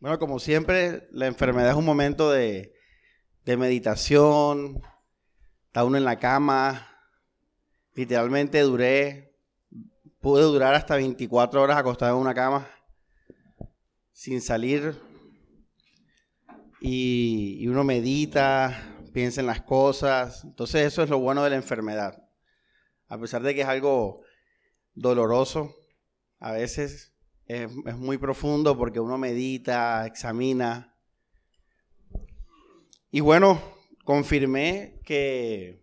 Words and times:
Bueno, 0.00 0.20
como 0.20 0.38
siempre, 0.38 1.08
la 1.10 1.26
enfermedad 1.26 1.70
es 1.70 1.76
un 1.76 1.84
momento 1.84 2.30
de, 2.30 2.72
meditación, 3.44 4.80
está 5.66 5.82
uno 5.82 5.96
en 5.96 6.04
la 6.04 6.20
cama, 6.20 6.86
literalmente 7.94 8.60
duré, 8.60 9.34
pude 10.20 10.42
durar 10.42 10.76
hasta 10.76 10.94
24 10.94 11.60
horas 11.60 11.78
acostado 11.78 12.14
en 12.14 12.20
una 12.20 12.32
cama 12.34 12.68
sin 14.12 14.40
salir 14.40 14.94
y, 16.80 17.56
y 17.58 17.66
uno 17.66 17.82
medita, 17.82 18.94
piensa 19.12 19.40
en 19.40 19.48
las 19.48 19.62
cosas, 19.62 20.44
entonces 20.44 20.86
eso 20.86 21.02
es 21.02 21.10
lo 21.10 21.18
bueno 21.18 21.42
de 21.42 21.50
la 21.50 21.56
enfermedad, 21.56 22.22
a 23.08 23.18
pesar 23.18 23.42
de 23.42 23.52
que 23.52 23.62
es 23.62 23.68
algo 23.68 24.22
doloroso, 24.94 25.74
a 26.38 26.52
veces 26.52 27.17
es, 27.48 27.96
muy 27.96 28.18
profundo 28.18 28.76
porque 28.76 29.00
uno 29.00 29.16
medita, 29.16 30.06
examina. 30.06 30.94
Y 33.10 33.20
bueno, 33.20 33.60
confirmé 34.04 35.00
que, 35.02 35.82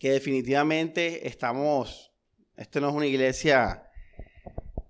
que 0.00 0.12
definitivamente 0.12 1.28
estamos, 1.28 2.10
esto 2.56 2.80
no 2.80 2.88
es 2.88 2.94
una 2.94 3.06
iglesia 3.06 3.90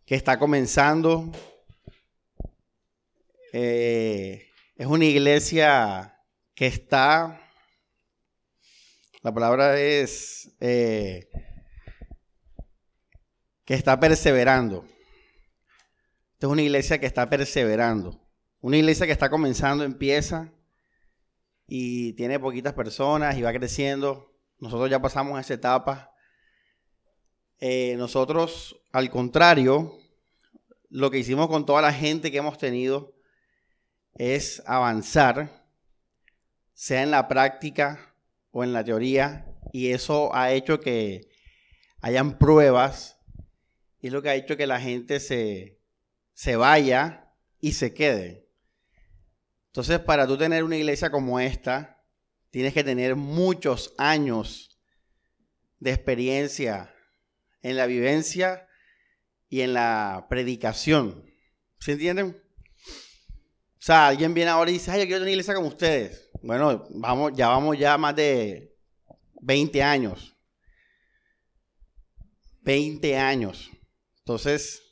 que 0.06 0.14
está 0.14 0.38
comenzando, 0.38 1.32
eh, 3.52 4.50
es 4.76 4.86
una 4.86 5.04
iglesia 5.04 6.16
que 6.54 6.68
está, 6.68 7.40
la 9.22 9.34
palabra 9.34 9.80
es, 9.80 10.54
eh, 10.60 11.28
que 13.64 13.74
está 13.74 13.98
perseverando 13.98 14.93
es 16.44 16.50
una 16.50 16.62
iglesia 16.62 16.98
que 16.98 17.06
está 17.06 17.30
perseverando. 17.30 18.20
Una 18.60 18.76
iglesia 18.76 19.06
que 19.06 19.12
está 19.12 19.30
comenzando, 19.30 19.82
empieza 19.82 20.52
y 21.66 22.12
tiene 22.14 22.38
poquitas 22.38 22.74
personas 22.74 23.38
y 23.38 23.42
va 23.42 23.52
creciendo. 23.52 24.36
Nosotros 24.58 24.90
ya 24.90 25.00
pasamos 25.00 25.40
esa 25.40 25.54
etapa. 25.54 26.14
Eh, 27.60 27.94
nosotros, 27.96 28.78
al 28.92 29.08
contrario, 29.08 29.96
lo 30.90 31.10
que 31.10 31.18
hicimos 31.18 31.48
con 31.48 31.64
toda 31.64 31.80
la 31.80 31.94
gente 31.94 32.30
que 32.30 32.38
hemos 32.38 32.58
tenido 32.58 33.14
es 34.12 34.62
avanzar, 34.66 35.66
sea 36.74 37.02
en 37.02 37.10
la 37.10 37.26
práctica 37.26 38.14
o 38.50 38.64
en 38.64 38.74
la 38.74 38.84
teoría, 38.84 39.46
y 39.72 39.92
eso 39.92 40.34
ha 40.34 40.52
hecho 40.52 40.78
que 40.80 41.28
hayan 42.00 42.38
pruebas 42.38 43.18
y 43.98 44.08
es 44.08 44.12
lo 44.12 44.20
que 44.20 44.28
ha 44.28 44.34
hecho 44.34 44.58
que 44.58 44.66
la 44.66 44.78
gente 44.78 45.18
se, 45.18 45.80
se 46.34 46.56
vaya 46.56 47.32
y 47.60 47.72
se 47.72 47.94
quede. 47.94 48.50
Entonces, 49.68 49.98
para 50.00 50.26
tú 50.26 50.36
tener 50.36 50.62
una 50.62 50.76
iglesia 50.76 51.10
como 51.10 51.40
esta, 51.40 52.04
tienes 52.50 52.74
que 52.74 52.84
tener 52.84 53.16
muchos 53.16 53.94
años 53.98 54.78
de 55.80 55.92
experiencia 55.92 56.94
en 57.62 57.76
la 57.76 57.86
vivencia 57.86 58.68
y 59.48 59.62
en 59.62 59.74
la 59.74 60.26
predicación. 60.28 61.24
¿Se 61.80 61.92
entienden? 61.92 62.40
O 63.84 63.86
sea, 63.86 64.08
alguien 64.08 64.34
viene 64.34 64.50
ahora 64.50 64.70
y 64.70 64.74
dice, 64.74 64.90
ay, 64.90 65.00
yo 65.00 65.06
quiero 65.06 65.18
tener 65.18 65.22
una 65.22 65.32
iglesia 65.32 65.54
como 65.54 65.68
ustedes. 65.68 66.30
Bueno, 66.42 66.86
vamos, 66.90 67.32
ya 67.34 67.48
vamos 67.48 67.78
ya 67.78 67.98
más 67.98 68.14
de 68.14 68.76
20 69.40 69.82
años. 69.82 70.36
20 72.62 73.16
años. 73.18 73.70
Entonces, 74.18 74.83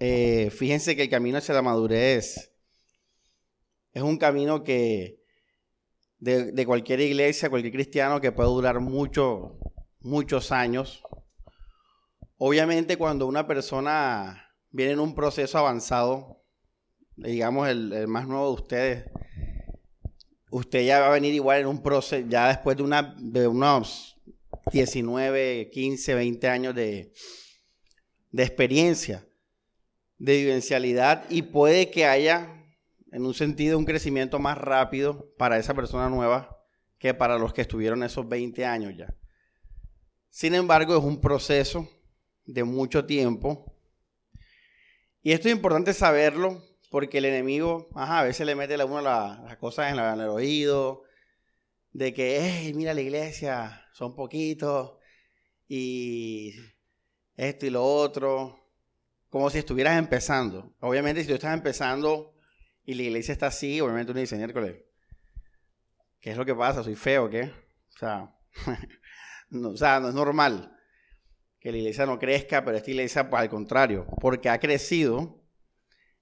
eh, 0.00 0.50
fíjense 0.50 0.94
que 0.94 1.02
el 1.02 1.10
camino 1.10 1.38
hacia 1.38 1.54
la 1.54 1.62
madurez 1.62 2.52
es 3.92 4.02
un 4.02 4.16
camino 4.16 4.62
que 4.62 5.24
de, 6.18 6.64
cualquier 6.66 7.00
iglesia, 7.00 7.50
cualquier 7.50 7.72
cristiano 7.72 8.20
que 8.20 8.30
puede 8.30 8.48
durar 8.48 8.80
mucho, 8.80 9.58
muchos 10.00 10.52
años. 10.52 11.02
Obviamente 12.36 12.96
cuando 12.96 13.26
una 13.26 13.46
persona 13.48 14.54
viene 14.70 14.92
en 14.92 15.00
un 15.00 15.14
proceso 15.14 15.58
avanzado, 15.58 16.44
digamos 17.16 17.68
el, 17.68 18.06
más 18.06 18.28
nuevo 18.28 18.46
de 18.48 18.62
ustedes, 18.62 19.04
usted 20.52 20.84
ya 20.84 21.00
va 21.00 21.08
a 21.08 21.12
venir 21.12 21.34
igual 21.34 21.60
en 21.60 21.66
un 21.66 21.82
proceso, 21.82 22.24
ya 22.28 22.48
después 22.48 22.76
de, 22.76 23.48
unos 23.48 24.16
19, 24.72 25.70
15, 25.72 26.14
20 26.14 26.48
años 26.48 26.74
de 26.74 27.12
experiencia 28.32 29.27
de 30.18 30.36
vivencialidad 30.36 31.24
y 31.30 31.42
puede 31.42 31.90
que 31.90 32.06
haya, 32.06 32.64
en 33.12 33.24
un 33.24 33.34
sentido, 33.34 33.78
un 33.78 33.84
crecimiento 33.84 34.38
más 34.38 34.58
rápido 34.58 35.32
para 35.38 35.58
esa 35.58 35.74
persona 35.74 36.08
nueva 36.08 36.56
que 36.98 37.14
para 37.14 37.38
los 37.38 37.52
que 37.52 37.62
estuvieron 37.62 38.02
esos 38.02 38.28
20 38.28 38.64
años 38.66 38.94
ya. 38.96 39.14
Sin 40.28 40.54
embargo, 40.54 40.96
es 40.96 41.02
un 41.02 41.20
proceso 41.20 41.88
de 42.44 42.64
mucho 42.64 43.06
tiempo. 43.06 43.72
Y 45.22 45.32
esto 45.32 45.48
es 45.48 45.54
importante 45.54 45.94
saberlo 45.94 46.62
porque 46.90 47.18
el 47.18 47.26
enemigo, 47.26 47.88
a 47.94 48.22
veces 48.22 48.46
le 48.46 48.54
mete 48.54 48.74
a 48.74 48.84
uno 48.84 49.02
las 49.02 49.56
cosas 49.58 49.92
en, 49.92 49.98
el 49.98 50.28
oído, 50.28 51.02
de 51.92 52.14
que, 52.14 52.72
mira 52.74 52.94
la 52.94 53.00
iglesia, 53.00 53.86
son 53.92 54.14
poquitos, 54.14 54.92
y 55.68 56.54
esto 57.36 57.66
y 57.66 57.70
lo 57.70 57.84
otro 57.84 58.57
como 59.28 59.50
si 59.50 59.58
estuvieras 59.58 59.98
empezando. 59.98 60.74
Obviamente, 60.80 61.22
si 61.22 61.28
tú 61.28 61.34
estás 61.34 61.54
empezando 61.54 62.34
y 62.84 62.94
la 62.94 63.02
iglesia 63.02 63.32
está 63.32 63.48
así, 63.48 63.80
obviamente 63.80 64.12
uno 64.12 64.20
dice, 64.20 64.36
miércoles, 64.36 64.76
¿qué 66.20 66.30
es 66.30 66.36
lo 66.36 66.44
que 66.44 66.54
pasa? 66.54 66.82
¿Soy 66.82 66.94
feo 66.94 67.28
qué? 67.28 67.52
O 69.50 69.76
sea, 69.76 69.98
no, 69.98 70.08
es 70.08 70.14
normal 70.14 70.76
que 71.58 71.72
la 71.72 71.78
iglesia 71.78 72.04
no 72.04 72.18
crezca, 72.18 72.62
pero 72.64 72.76
esta 72.76 72.90
iglesia, 72.90 73.30
pues, 73.30 73.40
al 73.40 73.48
contrario, 73.48 74.06
porque 74.20 74.50
ha 74.50 74.60
crecido, 74.60 75.42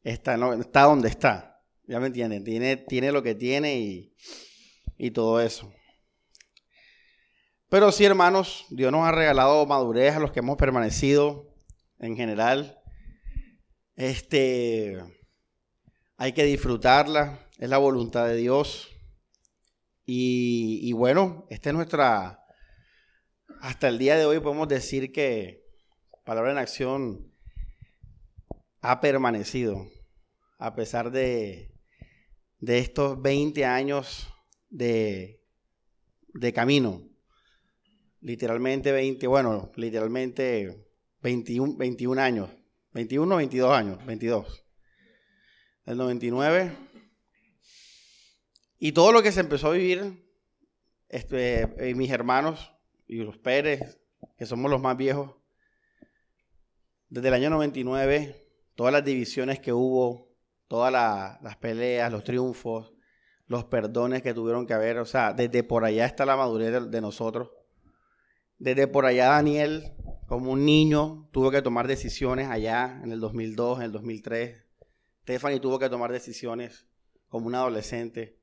está, 0.05 0.37
donde 0.37 1.09
está. 1.09 1.61
¿Ya 1.89 1.99
me 1.99 2.07
entienden? 2.07 2.45
Tiene, 2.45 2.77
tiene 2.77 3.11
lo 3.11 3.25
que 3.25 3.35
tiene 3.35 3.81
y, 3.81 4.15
y 4.97 5.11
todo 5.11 5.41
eso. 5.41 5.73
Pero 7.69 7.91
sí, 7.91 8.05
hermanos, 8.05 8.65
Dios 8.71 8.93
nos 8.93 9.07
ha 9.07 9.13
regalado 9.13 9.67
madurez 9.67 10.15
a 10.15 10.21
los 10.21 10.31
que 10.31 10.39
hemos 10.39 10.57
permanecido 10.57 11.53
en 11.99 12.17
general. 12.17 12.81
Este, 13.97 15.03
hay 16.19 16.33
que 16.33 16.45
disfrutarla, 16.45 17.49
es 17.57 17.69
la 17.71 17.79
voluntad 17.79 18.27
de 18.27 18.37
Dios. 18.37 18.91
Y, 20.05 20.93
bueno, 20.93 21.47
esta 21.51 21.71
es 21.71 21.75
nuestra, 21.75 22.45
hasta 23.61 23.89
el 23.89 23.99
día 23.99 24.17
de 24.17 24.27
hoy 24.27 24.39
podemos 24.39 24.69
decir 24.69 25.11
que 25.11 25.65
Palabra 26.25 26.53
en 26.53 26.59
Acción 26.59 27.33
ha 28.83 29.01
permanecido, 29.01 29.89
a 30.59 30.77
pesar 30.77 31.11
de, 31.11 31.75
de 32.61 32.79
estos 32.79 33.21
20 33.21 33.65
años 33.65 34.29
de, 34.69 35.43
de 36.35 36.53
camino. 36.53 37.03
Literalmente 38.21 38.93
20, 38.93 39.27
bueno, 39.27 39.73
literalmente 39.75 40.87
21, 41.23 41.77
21 41.77 42.21
años 42.21 42.56
21 42.97 43.37
22 43.37 43.73
años, 43.73 44.07
22. 44.07 44.65
El 45.85 45.99
99. 45.99 46.73
Y 48.79 48.93
todo 48.93 49.13
lo 49.13 49.23
que 49.23 49.33
se 49.33 49.41
empezó 49.41 49.69
a 49.69 49.73
vivir, 49.73 50.27
este, 51.11 51.91
eh, 51.91 51.95
mis 51.95 52.11
hermanos 52.11 52.73
y 53.07 53.17
los 53.17 53.37
Pérez, 53.37 54.01
que 54.39 54.47
somos 54.47 54.71
los 54.71 54.81
más 54.81 54.97
viejos, 54.97 55.35
desde 57.11 57.29
el 57.29 57.35
año 57.35 57.51
99, 57.51 58.49
todas 58.75 58.95
las 58.95 59.05
divisiones 59.05 59.61
que 59.61 59.75
hubo, 59.75 60.35
todas 60.67 60.91
las 60.91 61.57
peleas, 61.59 62.11
los 62.11 62.25
triunfos, 62.25 62.95
los 63.47 63.67
perdones 63.67 64.23
que 64.23 64.33
tuvieron 64.33 64.67
que 64.67 64.73
haber, 64.73 64.97
o 65.01 65.05
sea, 65.05 65.35
desde 65.35 65.63
por 65.63 65.85
allá 65.85 66.07
está 66.07 66.25
la 66.25 66.37
madurez 66.37 66.91
de 66.91 67.01
nosotros. 67.03 67.51
Desde 68.57 68.87
por 68.87 69.05
allá 69.05 69.27
Daniel 69.27 69.93
como 70.27 70.53
un 70.53 70.65
niño 70.65 71.29
tuvo 71.33 71.51
que 71.51 71.63
tomar 71.63 71.87
decisiones 71.87 72.49
allá 72.49 73.01
en 73.03 73.13
el 73.13 73.21
2002, 73.21 73.79
en 73.79 73.85
el 73.85 73.93
2003. 73.93 74.65
Stephanie 75.23 75.61
tuvo 75.61 75.79
que 75.79 75.89
tomar 75.89 76.13
decisiones 76.13 76.87
como 77.29 77.47
un 77.47 77.55
adolescente. 77.55 78.41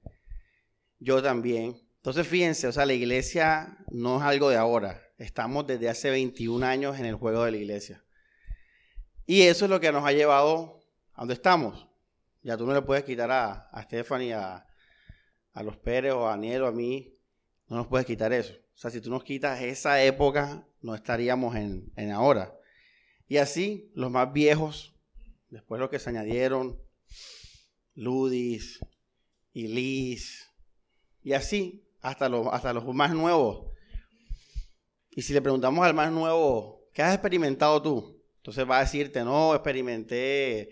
Yo 1.00 1.22
también. 1.22 1.78
Entonces 1.98 2.28
fíjense, 2.28 2.68
o 2.68 2.72
sea, 2.72 2.86
la 2.86 2.94
iglesia 2.94 3.78
no 3.90 4.18
es 4.18 4.24
algo 4.24 4.50
de 4.50 4.58
ahora. 4.58 5.02
Estamos 5.18 5.68
desde 5.68 5.90
hace 5.90 6.10
21 6.10 6.66
años 6.66 7.00
en 7.00 7.06
el 7.06 7.16
juego 7.16 7.44
de 7.44 7.52
la 7.52 7.58
iglesia. 7.58 8.04
Y 9.26 9.44
eso 9.44 9.66
es 9.66 9.72
lo 9.72 9.80
que 9.80 9.92
nos 9.92 10.06
ha 10.06 10.12
llevado 10.12 10.82
a 11.14 11.22
donde 11.22 11.36
estamos. 11.36 11.88
Ya 12.42 12.58
tú 12.58 12.66
no 12.66 12.74
le 12.74 12.82
puedes 12.82 13.06
quitar 13.06 13.32
a, 13.32 13.70
a 13.70 13.84
Stephanie, 13.84 14.34
a, 14.34 14.68
los 15.64 15.78
Pérez 15.78 16.12
o 16.14 16.28
a 16.28 16.32
Daniel 16.32 16.66
a 16.66 16.72
mí, 16.72 17.18
no 17.68 17.78
nos 17.78 17.88
puedes 17.88 18.06
quitar 18.06 18.34
eso. 18.34 18.54
O 18.54 18.78
sea, 18.78 18.92
si 18.92 19.00
tú 19.00 19.10
nos 19.10 19.24
quitas 19.24 19.62
esa 19.62 20.04
época, 20.04 20.68
no 20.84 20.94
estaríamos 20.94 21.56
en, 21.56 22.12
ahora. 22.12 22.54
Y 23.28 23.38
así, 23.38 23.90
los 23.96 24.12
más 24.12 24.32
viejos, 24.32 24.94
después 25.50 25.80
los 25.80 25.90
que 25.90 25.98
se 25.98 26.10
añadieron, 26.10 26.78
Ludis 27.96 28.80
y 29.54 29.68
Liz, 29.68 30.52
y 31.24 31.34
así, 31.34 31.88
hasta 32.02 32.28
los, 32.28 32.48
hasta 32.52 32.74
los 32.74 32.86
más 32.94 33.14
nuevos. 33.14 33.72
Y 35.10 35.22
si 35.22 35.34
le 35.34 35.42
preguntamos 35.42 35.86
al 35.86 35.94
más 35.94 36.12
nuevo, 36.12 36.90
¿qué 36.94 37.02
has 37.02 37.14
experimentado 37.14 37.82
tú? 37.82 38.22
Entonces 38.38 38.70
va 38.70 38.80
a 38.80 38.82
decirte, 38.82 39.24
no, 39.24 39.56
experimenté 39.56 40.70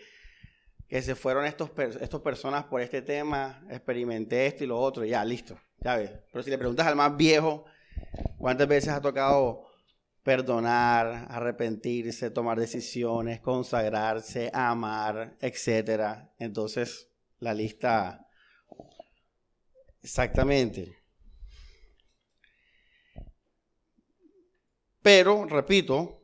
que 0.89 1.01
se 1.01 1.15
fueron 1.15 1.45
estos, 1.45 1.69
estos 2.01 2.21
personas 2.21 2.65
por 2.65 2.81
este 2.81 3.01
tema, 3.01 3.65
experimenté 3.69 4.47
esto 4.47 4.65
y 4.65 4.67
lo 4.67 4.77
otro, 4.77 5.05
ya, 5.05 5.23
listo, 5.23 5.57
ya 5.79 5.95
ves. 5.95 6.11
Pero 6.33 6.43
si 6.43 6.49
le 6.49 6.57
preguntas 6.57 6.85
al 6.85 6.97
más 6.97 7.15
viejo, 7.15 7.63
¿cuántas 8.37 8.67
veces 8.67 8.89
ha 8.89 8.99
tocado 8.99 9.70
perdonar, 10.23 11.27
arrepentirse, 11.29 12.29
tomar 12.29 12.59
decisiones, 12.59 13.39
consagrarse, 13.41 14.51
amar, 14.53 15.37
etcétera? 15.41 16.33
Entonces, 16.37 17.09
la 17.39 17.53
lista 17.53 18.27
exactamente. 20.01 20.97
Pero, 25.01 25.45
repito, 25.45 26.23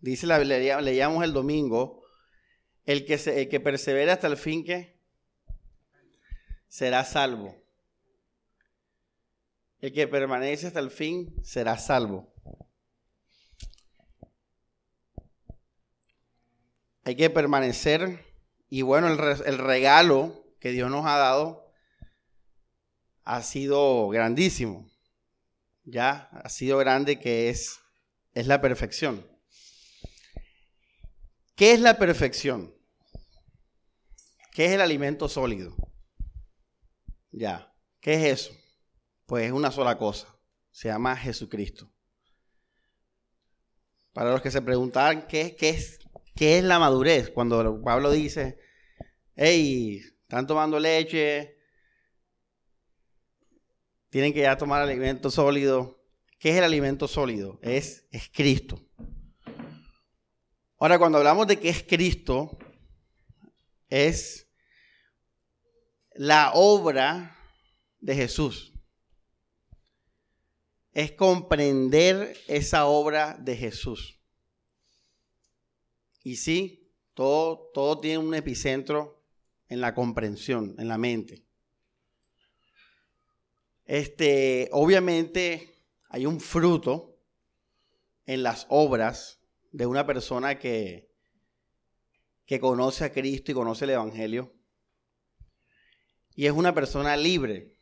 dice 0.00 0.26
la 0.26 0.38
leíamos 0.38 1.22
el 1.24 1.32
domingo, 1.32 2.02
el 2.84 3.04
que, 3.04 3.18
se, 3.18 3.42
el 3.42 3.48
que 3.48 3.60
persevera 3.60 4.14
hasta 4.14 4.26
el 4.26 4.36
fin 4.36 4.64
que 4.64 4.98
será 6.68 7.04
salvo. 7.04 7.54
El 9.80 9.92
que 9.92 10.08
permanece 10.08 10.68
hasta 10.68 10.80
el 10.80 10.90
fin 10.90 11.34
será 11.44 11.76
salvo. 11.76 12.32
Hay 17.04 17.16
que 17.16 17.30
permanecer 17.30 18.24
y 18.68 18.82
bueno, 18.82 19.08
el, 19.08 19.58
regalo 19.58 20.44
que 20.60 20.70
Dios 20.70 20.90
nos 20.90 21.04
ha 21.06 21.16
dado 21.16 21.72
ha 23.24 23.42
sido 23.42 24.08
grandísimo. 24.08 24.88
Ya 25.84 26.28
ha 26.32 26.48
sido 26.48 26.78
grande 26.78 27.18
que 27.18 27.50
es, 27.50 27.80
es 28.34 28.46
la 28.46 28.60
perfección. 28.60 29.26
¿Qué 31.56 31.72
es 31.72 31.80
la 31.80 31.98
perfección? 31.98 32.74
¿Qué 34.52 34.66
es 34.66 34.72
el 34.72 34.80
alimento 34.80 35.28
sólido? 35.28 35.74
Ya, 37.30 37.74
¿qué 38.00 38.14
es 38.14 38.40
eso? 38.40 38.56
Pues 39.26 39.46
es 39.46 39.52
una 39.52 39.70
sola 39.70 39.96
cosa, 39.96 40.28
se 40.70 40.88
llama 40.88 41.16
Jesucristo. 41.16 41.90
Para 44.12 44.30
los 44.30 44.42
que 44.42 44.50
se 44.50 44.60
preguntaban 44.60 45.26
qué, 45.26 45.56
qué, 45.56 45.70
es, 45.70 45.98
qué 46.34 46.58
es 46.58 46.64
la 46.64 46.78
madurez, 46.78 47.30
cuando 47.30 47.82
Pablo 47.82 48.10
dice, 48.10 48.58
hey, 49.36 50.02
están 50.22 50.46
tomando 50.46 50.78
leche, 50.78 51.56
tienen 54.10 54.32
que 54.32 54.40
ya 54.40 54.56
tomar 54.56 54.82
alimento 54.82 55.30
sólido. 55.30 56.02
¿Qué 56.38 56.50
es 56.50 56.56
el 56.56 56.64
alimento 56.64 57.08
sólido? 57.08 57.58
Es, 57.62 58.06
es 58.10 58.28
Cristo. 58.30 58.84
Ahora, 60.78 60.98
cuando 60.98 61.18
hablamos 61.18 61.46
de 61.46 61.60
que 61.60 61.68
es 61.68 61.82
Cristo, 61.82 62.58
es 63.88 64.50
la 66.14 66.52
obra 66.54 67.36
de 68.00 68.14
Jesús. 68.16 68.72
Es 70.92 71.12
comprender 71.12 72.36
esa 72.48 72.86
obra 72.86 73.36
de 73.38 73.56
Jesús. 73.56 74.21
Y 76.22 76.36
sí, 76.36 76.90
todo, 77.14 77.70
todo 77.74 78.00
tiene 78.00 78.18
un 78.18 78.34
epicentro 78.34 79.22
en 79.68 79.80
la 79.80 79.94
comprensión, 79.94 80.74
en 80.78 80.88
la 80.88 80.98
mente. 80.98 81.44
Este, 83.84 84.68
obviamente 84.72 85.74
hay 86.08 86.26
un 86.26 86.40
fruto 86.40 87.18
en 88.26 88.42
las 88.42 88.66
obras 88.68 89.40
de 89.72 89.86
una 89.86 90.06
persona 90.06 90.58
que, 90.58 91.10
que 92.46 92.60
conoce 92.60 93.04
a 93.04 93.12
Cristo 93.12 93.50
y 93.50 93.54
conoce 93.54 93.84
el 93.84 93.90
Evangelio. 93.90 94.52
Y 96.34 96.46
es 96.46 96.52
una 96.52 96.74
persona 96.74 97.16
libre. 97.16 97.72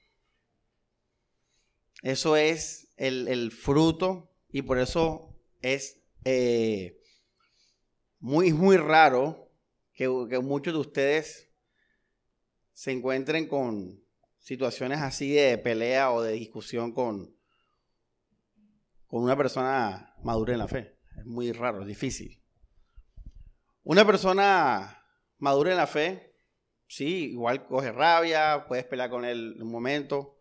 Eso 2.02 2.36
es 2.36 2.88
el, 2.96 3.52
fruto 3.52 4.30
y 4.50 4.62
por 4.62 4.78
eso 4.78 5.36
es 5.60 6.00
eh, 6.24 6.99
muy, 8.20 8.52
muy 8.52 8.76
raro 8.76 9.50
que, 9.92 10.08
que 10.28 10.38
muchos 10.38 10.72
de 10.72 10.80
ustedes 10.80 11.50
se 12.72 12.92
encuentren 12.92 13.48
con 13.48 14.00
situaciones 14.38 15.00
así 15.00 15.32
de 15.32 15.58
pelea 15.58 16.12
o 16.12 16.22
de 16.22 16.32
discusión 16.32 16.92
con, 16.92 17.34
con 19.06 19.22
una 19.22 19.36
persona 19.36 20.14
madura 20.22 20.52
en 20.52 20.58
la 20.58 20.68
fe. 20.68 20.96
Es 21.18 21.26
muy 21.26 21.52
raro, 21.52 21.80
es 21.82 21.86
difícil. 21.86 22.42
Una 23.82 24.06
persona 24.06 25.04
madura 25.38 25.72
en 25.72 25.76
la 25.78 25.86
fe, 25.86 26.34
sí, 26.86 27.30
igual 27.32 27.66
coge 27.66 27.92
rabia, 27.92 28.66
puedes 28.68 28.84
pelear 28.84 29.10
con 29.10 29.24
él 29.24 29.54
en 29.56 29.62
un 29.62 29.70
momento, 29.70 30.38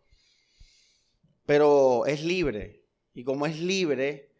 pero 1.46 2.06
es 2.06 2.22
libre. 2.22 2.84
Y 3.12 3.24
como 3.24 3.46
es 3.46 3.58
libre, 3.58 4.34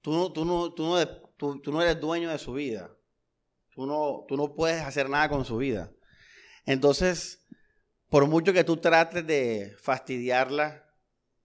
tú 0.00 0.12
no, 0.12 0.32
tú 0.32 0.44
no, 0.44 0.72
tú 0.72 0.84
no, 0.84 1.23
tú, 1.36 1.60
no 1.66 1.82
eres 1.82 2.00
dueño 2.00 2.30
de 2.30 2.38
su 2.38 2.52
vida. 2.52 2.90
Tú 3.74 3.86
no, 3.86 4.54
puedes 4.54 4.82
hacer 4.82 5.08
nada 5.08 5.28
con 5.28 5.44
su 5.44 5.56
vida. 5.56 5.92
Entonces, 6.64 7.44
por 8.08 8.26
mucho 8.26 8.52
que 8.52 8.64
tú 8.64 8.76
trates 8.76 9.26
de 9.26 9.74
fastidiarla, 9.80 10.88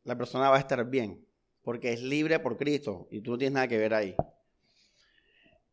la 0.04 0.18
persona 0.18 0.50
va 0.50 0.58
a 0.58 0.60
estar 0.60 0.88
bien 0.90 1.26
porque 1.64 1.94
es 1.94 2.02
libre 2.02 2.40
por 2.40 2.58
Cristo 2.58 3.08
y 3.12 3.22
tú 3.22 3.32
no 3.32 3.38
tienes 3.38 3.54
nada 3.54 3.68
que 3.68 3.78
ver 3.78 3.94
ahí. 3.94 4.16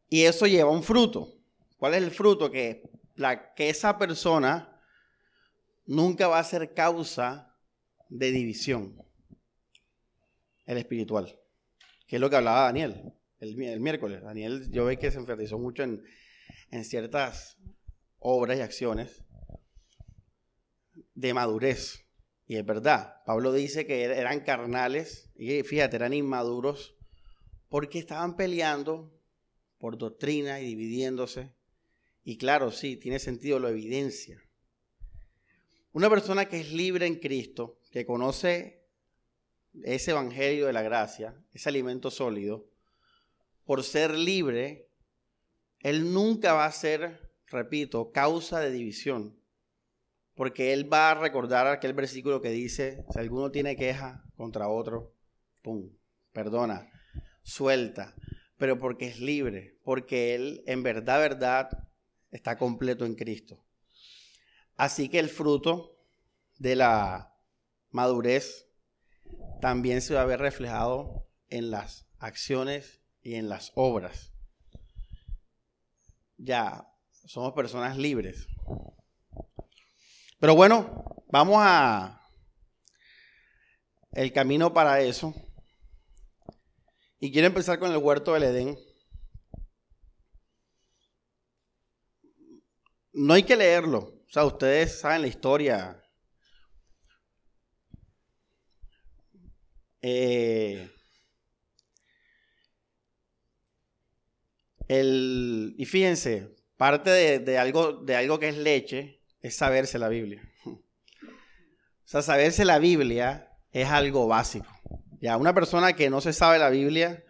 Y 0.08 0.22
eso 0.22 0.46
lleva 0.46 0.70
un 0.70 0.82
fruto. 0.82 1.34
¿Cuál 1.78 1.94
es 1.94 2.02
el 2.02 2.10
fruto? 2.10 2.50
Que, 2.50 2.82
la, 3.14 3.54
que 3.54 3.68
esa 3.68 3.98
persona 3.98 4.80
nunca 5.84 6.28
va 6.28 6.38
a 6.38 6.44
ser 6.44 6.74
causa 6.74 7.54
de 8.08 8.30
división. 8.30 8.96
El 10.64 10.78
espiritual. 10.78 11.38
Que 12.06 12.16
es 12.16 12.20
lo 12.20 12.30
que 12.30 12.36
hablaba 12.36 12.62
Daniel 12.62 13.12
el, 13.40 13.80
miércoles. 13.80 14.22
Daniel, 14.22 14.70
yo 14.70 14.84
veo 14.84 14.98
que 14.98 15.10
se 15.10 15.18
enfatizó 15.18 15.58
mucho 15.58 15.82
en, 15.82 16.02
en 16.70 16.84
ciertas 16.84 17.58
obras 18.18 18.58
y 18.58 18.62
acciones 18.62 19.24
de 21.14 21.34
madurez. 21.34 22.06
Y 22.46 22.56
es 22.56 22.64
verdad, 22.64 23.16
Pablo 23.26 23.52
dice 23.52 23.87
que 23.87 24.04
er-, 24.04 24.12
eran 24.12 24.40
carnales, 24.40 25.30
y 25.34 25.62
fíjate, 25.62 25.96
eran 25.96 26.12
inmaduros, 26.12 26.96
porque 27.68 27.99
estaban 27.99 28.37
peleando 28.37 29.12
por 29.78 29.99
doctrina 29.99 30.61
y 30.61 30.66
dividiéndose. 30.66 31.54
Y 32.22 32.38
claro, 32.38 32.70
sí, 32.70 32.96
tiene 32.96 33.18
sentido, 33.18 33.58
lo 33.58 33.68
evidencia. 33.68 34.40
Una 35.92 36.11
persona 36.11 36.46
que 36.46 36.61
es 36.61 36.72
libre 36.72 37.06
en 37.06 37.16
Cristo, 37.16 37.80
que 37.90 38.04
conoce 38.04 38.84
ese 39.82 40.12
evangelio 40.12 40.66
de 40.66 40.72
la 40.72 40.82
gracia, 40.82 41.34
ese 41.52 41.68
alimento 41.68 42.11
sólido, 42.11 42.68
por 43.66 43.85
ser 43.85 44.16
libre, 44.16 44.88
él 45.80 46.14
nunca 46.14 46.54
va 46.54 46.64
a 46.64 46.73
ser, 46.73 47.30
repito, 47.49 48.11
causa 48.12 48.61
de 48.61 48.70
división 48.70 49.37
porque 50.37 50.75
él 50.75 50.92
va 50.92 51.11
a 51.11 51.14
recordar 51.14 51.66
aquel 51.66 51.94
versículo 51.94 52.42
que 52.42 52.50
dice, 52.50 53.04
si 53.11 53.18
alguno 53.18 53.50
tiene 53.50 53.75
queja 53.75 54.23
contra 54.37 54.68
otro, 54.68 55.14
pum, 55.62 55.90
perdona, 56.32 56.90
suelta, 57.42 58.14
pero 58.58 58.78
porque 58.78 59.06
es 59.06 59.18
libre, 59.18 59.78
porque 59.82 60.35
él 60.35 60.62
en 60.66 60.82
verdad, 60.82 61.20
verdad, 61.20 61.88
está 62.30 62.58
completo 62.58 63.06
en 63.06 63.14
Cristo. 63.14 63.64
Así 64.76 65.08
que 65.08 65.18
el 65.18 65.30
fruto 65.30 65.96
de 66.58 66.76
la 66.76 67.35
madurez 67.90 68.68
también 69.62 70.02
se 70.02 70.14
va 70.14 70.20
a 70.20 70.26
ver 70.26 70.40
reflejado 70.40 71.26
en 71.49 71.70
las 71.70 72.06
acciones 72.18 73.00
y 73.26 73.35
en 73.35 73.49
las 73.49 73.73
obras. 73.75 74.33
Ya 76.37 76.87
somos 77.11 77.54
personas 77.54 77.97
libres. 77.97 78.47
Pero 80.38 80.54
bueno, 80.54 81.25
vamos 81.26 81.56
a 81.59 82.23
el 84.12 84.33
camino 84.33 84.73
para 84.73 85.00
eso. 85.00 85.35
Y 87.18 87.33
quiero 87.33 87.49
empezar 87.49 87.80
con 87.80 87.90
el 87.90 87.97
huerto 87.97 88.33
del 88.33 88.45
Edén. 88.45 88.78
No 93.12 93.35
hay 93.35 93.42
que 93.42 93.56
leerlo. 93.56 93.99
O 93.99 94.30
sea, 94.30 94.45
ustedes 94.45 95.00
saben 95.00 95.23
la 95.23 95.28
historia. 95.28 96.00
Eh, 100.00 100.95
el, 104.88 105.75
y 105.78 105.85
fíjense, 105.85 106.55
parte 106.76 107.11
de, 107.11 107.59
algo, 107.59 107.93
de 107.93 108.16
algo 108.16 108.38
que 108.38 108.49
es 108.49 108.57
leche 108.57 109.23
es 109.40 109.57
saberse 109.57 109.99
la 109.99 110.09
Biblia. 110.09 110.43
O 112.05 112.09
sea, 112.09 112.23
saberse 112.23 112.64
la 112.64 112.78
Biblia 112.78 113.50
es 113.73 113.88
algo 113.88 114.28
básico. 114.28 114.69
Ya, 115.21 115.37
una 115.37 115.52
persona 115.55 115.95
que 115.95 116.09
no 116.09 116.21
se 116.21 116.33
sabe 116.33 116.57
la 116.57 116.71
Biblia 116.71 117.25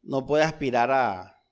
no 0.00 0.26
puede 0.26 0.44
aspirar 0.44 0.92
a, 0.92 1.42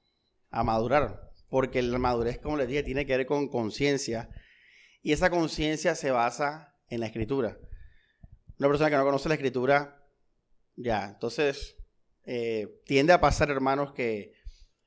a 0.51 0.63
madurar, 0.63 1.33
porque 1.49 1.83
la 1.83 1.99
madurez, 1.99 2.39
como 2.39 2.57
les 2.57 2.69
dije, 2.69 2.85
tiene 2.85 3.07
que 3.07 3.17
ver 3.17 3.27
con 3.27 3.49
conciencia, 3.49 4.31
y 5.03 5.11
esa 5.11 5.31
conciencia 5.31 5.97
se 5.97 6.13
basa 6.13 6.77
en 6.89 7.01
la 7.01 7.07
escritura. 7.07 7.59
Una 8.61 8.69
persona 8.69 8.89
que 8.89 8.97
no 8.97 9.05
conoce 9.05 9.29
la 9.29 9.35
escritura, 9.35 10.07
ya, 10.77 11.07
entonces 11.07 11.77
eh, 12.25 12.81
tiende 12.87 13.13
a 13.13 13.21
pasar, 13.21 13.51
hermanos, 13.51 13.93
que 13.93 14.33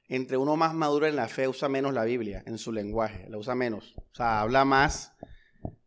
entre 0.08 0.38
uno 0.38 0.56
más 0.56 0.74
maduro 0.74 1.08
en 1.08 1.16
la 1.16 1.28
fe 1.28 1.48
usa 1.48 1.70
menos 1.70 1.94
la 1.94 2.04
Biblia 2.04 2.44
en 2.46 2.58
su 2.58 2.72
lenguaje, 2.72 3.28
la 3.30 3.38
usa 3.38 3.56
menos. 3.56 3.96
O 3.98 4.16
sea, 4.16 4.42
habla 4.42 4.66
más 4.66 5.14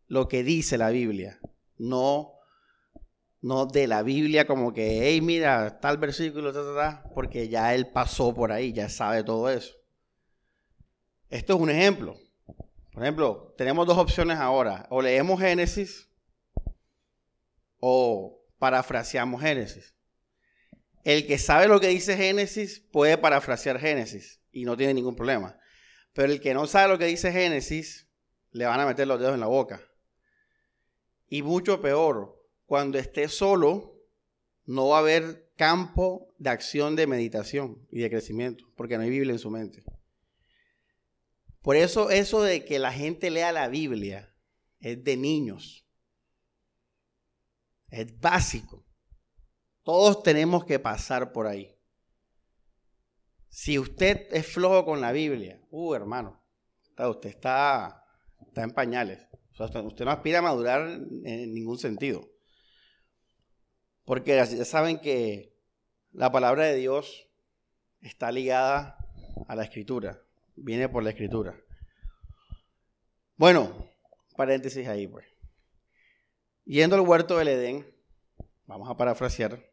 lo 0.06 0.28
que 0.28 0.42
dice 0.42 0.78
la 0.78 0.90
Biblia, 0.90 1.38
no, 1.76 2.32
no 3.40 3.66
de 3.66 3.86
la 3.86 4.02
Biblia 4.02 4.46
como 4.46 4.72
que, 4.72 5.08
hey, 5.08 5.20
mira, 5.20 5.80
tal 5.80 5.98
versículo, 5.98 6.52
porque 7.14 7.48
ya 7.48 7.74
él 7.74 7.88
pasó 7.88 8.34
por 8.34 8.52
ahí, 8.52 8.72
ya 8.72 8.88
sabe 8.88 9.22
todo 9.22 9.50
eso. 9.50 9.74
Esto 11.30 11.54
es 11.54 11.60
un 11.60 11.70
ejemplo. 11.70 12.16
Por 12.92 13.02
ejemplo, 13.02 13.54
tenemos 13.56 13.86
dos 13.86 13.98
opciones 13.98 14.38
ahora. 14.38 14.86
O 14.90 15.02
leemos 15.02 15.38
Génesis 15.38 16.10
o 17.78 18.42
parafraseamos 18.58 19.40
Génesis. 19.40 19.94
El 21.08 21.26
que 21.26 21.38
sabe 21.38 21.68
lo 21.68 21.80
que 21.80 21.88
dice 21.88 22.18
Génesis 22.18 22.80
puede 22.80 23.16
parafrasear 23.16 23.80
Génesis 23.80 24.42
y 24.52 24.66
no 24.66 24.76
tiene 24.76 24.92
ningún 24.92 25.16
problema. 25.16 25.58
Pero 26.12 26.30
el 26.30 26.38
que 26.38 26.52
no 26.52 26.66
sabe 26.66 26.92
lo 26.92 26.98
que 26.98 27.06
dice 27.06 27.32
Génesis, 27.32 28.10
le 28.50 28.66
van 28.66 28.78
a 28.78 28.84
meter 28.84 29.08
los 29.08 29.18
dedos 29.18 29.32
en 29.32 29.40
la 29.40 29.46
boca. 29.46 29.80
Y 31.26 31.40
mucho 31.40 31.80
peor, 31.80 32.38
cuando 32.66 32.98
esté 32.98 33.28
solo, 33.28 33.98
no 34.66 34.88
va 34.88 34.98
a 34.98 35.00
haber 35.00 35.50
campo 35.56 36.34
de 36.36 36.50
acción 36.50 36.94
de 36.94 37.06
meditación 37.06 37.88
y 37.90 38.00
de 38.00 38.10
crecimiento, 38.10 38.70
porque 38.76 38.98
no 38.98 39.04
hay 39.04 39.08
Biblia 39.08 39.32
en 39.32 39.38
su 39.38 39.50
mente. 39.50 39.84
Por 41.62 41.76
eso 41.76 42.10
eso 42.10 42.42
de 42.42 42.66
que 42.66 42.78
la 42.78 42.92
gente 42.92 43.30
lea 43.30 43.50
la 43.50 43.68
Biblia 43.68 44.34
es 44.80 45.02
de 45.02 45.16
niños. 45.16 45.86
Es 47.88 48.20
básico. 48.20 48.84
Todos 49.88 50.22
tenemos 50.22 50.66
que 50.66 50.78
pasar 50.78 51.32
por 51.32 51.46
ahí. 51.46 51.74
Si 53.48 53.78
usted 53.78 54.26
es 54.30 54.46
flojo 54.46 54.84
con 54.84 55.00
la 55.00 55.12
Biblia, 55.12 55.62
uh, 55.70 55.94
hermano, 55.94 56.44
usted 56.98 57.30
está, 57.30 58.04
está 58.46 58.64
en 58.64 58.72
pañales. 58.72 59.26
usted 59.58 60.04
no 60.04 60.10
aspira 60.10 60.40
a 60.40 60.42
madurar 60.42 60.86
en 60.90 61.54
ningún 61.54 61.78
sentido. 61.78 62.28
Porque 64.04 64.36
ya 64.36 64.44
saben 64.66 65.00
que 65.00 65.56
la 66.12 66.30
palabra 66.30 66.66
de 66.66 66.74
Dios 66.74 67.26
está 68.02 68.30
ligada 68.30 68.98
a 69.46 69.56
la 69.56 69.64
escritura, 69.64 70.22
viene 70.54 70.90
por 70.90 71.02
la 71.02 71.08
escritura. 71.08 71.58
Bueno, 73.38 73.90
paréntesis 74.36 74.86
ahí, 74.86 75.06
pues. 75.06 75.26
Yendo 76.66 76.94
al 76.94 77.08
huerto 77.08 77.38
del 77.38 77.48
Edén, 77.48 77.86
vamos 78.66 78.90
a 78.90 78.94
parafrasear. 78.94 79.67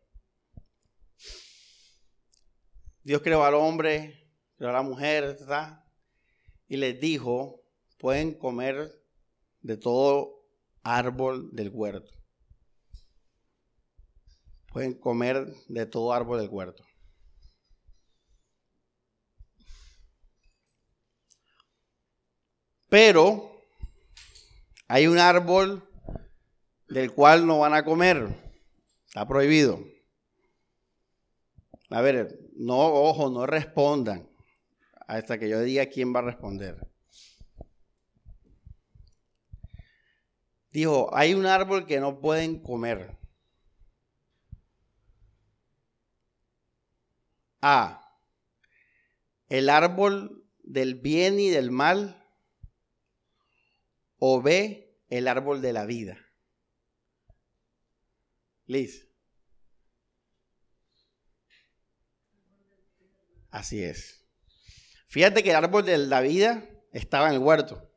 Dios 3.05 3.21
creó 3.21 3.45
al 3.45 3.53
hombre, 3.53 4.27
creó 4.57 4.71
a 4.71 4.73
la 4.73 4.81
mujer, 4.81 5.37
y 6.67 6.75
les 6.75 6.99
dijo, 6.99 7.61
pueden 7.99 8.33
comer 8.33 8.99
de 9.61 9.77
todo 9.77 10.43
árbol 10.81 11.51
del 11.51 11.69
huerto. 11.69 12.11
Pueden 14.73 14.95
comer 14.95 15.53
de 15.67 15.85
todo 15.85 16.13
árbol 16.13 16.39
del 16.39 16.49
huerto. 16.49 16.83
Pero 22.89 23.61
hay 24.87 25.05
un 25.05 25.19
árbol 25.19 25.87
del 26.87 27.13
cual 27.13 27.45
no 27.45 27.59
van 27.59 27.75
a 27.75 27.85
comer. 27.85 28.35
Está 29.05 29.27
prohibido. 29.27 29.79
A 31.91 32.01
ver, 32.01 32.44
no, 32.55 32.77
ojo, 32.77 33.29
no 33.29 33.45
respondan 33.45 34.29
hasta 35.07 35.37
que 35.37 35.49
yo 35.49 35.61
diga 35.61 35.87
quién 35.87 36.13
va 36.13 36.19
a 36.19 36.23
responder. 36.23 36.87
Dijo, 40.71 41.09
hay 41.15 41.33
un 41.33 41.45
árbol 41.45 41.85
que 41.85 41.99
no 41.99 42.19
pueden 42.19 42.61
comer. 42.61 43.17
A. 47.61 48.01
El 49.47 49.69
árbol 49.69 50.45
del 50.63 50.95
bien 50.95 51.39
y 51.39 51.49
del 51.49 51.71
mal. 51.71 52.21
O 54.17 54.41
B. 54.41 54.99
El 55.09 55.27
árbol 55.27 55.61
de 55.61 55.71
la 55.71 55.85
vida. 55.85 56.17
Liz. 58.65 59.04
Así 63.55 63.81
es. 63.81 64.21
Fíjate 65.07 65.41
que 65.41 65.51
el 65.51 65.55
árbol 65.55 65.85
de 65.85 65.97
la 65.97 66.19
vida 66.19 66.65
estaba 66.91 67.29
en 67.29 67.35
el 67.35 67.39
huerto. 67.39 67.89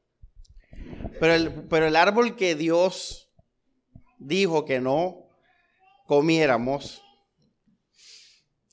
Pero 1.19 1.35
el, 1.35 1.53
pero 1.65 1.87
el 1.87 1.97
árbol 1.97 2.37
que 2.37 2.55
Dios 2.55 3.29
dijo 4.21 4.65
que 4.65 4.81
no 4.81 5.29
comiéramos 6.07 7.03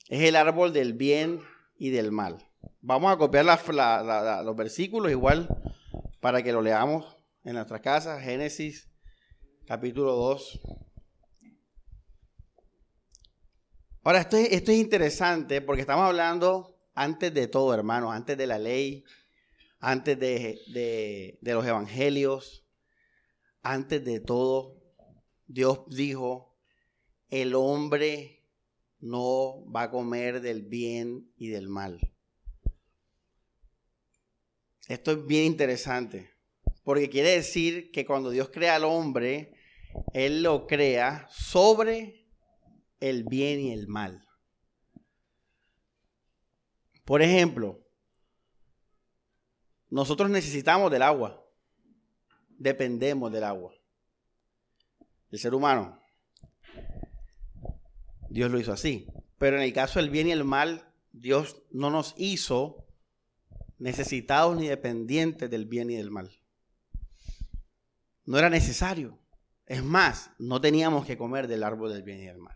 es 0.08 0.22
el 0.22 0.36
árbol 0.36 0.72
del 0.72 0.92
bien 0.92 1.40
y 1.76 1.90
del 1.90 2.12
mal. 2.12 2.38
Vamos 2.80 3.12
a 3.12 3.16
copiar 3.16 3.44
los 3.44 4.56
versículos 4.56 5.10
igual 5.10 5.48
para 6.20 6.40
que 6.44 6.52
lo 6.52 6.62
leamos 6.62 7.16
en 7.42 7.54
nuestra 7.54 7.80
casa. 7.80 8.20
Génesis 8.20 8.92
capítulo 9.66 10.14
2. 10.14 10.60
Ahora, 14.04 14.20
esto 14.20 14.36
esto 14.36 14.70
es 14.70 14.78
interesante 14.78 15.60
porque 15.60 15.80
estamos 15.80 16.04
hablando 16.04 16.75
antes 16.96 17.32
de 17.34 17.46
todo, 17.46 17.74
hermanos, 17.74 18.12
antes 18.14 18.38
de 18.38 18.46
la 18.46 18.58
ley, 18.58 19.04
antes 19.80 20.18
de, 20.18 20.58
de, 20.72 21.52
los 21.52 21.64
evangelios, 21.66 22.66
antes 23.62 24.02
de 24.02 24.18
todo, 24.18 24.82
Dios 25.46 25.82
dijo, 25.88 26.56
el 27.28 27.54
hombre 27.54 28.48
no 28.98 29.70
va 29.70 29.82
a 29.82 29.90
comer 29.90 30.40
del 30.40 30.62
bien 30.62 31.30
y 31.36 31.48
del 31.48 31.68
mal. 31.68 32.00
Esto 34.88 35.12
es 35.12 35.26
bien 35.26 35.44
interesante, 35.44 36.30
porque 36.82 37.10
quiere 37.10 37.32
decir 37.32 37.90
que 37.90 38.06
cuando 38.06 38.30
Dios 38.30 38.48
crea 38.48 38.76
al 38.76 38.84
hombre, 38.84 39.52
Él 40.14 40.42
lo 40.42 40.66
crea 40.66 41.28
sobre 41.30 42.26
el 43.00 43.24
bien 43.24 43.60
y 43.60 43.72
el 43.72 43.86
mal. 43.86 44.25
Por 47.06 47.22
ejemplo, 47.22 47.80
nosotros 49.88 50.28
necesitamos 50.28 50.90
del 50.90 51.02
agua, 51.02 51.40
dependemos 52.58 53.30
del 53.32 53.44
agua. 53.44 53.72
El 55.30 55.38
ser 55.38 55.54
humano, 55.54 56.00
Dios 58.28 58.50
lo 58.50 58.58
hizo 58.58 58.72
así. 58.72 59.06
Pero 59.38 59.56
en 59.56 59.62
el 59.62 59.72
caso 59.72 60.00
del 60.00 60.10
bien 60.10 60.26
y 60.26 60.32
el 60.32 60.42
mal, 60.42 60.92
Dios 61.12 61.62
no 61.70 61.90
nos 61.90 62.12
hizo 62.16 62.88
necesitados 63.78 64.56
ni 64.56 64.66
dependientes 64.66 65.48
del 65.48 65.66
bien 65.66 65.90
y 65.90 65.94
del 65.94 66.10
mal. 66.10 66.32
No 68.24 68.36
era 68.36 68.50
necesario. 68.50 69.16
Es 69.66 69.84
más, 69.84 70.32
no 70.40 70.60
teníamos 70.60 71.06
que 71.06 71.16
comer 71.16 71.46
del 71.46 71.62
árbol 71.62 71.92
del 71.92 72.02
bien 72.02 72.18
y 72.18 72.26
del 72.26 72.38
mal. 72.38 72.55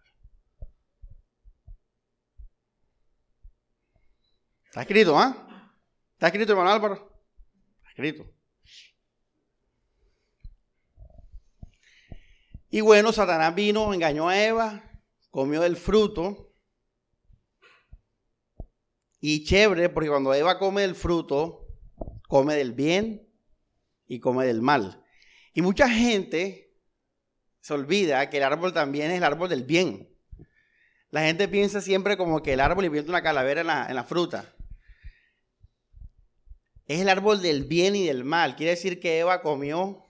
Está 4.70 4.82
escrito, 4.82 5.18
¿ah? 5.18 5.74
Está 6.12 6.28
escrito, 6.28 6.52
hermano 6.52 6.70
Álvaro. 6.70 6.94
Está 7.78 7.88
escrito. 7.88 8.32
Y 12.70 12.80
bueno, 12.80 13.10
Satanás 13.10 13.52
vino, 13.52 13.92
engañó 13.92 14.28
a 14.28 14.40
Eva, 14.40 14.84
comió 15.32 15.62
del 15.62 15.76
fruto. 15.76 16.54
Y 19.18 19.42
chévere, 19.42 19.88
porque 19.88 20.08
cuando 20.08 20.32
Eva 20.34 20.56
come 20.60 20.84
el 20.84 20.94
fruto, 20.94 21.66
come 22.28 22.54
del 22.54 22.72
bien 22.72 23.28
y 24.06 24.20
come 24.20 24.46
del 24.46 24.62
mal. 24.62 25.04
Y 25.52 25.62
mucha 25.62 25.90
gente 25.90 26.76
se 27.58 27.74
olvida 27.74 28.30
que 28.30 28.36
el 28.36 28.44
árbol 28.44 28.72
también 28.72 29.10
es 29.10 29.16
el 29.16 29.24
árbol 29.24 29.48
del 29.48 29.64
bien. 29.64 30.16
La 31.10 31.22
gente 31.22 31.48
piensa 31.48 31.80
siempre 31.80 32.16
como 32.16 32.40
que 32.40 32.52
el 32.52 32.60
árbol 32.60 32.84
y 32.84 32.88
viene 32.88 33.08
una 33.08 33.20
calavera 33.20 33.62
en 33.62 33.66
la, 33.66 33.88
en 33.88 33.96
la 33.96 34.04
fruta. 34.04 34.54
Es 36.86 37.00
el 37.00 37.08
árbol 37.08 37.42
del 37.42 37.64
bien 37.64 37.96
y 37.96 38.06
del 38.06 38.24
mal. 38.24 38.56
Quiere 38.56 38.70
decir 38.70 39.00
que 39.00 39.18
Eva 39.18 39.42
comió 39.42 40.04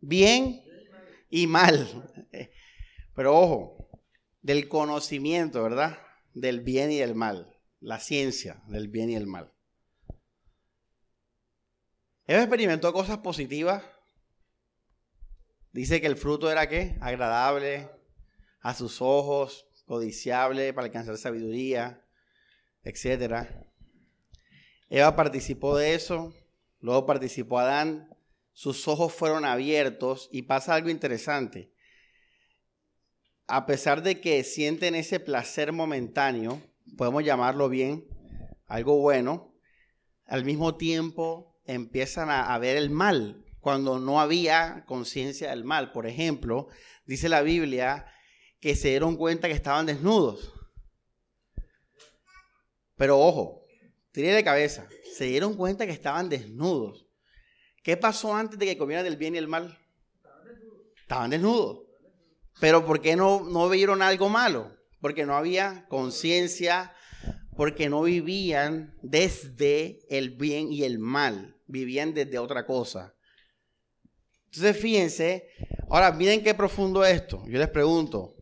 bien 0.00 0.64
y 1.28 1.46
mal. 1.46 2.10
Pero 3.14 3.38
ojo, 3.38 3.90
del 4.42 4.68
conocimiento, 4.68 5.62
¿verdad? 5.62 5.98
Del 6.34 6.60
bien 6.60 6.90
y 6.90 6.98
del 6.98 7.14
mal. 7.14 7.54
La 7.80 7.98
ciencia 7.98 8.62
del 8.68 8.88
bien 8.88 9.10
y 9.10 9.16
el 9.16 9.26
mal. 9.26 9.52
Eva 12.26 12.42
experimentó 12.42 12.92
cosas 12.92 13.18
positivas. 13.18 13.82
Dice 15.72 16.00
que 16.00 16.06
el 16.06 16.16
fruto 16.16 16.50
era 16.50 16.68
qué? 16.68 16.96
Agradable 17.00 17.90
a 18.60 18.74
sus 18.74 19.00
ojos, 19.00 19.66
codiciable 19.86 20.72
para 20.72 20.86
alcanzar 20.86 21.16
sabiduría, 21.16 22.04
etc. 22.84 23.48
Eva 24.90 25.14
participó 25.14 25.76
de 25.76 25.94
eso, 25.94 26.34
luego 26.80 27.06
participó 27.06 27.60
Adán, 27.60 28.10
sus 28.52 28.88
ojos 28.88 29.12
fueron 29.12 29.44
abiertos 29.44 30.28
y 30.32 30.42
pasa 30.42 30.74
algo 30.74 30.90
interesante. 30.90 31.72
A 33.46 33.66
pesar 33.66 34.02
de 34.02 34.20
que 34.20 34.42
sienten 34.42 34.96
ese 34.96 35.20
placer 35.20 35.72
momentáneo, 35.72 36.60
podemos 36.96 37.24
llamarlo 37.24 37.68
bien, 37.68 38.04
algo 38.66 38.98
bueno, 38.98 39.54
al 40.26 40.44
mismo 40.44 40.76
tiempo 40.76 41.56
empiezan 41.64 42.28
a, 42.28 42.58
ver 42.58 42.76
el 42.76 42.90
mal 42.90 43.44
cuando 43.60 44.00
no 44.00 44.20
había 44.20 44.84
conciencia 44.86 45.50
del 45.50 45.64
mal. 45.64 45.92
Por 45.92 46.06
ejemplo, 46.06 46.68
dice 47.06 47.28
la 47.28 47.42
Biblia 47.42 48.06
que 48.60 48.74
se 48.74 48.88
dieron 48.88 49.16
cuenta 49.16 49.48
que 49.48 49.54
estaban 49.54 49.86
desnudos. 49.86 50.52
Pero 52.96 53.18
ojo, 53.18 53.59
tiré 54.12 54.32
de 54.32 54.44
cabeza, 54.44 54.88
se 55.16 55.24
dieron 55.24 55.54
cuenta 55.54 55.86
que 55.86 55.92
estaban 55.92 56.28
desnudos. 56.28 57.06
¿Qué 57.82 57.96
pasó 57.96 58.34
antes 58.34 58.58
de 58.58 58.66
que 58.66 58.78
comieran 58.78 59.06
el 59.06 59.16
bien 59.16 59.34
y 59.34 59.38
el 59.38 59.48
mal? 59.48 59.78
Estaban 61.00 61.30
desnudos. 61.30 61.82
Pero 62.60 62.84
¿por 62.84 63.00
qué 63.00 63.16
no, 63.16 63.42
no 63.44 63.68
vieron 63.68 64.02
algo 64.02 64.28
malo? 64.28 64.76
Porque 65.00 65.24
no 65.24 65.34
había 65.34 65.86
conciencia, 65.88 66.94
porque 67.56 67.88
no 67.88 68.02
vivían 68.02 68.94
desde 69.02 70.00
el 70.10 70.30
bien 70.30 70.72
y 70.72 70.84
el 70.84 70.98
mal, 70.98 71.56
vivían 71.66 72.12
desde 72.12 72.38
otra 72.38 72.66
cosa. 72.66 73.14
Entonces 74.46 74.76
fíjense, 74.76 75.48
ahora 75.88 76.12
miren 76.12 76.42
qué 76.42 76.54
profundo 76.54 77.04
esto. 77.04 77.44
Yo 77.46 77.58
les 77.58 77.68
pregunto, 77.68 78.36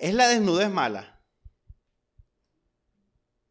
¿es 0.00 0.14
la 0.14 0.28
desnudez 0.28 0.70
mala? 0.70 1.11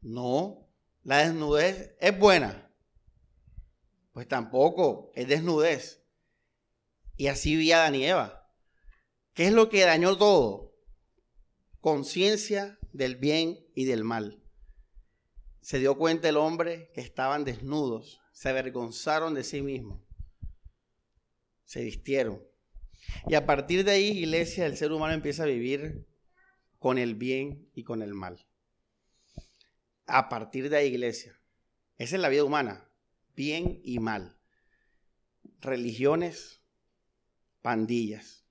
No, 0.02 0.68
la 1.04 1.20
desnudez 1.20 1.96
es 2.00 2.18
buena. 2.18 2.70
Pues 4.14 4.28
tampoco, 4.28 5.12
es 5.16 5.28
desnudez. 5.28 6.04
Y 7.18 7.28
así 7.28 7.56
vivía 7.56 7.80
Daniela. 7.80 8.50
¿Qué 9.34 9.48
es 9.48 9.54
lo 9.54 9.70
que 9.70 9.86
dañó 9.86 10.18
todo? 10.18 10.76
Conciencia 11.80 12.80
del 12.92 13.16
bien 13.16 13.66
y 13.76 13.86
del 13.86 14.04
mal. 14.04 14.44
Se 15.62 15.80
dio 15.80 15.98
cuenta 15.98 16.28
el 16.28 16.38
hombre 16.38 16.92
que 16.94 17.02
estaban 17.02 17.46
desnudos, 17.46 18.20
se 18.34 18.50
avergonzaron 18.50 19.34
de 19.36 19.44
sí 19.44 19.62
mismos, 19.62 20.02
se 21.64 21.84
vistieron. 21.84 22.44
Y 23.28 23.36
a 23.36 23.46
partir 23.46 23.84
de 23.86 23.92
ahí, 23.92 24.10
iglesia, 24.10 24.66
el 24.66 24.76
ser 24.76 24.92
humano 24.92 25.14
empieza 25.14 25.44
a 25.44 25.48
vivir 25.48 26.08
con 26.80 26.98
el 26.98 27.16
bien 27.16 27.70
y 27.74 27.84
con 27.84 28.02
el 28.02 28.14
mal. 28.14 28.46
A 30.14 30.28
partir 30.28 30.70
de 30.70 30.76
ahí, 30.76 30.88
iglesia. 30.88 31.40
Esa 31.98 32.18
es 32.18 32.22
la 32.22 32.28
vida 32.28 32.44
humana, 32.44 32.86
bien 33.34 33.80
y 33.86 34.00
mal. 34.00 34.38
Religiones, 35.62 36.62
pandillas. 37.62 38.44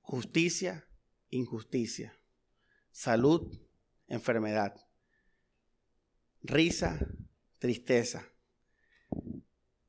Justicia, 0.00 0.86
injusticia. 1.30 2.16
Salud, 2.92 3.58
enfermedad. 4.06 4.86
Risa, 6.42 7.00
tristeza. 7.58 8.24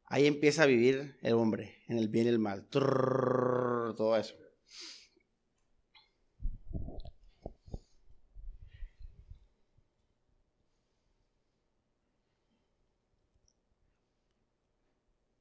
Ahí 0.06 0.26
empieza 0.26 0.63
a 0.63 0.65
vivir 0.65 1.19
el 1.21 1.34
hombre, 1.34 1.84
en 1.88 2.00
el 2.00 2.08
bien 2.08 2.26
y 2.26 2.30
el 2.30 2.39
mal. 2.39 2.65
todo 2.69 4.17
eso. 4.17 4.36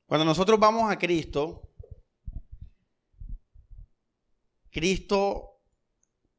Cuando 0.09 0.25
nosotros 0.25 0.59
vamos 0.59 0.91
a 0.91 0.97
Cristo, 0.97 1.71
Cristo 4.71 5.61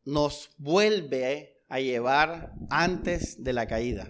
nos 0.06 0.50
vuelve 0.58 1.62
a 1.70 1.80
llevar 1.80 2.52
antes 2.72 3.44
de 3.44 3.54
la 3.54 3.68
caída. 3.68 4.08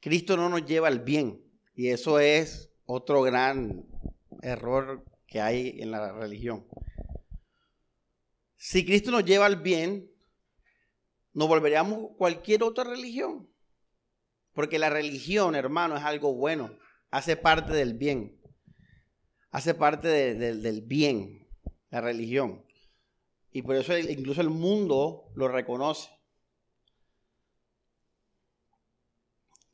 Cristo 0.00 0.36
no 0.36 0.48
nos 0.48 0.66
lleva 0.66 0.88
al 0.88 1.04
bien 1.04 1.40
y 1.76 1.90
eso 1.90 2.18
es 2.18 2.72
otro 2.84 3.22
gran 3.22 3.86
error 4.42 5.04
que 5.28 5.40
hay 5.40 5.76
en 5.80 5.92
la 5.92 6.10
religión. 6.10 6.66
Si 8.56 8.84
Cristo 8.84 9.12
nos 9.12 9.24
lleva 9.24 9.46
al 9.46 9.62
bien, 9.62 10.10
nos 11.32 11.46
volveríamos 11.46 12.16
cualquier 12.18 12.64
otra 12.64 12.82
religión. 12.82 13.49
Porque 14.52 14.78
la 14.78 14.90
religión, 14.90 15.54
hermano, 15.54 15.96
es 15.96 16.02
algo 16.02 16.34
bueno, 16.34 16.76
hace 17.10 17.36
parte 17.36 17.72
del 17.72 17.94
bien 17.94 18.40
hace 19.50 19.74
parte 19.74 20.34
del 20.34 20.82
bien, 20.82 21.48
la 21.90 22.00
religión. 22.00 22.64
Y 23.52 23.62
por 23.62 23.76
eso 23.76 23.96
incluso 23.98 24.40
el 24.40 24.50
mundo 24.50 25.32
lo 25.34 25.48
reconoce. 25.48 26.10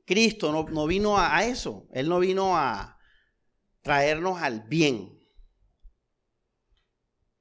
Cristo 0.07 0.53
no, 0.53 0.87
vino 0.87 1.19
a, 1.19 1.37
a, 1.37 1.45
eso, 1.45 1.89
Él 1.93 2.09
no 2.09 2.21
vino 2.21 2.57
a 2.57 2.99
traernos 3.83 4.41
al 4.41 4.63
bien. 4.63 5.13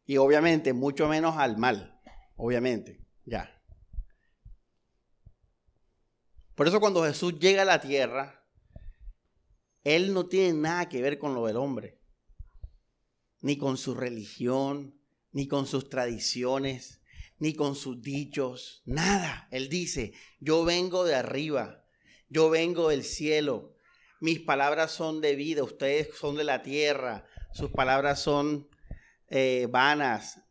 Y 0.07 0.17
obviamente 0.17 0.73
mucho 0.73 1.07
menos 1.07 1.37
al 1.37 1.57
mal, 1.57 2.01
obviamente, 2.35 3.05
ya. 3.23 3.54
Por 6.55 6.67
eso 6.67 6.79
cuando 6.79 7.03
Jesús 7.03 7.37
llega 7.39 7.61
a 7.61 7.65
la 7.65 7.81
tierra, 7.81 8.43
Él 9.83 10.13
no 10.13 10.27
tiene 10.27 10.53
nada 10.53 10.89
que 10.89 11.01
ver 11.01 11.19
con 11.19 11.35
lo 11.35 11.45
del 11.45 11.57
hombre 11.57 11.99
ni 13.45 13.57
con 13.57 13.77
su 13.77 13.93
religión, 13.93 14.99
ni 15.31 15.47
con 15.47 15.67
sus 15.67 15.87
tradiciones, 15.87 17.03
ni 17.37 17.53
con 17.53 17.75
sus 17.75 18.01
dichos, 18.01 18.81
nada. 18.85 19.47
Él 19.51 19.69
dice, 19.69 20.13
yo 20.39 20.65
vengo 20.65 21.03
de 21.03 21.13
arriba, 21.13 21.85
yo 22.27 22.49
vengo 22.49 22.89
del 22.89 23.03
cielo, 23.03 23.75
mis 24.19 24.39
palabras 24.39 24.93
son 24.93 25.21
de 25.21 25.35
vida, 25.35 25.61
ustedes 25.61 26.09
son 26.17 26.37
de 26.37 26.43
la 26.43 26.63
tierra, 26.63 27.27
sus 27.53 27.69
palabras 27.69 28.19
son 28.19 28.67
eh, 29.27 29.67
vanas. 29.69 30.41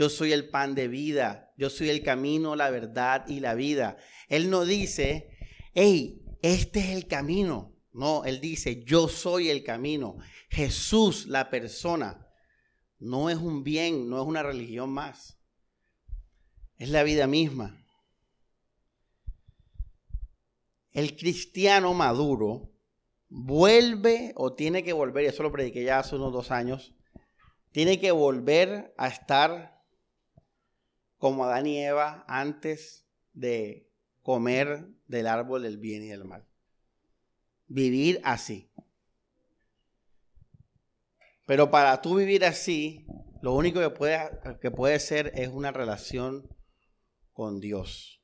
Yo 0.00 0.08
soy 0.08 0.32
el 0.32 0.48
pan 0.48 0.74
de 0.74 0.88
vida, 0.88 1.52
yo 1.58 1.68
soy 1.68 1.90
el 1.90 2.02
camino, 2.02 2.56
la 2.56 2.70
verdad 2.70 3.28
y 3.28 3.40
la 3.40 3.52
vida. 3.52 3.98
Él 4.30 4.48
no 4.48 4.64
dice, 4.64 5.28
hey, 5.74 6.22
este 6.40 6.80
es 6.80 6.88
el 6.88 7.06
camino. 7.06 7.76
No, 7.92 8.24
él 8.24 8.40
dice, 8.40 8.82
yo 8.82 9.08
soy 9.08 9.50
el 9.50 9.62
camino. 9.62 10.16
Jesús, 10.48 11.26
la 11.26 11.50
persona, 11.50 12.26
no 12.98 13.28
es 13.28 13.36
un 13.36 13.62
bien, 13.62 14.08
no 14.08 14.22
es 14.22 14.26
una 14.26 14.42
religión 14.42 14.88
más. 14.88 15.38
Es 16.78 16.88
la 16.88 17.02
vida 17.02 17.26
misma. 17.26 17.84
El 20.92 21.14
cristiano 21.14 21.92
maduro 21.92 22.72
vuelve 23.28 24.32
o 24.34 24.54
tiene 24.54 24.82
que 24.82 24.94
volver, 24.94 25.24
y 25.24 25.26
eso 25.26 25.42
lo 25.42 25.52
prediqué 25.52 25.84
ya 25.84 25.98
hace 25.98 26.16
unos 26.16 26.32
dos 26.32 26.50
años, 26.50 26.94
tiene 27.70 28.00
que 28.00 28.12
volver 28.12 28.94
a 28.96 29.06
estar 29.08 29.78
como 31.20 31.44
Adán 31.44 31.66
y 31.66 31.78
Eva 31.78 32.24
antes 32.26 33.06
de 33.34 33.86
comer 34.22 34.88
del 35.06 35.26
árbol 35.26 35.62
del 35.62 35.76
bien 35.76 36.02
y 36.02 36.08
del 36.08 36.24
mal. 36.24 36.46
Vivir 37.68 38.20
así. 38.24 38.72
Pero 41.46 41.70
para 41.70 42.00
tú 42.00 42.16
vivir 42.16 42.44
así, 42.44 43.06
lo 43.42 43.52
único 43.52 43.80
que 43.80 43.90
puede, 43.90 44.18
que 44.62 44.70
puede 44.70 44.98
ser 44.98 45.30
es 45.34 45.48
una 45.48 45.70
relación 45.72 46.48
con 47.34 47.60
Dios. 47.60 48.22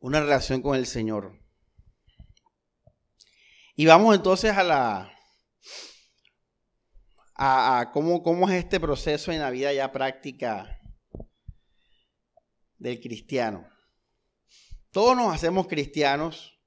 Una 0.00 0.20
relación 0.20 0.60
con 0.60 0.76
el 0.76 0.84
Señor. 0.86 1.40
Y 3.74 3.86
vamos 3.86 4.14
entonces 4.14 4.52
a 4.52 4.62
la 4.62 5.10
a, 7.44 7.90
cómo, 7.92 8.22
cómo, 8.22 8.48
es 8.48 8.54
este 8.54 8.78
proceso 8.78 9.32
en 9.32 9.40
la 9.40 9.50
vida 9.50 9.72
ya 9.72 9.90
práctica 9.90 10.80
del 12.78 13.00
cristiano. 13.00 13.66
Todos 14.92 15.16
nos 15.16 15.34
hacemos 15.34 15.66
cristianos 15.66 16.60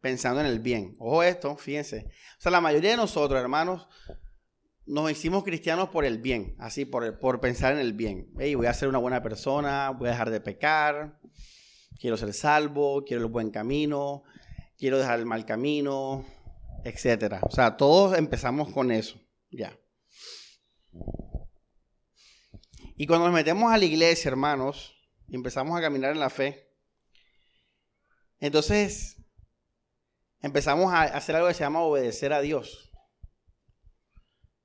pensando 0.00 0.40
en 0.40 0.46
el 0.46 0.60
bien. 0.60 0.94
Ojo 1.00 1.24
esto, 1.24 1.56
fíjense. 1.56 2.06
O 2.38 2.40
sea, 2.40 2.52
la 2.52 2.60
mayoría 2.60 2.90
de 2.90 2.96
nosotros, 2.96 3.40
hermanos, 3.40 3.88
nos 4.86 5.10
hicimos 5.10 5.42
cristianos 5.42 5.88
por 5.88 6.04
el 6.04 6.18
bien, 6.18 6.54
así, 6.60 6.84
por, 6.84 7.18
por 7.18 7.40
pensar 7.40 7.72
en 7.72 7.80
el 7.80 7.92
bien. 7.92 8.30
Hey, 8.38 8.54
voy 8.54 8.66
a 8.66 8.74
ser 8.74 8.88
una 8.88 8.98
buena 8.98 9.20
persona, 9.20 9.90
voy 9.90 10.08
a 10.08 10.12
dejar 10.12 10.30
de 10.30 10.40
pecar, 10.40 11.18
quiero 11.98 12.16
ser 12.16 12.32
salvo, 12.34 13.02
quiero 13.04 13.24
el 13.24 13.32
buen 13.32 13.50
camino, 13.50 14.22
quiero 14.78 14.98
dejar 14.98 15.18
el 15.18 15.26
mal 15.26 15.44
camino, 15.44 16.24
etcétera. 16.84 17.40
O 17.42 17.50
sea, 17.50 17.76
todos 17.76 18.16
empezamos 18.16 18.70
con 18.72 18.92
eso, 18.92 19.18
ya. 19.50 19.76
Y 22.96 23.06
cuando 23.06 23.26
nos 23.26 23.34
metemos 23.34 23.72
a 23.72 23.78
la 23.78 23.84
iglesia, 23.84 24.28
hermanos, 24.28 24.96
y 25.26 25.34
empezamos 25.34 25.76
a 25.76 25.80
caminar 25.80 26.12
en 26.12 26.20
la 26.20 26.30
fe, 26.30 26.70
entonces 28.38 29.16
empezamos 30.40 30.92
a 30.92 31.02
hacer 31.02 31.34
algo 31.34 31.48
que 31.48 31.54
se 31.54 31.64
llama 31.64 31.80
obedecer 31.80 32.32
a 32.32 32.40
Dios, 32.40 32.92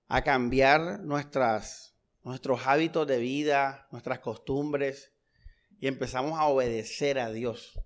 a 0.08 0.24
cambiar 0.24 1.00
nuestras, 1.00 1.98
nuestros 2.24 2.68
hábitos 2.68 3.08
de 3.08 3.18
vida, 3.18 3.88
nuestras 3.92 4.20
costumbres, 4.20 5.12
y 5.80 5.88
empezamos 5.88 6.38
a 6.38 6.46
obedecer 6.46 7.18
a 7.18 7.32
Dios. 7.32 7.80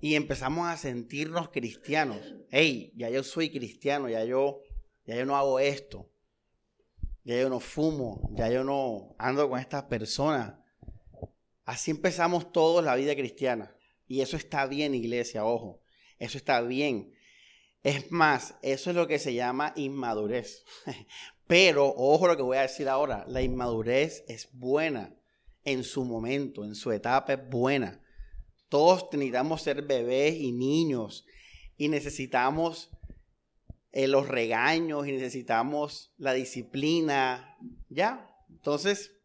Y 0.00 0.14
empezamos 0.14 0.68
a 0.68 0.76
sentirnos 0.76 1.48
cristianos. 1.50 2.34
Hey, 2.50 2.92
ya 2.94 3.10
yo 3.10 3.22
soy 3.24 3.50
cristiano, 3.50 4.08
ya 4.08 4.24
yo, 4.24 4.62
ya 5.06 5.16
yo 5.16 5.26
no 5.26 5.36
hago 5.36 5.58
esto 5.58 6.10
ya 7.24 7.40
yo 7.40 7.48
no 7.48 7.60
fumo, 7.60 8.30
ya 8.34 8.48
yo 8.48 8.64
no 8.64 9.14
ando 9.18 9.48
con 9.48 9.60
estas 9.60 9.84
personas. 9.84 10.54
Así 11.64 11.90
empezamos 11.90 12.52
todos 12.52 12.84
la 12.84 12.96
vida 12.96 13.14
cristiana. 13.14 13.74
Y 14.06 14.22
eso 14.22 14.36
está 14.36 14.66
bien, 14.66 14.94
iglesia, 14.94 15.44
ojo. 15.44 15.82
Eso 16.18 16.36
está 16.36 16.60
bien. 16.62 17.12
Es 17.82 18.10
más, 18.10 18.56
eso 18.62 18.90
es 18.90 18.96
lo 18.96 19.06
que 19.06 19.18
se 19.18 19.34
llama 19.34 19.72
inmadurez. 19.76 20.64
Pero, 21.46 21.92
ojo 21.96 22.26
lo 22.26 22.36
que 22.36 22.42
voy 22.42 22.58
a 22.58 22.62
decir 22.62 22.88
ahora, 22.88 23.24
la 23.28 23.42
inmadurez 23.42 24.24
es 24.28 24.48
buena 24.52 25.16
en 25.64 25.84
su 25.84 26.04
momento, 26.04 26.64
en 26.64 26.74
su 26.74 26.92
etapa 26.92 27.34
es 27.34 27.48
buena. 27.48 28.00
Todos 28.68 29.08
necesitamos 29.12 29.62
ser 29.62 29.82
bebés 29.82 30.36
y 30.36 30.52
niños 30.52 31.26
y 31.76 31.88
necesitamos 31.88 32.90
eh, 33.92 34.06
los 34.06 34.28
regaños 34.28 35.08
y 35.08 35.12
necesitamos 35.12 36.12
la 36.16 36.32
disciplina. 36.32 37.56
Ya, 37.88 38.30
entonces, 38.48 39.16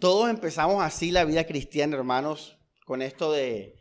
todos 0.00 0.28
empezamos 0.28 0.82
así 0.82 1.12
la 1.12 1.24
vida 1.24 1.44
cristiana, 1.44 1.96
hermanos, 1.96 2.58
con 2.84 3.00
esto 3.00 3.30
de, 3.32 3.76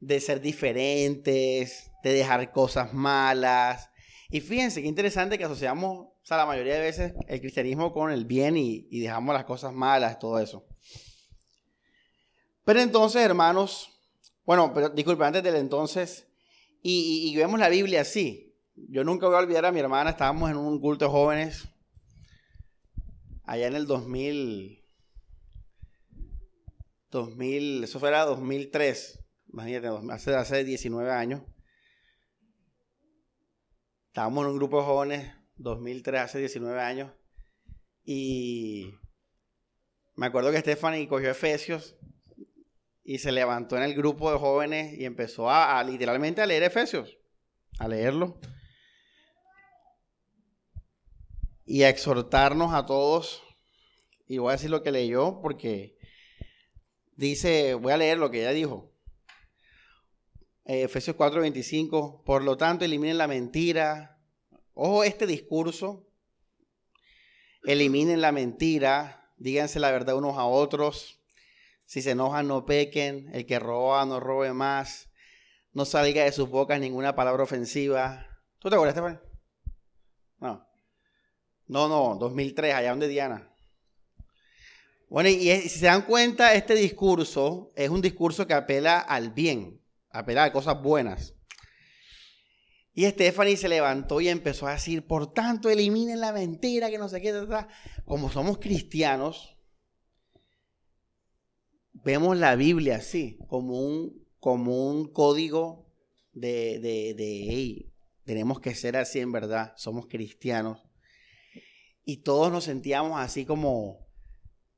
de 0.00 0.20
ser 0.20 0.40
diferentes, 0.40 1.90
de 2.02 2.12
dejar 2.12 2.50
cosas 2.50 2.92
malas. 2.92 3.90
Y 4.28 4.40
fíjense 4.40 4.82
qué 4.82 4.88
interesante 4.88 5.38
que 5.38 5.44
asociamos, 5.44 6.08
o 6.08 6.24
sea, 6.24 6.36
la 6.36 6.46
mayoría 6.46 6.74
de 6.74 6.80
veces 6.80 7.12
el 7.28 7.40
cristianismo 7.40 7.92
con 7.92 8.10
el 8.10 8.24
bien 8.24 8.56
y, 8.56 9.00
dejamos 9.00 9.34
las 9.34 9.44
cosas 9.44 9.72
malas, 9.72 10.18
todo 10.18 10.40
eso. 10.40 10.66
Pero 12.64 12.80
entonces, 12.80 13.22
hermanos, 13.22 13.90
bueno, 14.44 14.72
pero 14.74 14.88
disculpe, 14.88 15.24
antes 15.24 15.44
del 15.44 15.56
entonces, 15.56 16.26
y 16.82 17.36
vemos 17.36 17.60
la 17.60 17.68
Biblia 17.68 18.00
así, 18.00 18.49
yo 18.88 19.04
nunca 19.04 19.26
voy 19.26 19.36
a 19.36 19.40
olvidar 19.40 19.66
a 19.66 19.72
mi 19.72 19.80
hermana, 19.80 20.10
estábamos 20.10 20.50
en 20.50 20.56
un 20.56 20.80
culto 20.80 21.04
de 21.04 21.10
jóvenes 21.10 21.68
allá 23.44 23.66
en 23.66 23.74
el 23.74 23.86
2000, 23.86 24.84
2000 27.10 27.84
eso 27.84 27.98
fuera 27.98 28.24
2003, 28.24 29.24
imagínate, 29.52 29.88
hace, 30.12 30.34
hace 30.36 30.64
19 30.64 31.10
años. 31.10 31.42
Estábamos 34.06 34.44
en 34.44 34.52
un 34.52 34.56
grupo 34.56 34.78
de 34.78 34.86
jóvenes, 34.86 35.34
2003, 35.56 36.20
hace 36.20 36.38
19 36.38 36.80
años, 36.80 37.12
y 38.04 38.94
me 40.16 40.26
acuerdo 40.26 40.50
que 40.50 40.60
Stephanie 40.60 41.08
cogió 41.08 41.30
Efesios 41.30 41.96
y 43.02 43.18
se 43.18 43.32
levantó 43.32 43.76
en 43.76 43.82
el 43.82 43.94
grupo 43.94 44.30
de 44.32 44.38
jóvenes 44.38 44.98
y 44.98 45.04
empezó 45.04 45.50
a 45.50 45.82
literalmente 45.84 46.42
a 46.42 46.46
leer 46.46 46.62
Efesios, 46.62 47.18
a 47.78 47.88
leerlo 47.88 48.38
y 51.70 51.84
a 51.84 51.88
exhortarnos 51.88 52.74
a 52.74 52.84
todos. 52.84 53.44
Y 54.26 54.38
voy 54.38 54.48
a 54.50 54.52
decir 54.56 54.70
lo 54.70 54.82
que 54.82 54.90
leyó 54.90 55.40
porque 55.40 55.96
dice, 57.14 57.74
voy 57.74 57.92
a 57.92 57.96
leer 57.96 58.18
lo 58.18 58.28
que 58.28 58.40
ella 58.40 58.50
dijo. 58.50 58.92
Eh, 60.64 60.82
Efesios 60.82 61.16
4:25, 61.16 62.24
por 62.24 62.42
lo 62.42 62.56
tanto 62.56 62.84
eliminen 62.84 63.18
la 63.18 63.28
mentira. 63.28 64.18
Ojo 64.74 65.04
este 65.04 65.28
discurso. 65.28 66.08
Eliminen 67.62 68.20
la 68.20 68.32
mentira, 68.32 69.32
díganse 69.36 69.78
la 69.78 69.92
verdad 69.92 70.16
unos 70.16 70.38
a 70.38 70.46
otros. 70.46 71.20
Si 71.84 72.02
se 72.02 72.12
enojan, 72.12 72.48
no 72.48 72.66
pequen. 72.66 73.30
El 73.32 73.46
que 73.46 73.60
roba, 73.60 74.04
no 74.06 74.18
robe 74.18 74.52
más. 74.52 75.08
No 75.72 75.84
salga 75.84 76.24
de 76.24 76.32
sus 76.32 76.48
bocas 76.48 76.80
ninguna 76.80 77.14
palabra 77.14 77.44
ofensiva. 77.44 78.26
¿Tú 78.58 78.70
te 78.70 78.74
acuerdas, 78.74 78.96
Estefan? 78.96 79.22
No. 80.40 80.69
No, 81.70 81.86
no, 81.86 82.16
2003, 82.16 82.74
allá 82.74 82.90
donde 82.90 83.06
Diana. 83.06 83.48
Bueno, 85.08 85.28
y, 85.28 85.48
si 85.60 85.68
se 85.68 85.86
dan 85.86 86.02
cuenta, 86.02 86.52
este 86.54 86.74
discurso 86.74 87.70
es 87.76 87.88
un 87.90 88.02
discurso 88.02 88.44
que 88.44 88.54
apela 88.54 88.98
al 88.98 89.30
bien, 89.30 89.80
apela 90.10 90.42
a 90.42 90.52
cosas 90.52 90.82
buenas. 90.82 91.36
Y 92.92 93.06
Stephanie 93.06 93.56
se 93.56 93.68
levantó 93.68 94.20
y 94.20 94.28
empezó 94.28 94.66
a 94.66 94.72
decir, 94.72 95.06
por 95.06 95.32
tanto, 95.32 95.70
eliminen 95.70 96.18
la 96.18 96.32
mentira, 96.32 96.90
que 96.90 96.98
no 96.98 97.08
sé 97.08 97.20
qué, 97.20 97.32
como 98.04 98.32
somos 98.32 98.58
cristianos, 98.58 99.56
vemos 101.92 102.36
la 102.36 102.56
Biblia 102.56 102.96
así, 102.96 103.38
como 103.46 103.80
un, 103.80 104.26
como 104.40 104.90
un 104.90 105.06
código 105.12 105.86
de, 106.32 106.80
de, 106.80 107.14
de 107.14 107.92
tenemos 108.24 108.58
que 108.58 108.74
ser 108.74 108.96
así 108.96 109.20
en 109.20 109.30
verdad, 109.30 109.72
somos 109.76 110.08
cristianos 110.08 110.89
y 112.10 112.16
todos 112.16 112.50
nos 112.50 112.64
sentíamos 112.64 113.20
así 113.20 113.44
como, 113.44 114.04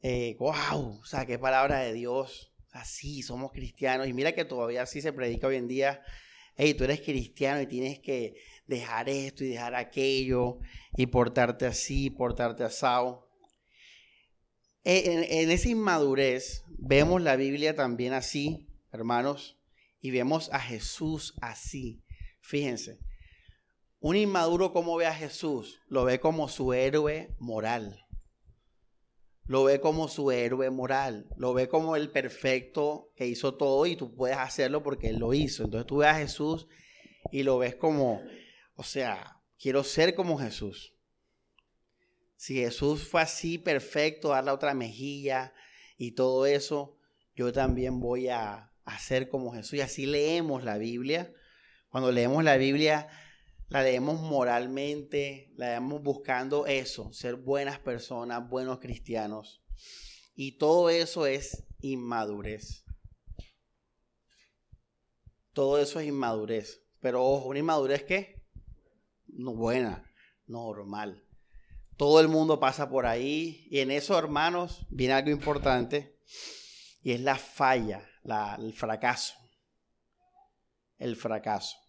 eh, 0.02 0.36
wow, 0.38 1.00
o 1.00 1.04
sea, 1.06 1.24
qué 1.24 1.38
palabra 1.38 1.78
de 1.78 1.94
Dios, 1.94 2.52
así, 2.72 3.22
somos 3.22 3.52
cristianos. 3.52 4.06
Y 4.06 4.12
mira 4.12 4.32
que 4.34 4.44
todavía 4.44 4.82
así 4.82 5.00
se 5.00 5.14
predica 5.14 5.46
hoy 5.46 5.56
en 5.56 5.66
día, 5.66 6.02
hey, 6.56 6.74
tú 6.74 6.84
eres 6.84 7.00
cristiano 7.00 7.62
y 7.62 7.66
tienes 7.66 8.00
que 8.00 8.34
dejar 8.66 9.08
esto 9.08 9.44
y 9.44 9.48
dejar 9.48 9.74
aquello 9.74 10.58
y 10.94 11.06
portarte 11.06 11.64
así, 11.64 12.10
portarte 12.10 12.64
asado. 12.64 13.30
En, 14.84 15.24
en 15.24 15.50
esa 15.50 15.70
inmadurez 15.70 16.66
vemos 16.68 17.22
la 17.22 17.36
Biblia 17.36 17.74
también 17.74 18.12
así, 18.12 18.68
hermanos, 18.92 19.58
y 20.02 20.10
vemos 20.10 20.50
a 20.52 20.60
Jesús 20.60 21.32
así. 21.40 22.04
Fíjense, 22.42 22.98
un 24.02 24.16
inmaduro, 24.16 24.72
¿cómo 24.72 24.96
ve 24.96 25.06
a 25.06 25.14
Jesús? 25.14 25.80
Lo 25.86 26.04
ve 26.04 26.18
como 26.18 26.48
su 26.48 26.72
héroe 26.72 27.36
moral. 27.38 28.04
Lo 29.44 29.62
ve 29.62 29.80
como 29.80 30.08
su 30.08 30.32
héroe 30.32 30.70
moral. 30.70 31.28
Lo 31.36 31.54
ve 31.54 31.68
como 31.68 31.94
el 31.94 32.10
perfecto 32.10 33.12
que 33.14 33.28
hizo 33.28 33.54
todo 33.54 33.86
y 33.86 33.94
tú 33.94 34.12
puedes 34.12 34.36
hacerlo 34.36 34.82
porque 34.82 35.08
Él 35.08 35.20
lo 35.20 35.34
hizo. 35.34 35.62
Entonces 35.62 35.86
tú 35.86 35.98
ves 35.98 36.08
a 36.08 36.16
Jesús 36.16 36.66
y 37.30 37.44
lo 37.44 37.58
ves 37.58 37.76
como, 37.76 38.20
o 38.74 38.82
sea, 38.82 39.40
quiero 39.56 39.84
ser 39.84 40.16
como 40.16 40.36
Jesús. 40.36 40.96
Si 42.34 42.56
Jesús 42.56 43.06
fue 43.06 43.22
así 43.22 43.56
perfecto, 43.56 44.30
dar 44.30 44.42
la 44.42 44.54
otra 44.54 44.74
mejilla 44.74 45.54
y 45.96 46.16
todo 46.16 46.46
eso, 46.46 46.98
yo 47.36 47.52
también 47.52 48.00
voy 48.00 48.26
a 48.26 48.72
hacer 48.84 49.28
como 49.28 49.52
Jesús. 49.52 49.74
Y 49.74 49.80
así 49.80 50.06
leemos 50.06 50.64
la 50.64 50.76
Biblia. 50.76 51.32
Cuando 51.88 52.10
leemos 52.10 52.42
la 52.42 52.56
Biblia, 52.56 53.08
la 53.72 53.82
leemos 53.82 54.20
moralmente, 54.20 55.50
la 55.56 55.70
leemos 55.70 56.02
buscando 56.02 56.66
eso, 56.66 57.10
ser 57.14 57.36
buenas 57.36 57.78
personas, 57.78 58.46
buenos 58.46 58.80
cristianos. 58.80 59.62
Y 60.34 60.58
todo 60.58 60.90
eso 60.90 61.24
es 61.24 61.64
inmadurez. 61.80 62.84
Todo 65.54 65.80
eso 65.80 66.00
es 66.00 66.06
inmadurez. 66.06 66.82
Pero 67.00 67.24
ojo, 67.24 67.48
una 67.48 67.60
inmadurez 67.60 68.02
que 68.02 68.44
no 69.26 69.54
buena, 69.54 70.04
normal. 70.46 71.24
Todo 71.96 72.20
el 72.20 72.28
mundo 72.28 72.60
pasa 72.60 72.90
por 72.90 73.06
ahí 73.06 73.66
y 73.70 73.80
en 73.80 73.90
eso, 73.90 74.18
hermanos, 74.18 74.84
viene 74.90 75.14
algo 75.14 75.30
importante 75.30 76.18
y 77.02 77.12
es 77.12 77.20
la 77.22 77.36
falla, 77.36 78.06
el 78.58 78.74
fracaso. 78.74 79.34
El 80.98 81.16
fracaso. 81.16 81.81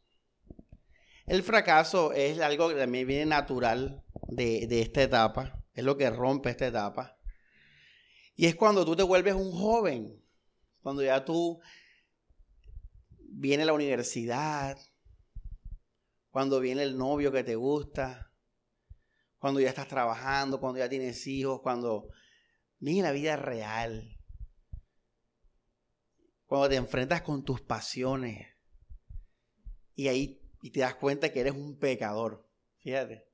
El 1.26 1.42
fracaso 1.42 2.12
es 2.12 2.40
algo 2.40 2.70
que 2.70 2.76
también 2.76 3.08
viene 3.08 3.26
natural 3.26 4.04
de, 4.28 4.82
esta 4.82 5.04
etapa, 5.04 5.64
es 5.74 5.84
lo 5.84 5.96
que 5.96 6.10
rompe 6.10 6.50
esta 6.50 6.68
etapa. 6.68 7.18
Y 8.36 8.48
es 8.48 8.56
cuando 8.56 8.84
tú 8.84 8.96
te 8.96 9.04
vuelves 9.04 9.36
un 9.36 9.52
joven, 9.52 10.22
Cuando 10.82 11.02
ya 11.02 11.24
tú 11.24 11.62
viene 13.20 13.64
la 13.64 13.72
universidad, 13.72 14.78
cuando 16.30 16.60
viene 16.60 16.84
el 16.84 16.98
novio 16.98 17.32
que 17.32 17.44
te 17.44 17.56
gusta, 17.56 18.34
cuando 19.38 19.62
ya 19.62 19.70
estás 19.70 19.88
trabajando, 19.88 20.60
cuando 20.60 20.80
ya 20.80 20.90
tienes 20.90 21.26
hijos, 21.28 21.62
cuando 21.62 22.10
viene 22.80 23.04
la 23.04 23.12
vida 23.14 23.38
real, 23.38 24.18
cuando 26.46 26.68
te 26.68 26.76
enfrentas 26.76 27.22
con 27.22 27.46
tus 27.46 27.62
pasiones 27.62 28.48
y 29.96 30.08
ahí 30.08 30.43
y 30.64 30.72
te 30.72 30.80
das 30.80 30.96
cuenta 30.96 31.30
que 31.30 31.42
eres 31.42 31.54
un 31.54 31.78
pecador. 31.78 32.50
Fíjate, 32.80 33.28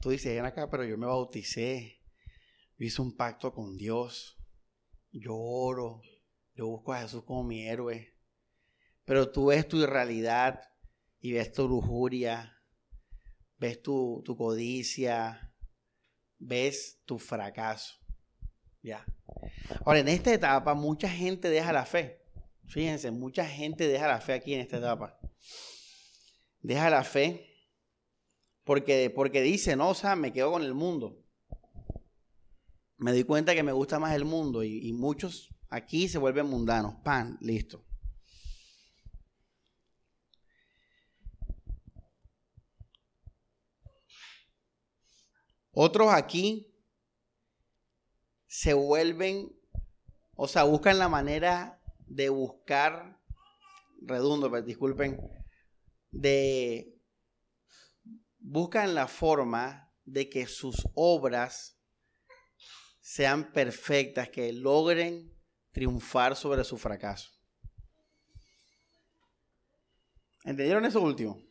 tú 0.00 0.08
dices, 0.08 0.34
ven 0.34 0.46
acá, 0.46 0.70
pero 0.70 0.84
yo 0.84 0.96
me 0.96 1.04
bauticé, 1.04 2.00
yo 2.78 2.86
hice 2.86 3.02
un 3.02 3.14
pacto 3.14 3.52
con 3.52 3.76
Dios, 3.76 4.38
yo 5.12 5.36
oro, 5.36 6.00
yo 6.54 6.66
busco 6.66 6.94
a 6.94 7.02
Jesús 7.02 7.24
como 7.24 7.44
mi 7.44 7.68
héroe. 7.68 8.16
Pero 9.04 9.30
tú 9.30 9.48
ves 9.48 9.68
tu 9.68 9.84
realidad 9.84 10.62
y 11.20 11.32
ves 11.32 11.52
tu 11.52 11.68
lujuria, 11.68 12.58
ves 13.58 13.82
tu, 13.82 14.22
tu 14.24 14.34
codicia, 14.34 15.54
ves 16.38 17.02
tu 17.04 17.18
fracaso. 17.18 17.96
Ya. 18.80 19.04
Ahora, 19.84 19.98
en 19.98 20.08
esta 20.08 20.32
etapa, 20.32 20.72
mucha 20.72 21.10
gente 21.10 21.50
deja 21.50 21.70
la 21.74 21.84
fe. 21.84 22.24
Fíjense, 22.64 23.10
mucha 23.10 23.44
gente 23.44 23.86
deja 23.86 24.08
la 24.08 24.22
fe 24.22 24.32
aquí 24.32 24.54
en 24.54 24.60
esta 24.60 24.78
etapa. 24.78 25.20
Deja 26.66 26.90
la 26.90 27.04
fe 27.04 27.46
porque, 28.64 29.08
porque 29.14 29.40
dice, 29.40 29.76
no, 29.76 29.90
o 29.90 29.94
sea, 29.94 30.16
me 30.16 30.32
quedo 30.32 30.50
con 30.50 30.64
el 30.64 30.74
mundo. 30.74 31.24
Me 32.96 33.12
di 33.12 33.22
cuenta 33.22 33.54
que 33.54 33.62
me 33.62 33.70
gusta 33.70 34.00
más 34.00 34.16
el 34.16 34.24
mundo 34.24 34.64
y, 34.64 34.92
muchos 34.92 35.54
aquí 35.68 36.08
se 36.08 36.18
vuelven 36.18 36.46
mundanos. 36.46 36.96
Pan, 37.04 37.38
listo. 37.40 37.86
Otros 45.70 46.12
aquí 46.12 46.74
se 48.48 48.74
vuelven, 48.74 49.56
o 50.34 50.48
sea, 50.48 50.64
buscan 50.64 50.98
la 50.98 51.08
manera 51.08 51.80
de 52.08 52.28
buscar, 52.28 53.20
redundo, 54.00 54.50
disculpen, 54.62 55.35
de, 56.10 56.98
buscan 58.38 58.94
la 58.94 59.08
forma 59.08 59.92
de 60.04 60.28
que 60.28 60.46
sus 60.46 60.86
obras 60.94 61.78
sean 63.00 63.52
perfectas, 63.52 64.28
que 64.28 64.52
logren 64.52 65.32
triunfar 65.72 66.36
sobre 66.36 66.64
su 66.64 66.76
fracaso. 66.76 67.30
¿Entendieron 70.44 70.84
eso 70.84 71.00
último? 71.00 71.46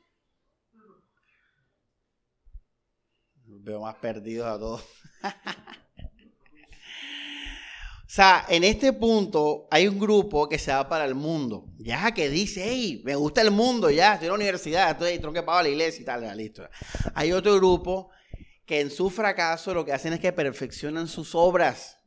veo 3.65 3.81
más 3.81 3.95
perdidos 3.95 4.47
a 4.47 4.59
todos. 4.59 4.83
sea, 8.15 8.45
en 8.47 8.63
este 8.63 8.93
punto 8.93 9.67
hay 9.69 9.89
un 9.89 9.99
grupo 9.99 10.47
que 10.47 10.57
se 10.57 10.71
va 10.71 10.87
para 10.87 11.03
el 11.03 11.15
mundo. 11.15 11.65
Ya 11.77 12.13
que 12.13 12.29
dice, 12.29 12.63
hey, 12.65 13.01
me 13.03 13.13
gusta 13.15 13.41
el 13.41 13.51
mundo, 13.51 13.89
ya, 13.89 14.13
estoy 14.13 14.27
en 14.27 14.31
la 14.31 14.35
universidad, 14.35 14.91
estoy 14.91 15.19
tronque 15.19 15.43
para 15.43 15.63
la 15.63 15.69
iglesia 15.69 16.01
y 16.01 16.05
tal, 16.05 16.37
listo. 16.37 16.67
Hay 17.13 17.33
otro 17.33 17.55
grupo 17.55 18.09
que 18.65 18.79
en 18.79 18.89
su 18.89 19.09
fracaso 19.09 19.73
lo 19.73 19.83
que 19.83 19.91
hacen 19.91 20.13
es 20.13 20.21
que 20.21 20.31
perfeccionan 20.31 21.09
sus 21.09 21.35
obras 21.35 21.97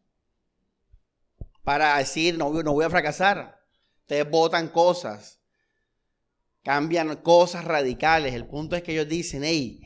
para 1.62 1.98
decir, 1.98 2.38
no, 2.38 2.50
no 2.62 2.72
voy 2.72 2.86
a 2.86 2.90
fracasar. 2.90 3.60
Ustedes 4.00 4.30
votan 4.30 4.68
cosas, 4.68 5.42
cambian 6.62 7.16
cosas 7.16 7.66
radicales. 7.66 8.32
El 8.32 8.46
punto 8.46 8.76
es 8.76 8.82
que 8.82 8.92
ellos 8.92 9.08
dicen, 9.08 9.44
hey, 9.44 9.82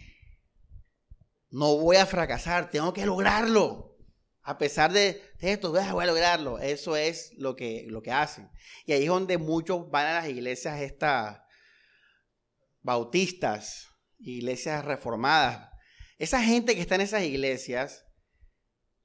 no 1.50 1.78
voy 1.78 1.96
a 1.96 2.06
fracasar, 2.06 2.70
tengo 2.70 2.92
que 2.92 3.06
lograrlo. 3.06 3.91
A 4.42 4.58
pesar 4.58 4.92
de 4.92 5.22
esto, 5.38 5.70
voy 5.70 5.80
a 5.80 6.06
lograrlo. 6.06 6.58
Eso 6.58 6.96
es 6.96 7.32
lo 7.36 7.54
que, 7.54 7.84
lo 7.88 8.02
que 8.02 8.10
hacen. 8.10 8.50
Y 8.86 8.92
ahí 8.92 9.02
es 9.04 9.08
donde 9.08 9.38
muchos 9.38 9.90
van 9.90 10.06
a 10.06 10.14
las 10.14 10.28
iglesias 10.28 10.80
estas 10.80 11.40
bautistas, 12.80 13.88
iglesias 14.18 14.84
reformadas. 14.84 15.70
Esa 16.18 16.42
gente 16.42 16.74
que 16.74 16.80
está 16.80 16.96
en 16.96 17.02
esas 17.02 17.22
iglesias 17.22 18.04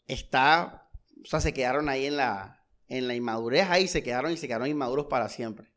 está, 0.08 0.90
o 1.24 1.28
sea, 1.28 1.40
se 1.40 1.54
quedaron 1.54 1.88
ahí 1.90 2.08
en 2.08 2.18
la, 2.18 2.64
en 2.88 3.08
la 3.08 3.16
inmadurez, 3.16 3.68
ahí 3.70 3.88
se 3.88 4.02
quedaron 4.02 4.32
y 4.32 4.38
se 4.38 4.48
quedaron 4.48 4.68
inmaduros 4.68 5.06
para 5.08 5.30
siempre. 5.30 5.72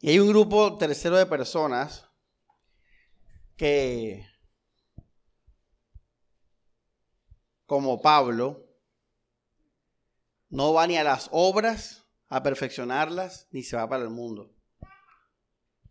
Y 0.00 0.10
hay 0.10 0.20
un 0.20 0.28
grupo 0.28 0.78
tercero 0.78 1.16
de 1.16 1.26
personas 1.26 2.08
que, 3.56 4.24
como 7.66 8.00
Pablo, 8.00 8.64
no 10.50 10.72
va 10.72 10.86
ni 10.86 10.96
a 10.96 11.04
las 11.04 11.28
obras 11.32 12.06
a 12.28 12.42
perfeccionarlas, 12.42 13.48
ni 13.50 13.64
se 13.64 13.76
va 13.76 13.88
para 13.88 14.04
el 14.04 14.10
mundo, 14.10 14.54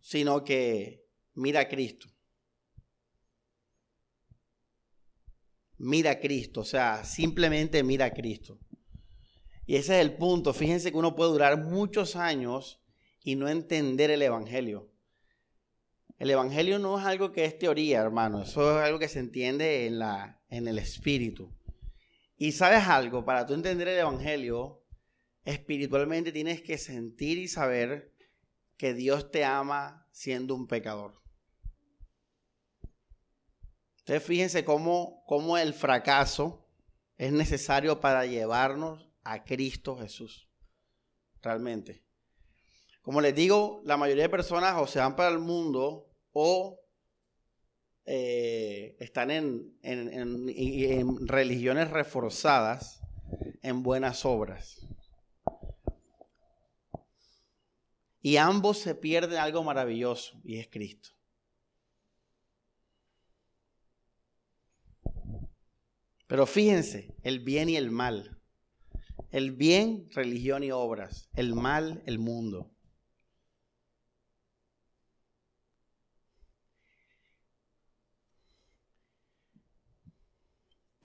sino 0.00 0.42
que 0.42 1.06
mira 1.34 1.60
a 1.60 1.68
Cristo. 1.68 2.08
Mira 5.76 6.12
a 6.12 6.18
Cristo, 6.18 6.62
o 6.62 6.64
sea, 6.64 7.04
simplemente 7.04 7.82
mira 7.82 8.06
a 8.06 8.14
Cristo. 8.14 8.58
Y 9.66 9.76
ese 9.76 10.00
es 10.00 10.06
el 10.06 10.16
punto. 10.16 10.54
Fíjense 10.54 10.90
que 10.90 10.96
uno 10.96 11.14
puede 11.14 11.30
durar 11.30 11.62
muchos 11.62 12.16
años 12.16 12.82
y 13.28 13.36
no 13.36 13.46
entender 13.46 14.10
el 14.10 14.22
Evangelio. 14.22 14.90
El 16.18 16.30
Evangelio 16.30 16.78
no 16.78 16.98
es 16.98 17.04
algo 17.04 17.30
que 17.30 17.44
es 17.44 17.58
teoría, 17.58 18.00
hermano, 18.00 18.40
eso 18.40 18.78
es 18.78 18.82
algo 18.86 18.98
que 18.98 19.06
se 19.06 19.18
entiende 19.18 19.86
en, 19.86 19.98
la, 19.98 20.40
en 20.48 20.66
el 20.66 20.78
Espíritu. 20.78 21.54
Y 22.38 22.52
sabes 22.52 22.88
algo, 22.88 23.26
para 23.26 23.44
tú 23.44 23.52
entender 23.52 23.86
el 23.88 23.98
Evangelio, 23.98 24.82
espiritualmente 25.44 26.32
tienes 26.32 26.62
que 26.62 26.78
sentir 26.78 27.36
y 27.36 27.48
saber 27.48 28.14
que 28.78 28.94
Dios 28.94 29.30
te 29.30 29.44
ama 29.44 30.08
siendo 30.10 30.54
un 30.54 30.66
pecador. 30.66 31.20
Entonces 33.98 34.22
fíjense 34.22 34.64
cómo, 34.64 35.22
cómo 35.26 35.58
el 35.58 35.74
fracaso 35.74 36.66
es 37.18 37.30
necesario 37.30 38.00
para 38.00 38.24
llevarnos 38.24 39.06
a 39.22 39.44
Cristo 39.44 39.98
Jesús. 39.98 40.48
Realmente. 41.42 42.07
Como 43.08 43.22
les 43.22 43.34
digo, 43.34 43.80
la 43.86 43.96
mayoría 43.96 44.24
de 44.24 44.28
personas 44.28 44.74
o 44.76 44.86
se 44.86 44.98
van 44.98 45.16
para 45.16 45.30
el 45.30 45.38
mundo 45.38 46.10
o 46.34 46.78
eh, 48.04 48.96
están 48.98 49.30
en, 49.30 49.78
en 49.80 51.26
religiones 51.26 51.90
reforzadas 51.90 53.00
en 53.62 53.82
buenas 53.82 54.26
obras. 54.26 54.86
Y 58.20 58.36
ambos 58.36 58.76
se 58.76 58.94
pierden 58.94 59.38
algo 59.38 59.64
maravilloso 59.64 60.38
y 60.44 60.58
es 60.58 60.68
Cristo. 60.68 61.08
Pero 66.26 66.44
fíjense, 66.44 67.14
el 67.22 67.40
bien 67.40 67.70
y 67.70 67.76
el 67.76 67.90
mal. 67.90 68.38
El 69.30 69.52
bien, 69.52 70.10
religión 70.10 70.62
y 70.62 70.72
obras. 70.72 71.30
El 71.32 71.54
mal, 71.54 72.02
el 72.04 72.18
mundo. 72.18 72.74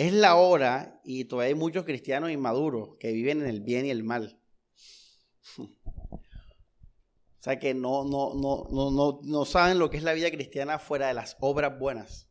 Es 0.03 0.11
la 0.11 0.35
hora, 0.35 0.99
y 1.05 1.23
todavía 1.23 1.53
hay 1.53 1.57
muchos 1.57 1.85
cristianos 1.85 2.29
inmaduros 2.29 2.97
que 2.99 3.13
viven 3.13 3.41
en 3.41 3.47
el 3.47 3.61
bien 3.61 3.85
y 3.85 3.89
el 3.89 4.03
mal. 4.03 4.37
O 5.59 7.43
sea 7.43 7.57
que 7.59 7.73
no, 7.73 8.03
no, 8.03 8.33
no, 8.33 9.19
no, 9.21 9.45
saben 9.45 9.79
lo 9.79 9.89
que 9.89 9.97
es 9.97 10.03
la 10.03 10.13
vida 10.13 10.31
cristiana 10.31 10.79
fuera 10.79 11.07
de 11.07 11.13
las 11.13 11.37
obras 11.39 11.77
buenas. 11.77 12.29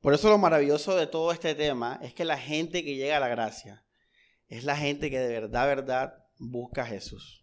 Por 0.00 0.14
eso 0.14 0.28
lo 0.30 0.38
maravilloso 0.38 0.96
de 0.96 1.08
todo 1.08 1.32
este 1.32 1.56
tema 1.56 1.98
es 2.02 2.14
que 2.14 2.24
la 2.24 2.38
gente 2.38 2.84
que 2.84 2.94
llega 2.94 3.16
a 3.16 3.20
la 3.20 3.28
gracia 3.28 3.84
es 4.46 4.62
la 4.62 4.76
gente 4.76 5.10
que 5.10 5.18
de 5.18 5.28
verdad, 5.28 5.66
verdad 5.66 6.24
busca 6.38 6.82
a 6.82 6.86
Jesús 6.86 7.37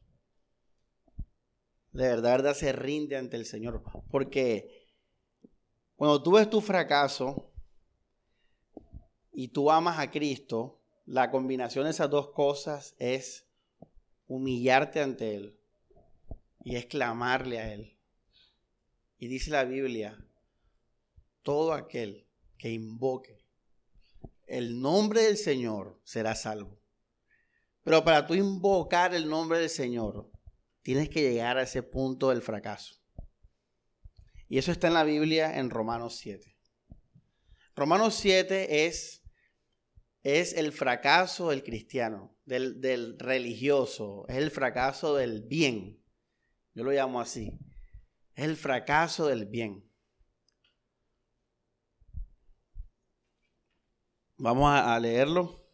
de 1.95 2.07
verdad, 2.07 2.31
verdad 2.31 2.53
se 2.53 2.71
rinde 2.71 3.15
ante 3.15 3.37
el 3.37 3.45
Señor. 3.45 3.81
Porque 4.09 4.85
cuando 5.95 6.21
tú 6.21 6.33
ves 6.33 6.49
tu 6.49 6.61
fracaso, 6.61 7.51
y 9.31 9.49
tú 9.49 9.69
amas 9.69 9.99
a 9.99 10.11
Cristo, 10.11 10.81
la 11.05 11.29
combinación 11.29 11.83
de 11.83 11.91
esas 11.91 12.09
dos 12.09 12.31
cosas 12.31 12.95
es 12.99 13.45
humillarte 14.27 15.01
ante 15.01 15.35
Él 15.35 15.59
y 16.63 16.77
es 16.77 16.85
clamarle 16.85 17.59
a 17.59 17.73
Él. 17.73 17.97
Y 19.17 19.27
dice 19.27 19.51
la 19.51 19.65
Biblia, 19.65 20.17
todo 21.43 21.73
aquel 21.73 22.25
que 22.57 22.71
invoque 22.71 23.45
el 24.47 24.79
nombre 24.79 25.23
del 25.23 25.37
Señor 25.37 25.99
será 26.03 26.35
salvo. 26.35 26.79
Pero 27.83 28.03
para 28.03 28.25
tú 28.25 28.35
invocar 28.35 29.13
el 29.13 29.29
nombre 29.29 29.59
del 29.59 29.69
Señor, 29.69 30.29
tienes 30.85 31.09
que 31.09 31.23
llegar 31.23 31.57
a 31.57 31.63
ese 31.63 31.81
punto 31.81 32.29
del 32.29 32.43
fracaso. 32.43 33.01
Y 34.47 34.59
eso 34.59 34.71
está 34.71 34.87
en 34.87 34.93
la 34.93 35.03
Biblia 35.03 35.57
en 35.57 35.71
Romanos 35.71 36.17
7. 36.17 36.55
Romanos 37.75 38.13
7 38.13 38.85
es, 38.85 39.23
es 40.21 40.53
el 40.53 40.71
fracaso 40.71 41.49
del 41.49 41.63
cristiano, 41.63 42.37
del, 42.45 42.79
del 42.79 43.17
religioso, 43.17 44.25
es 44.29 44.35
el 44.35 44.51
fracaso 44.51 45.15
del 45.15 45.41
bien. 45.41 45.99
Yo 46.75 46.83
lo 46.83 46.91
llamo 46.91 47.19
así. 47.19 47.57
Es 48.35 48.45
el 48.45 48.55
fracaso 48.55 49.25
del 49.25 49.47
bien. 49.47 49.89
Vamos 54.37 54.69
a, 54.69 54.99
leerlo. 54.99 55.64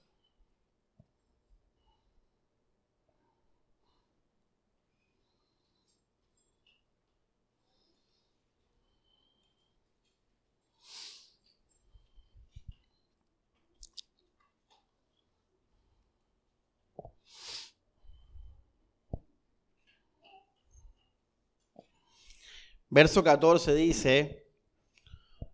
Verso 22.93 23.23
14 23.23 23.73
dice, 23.73 24.49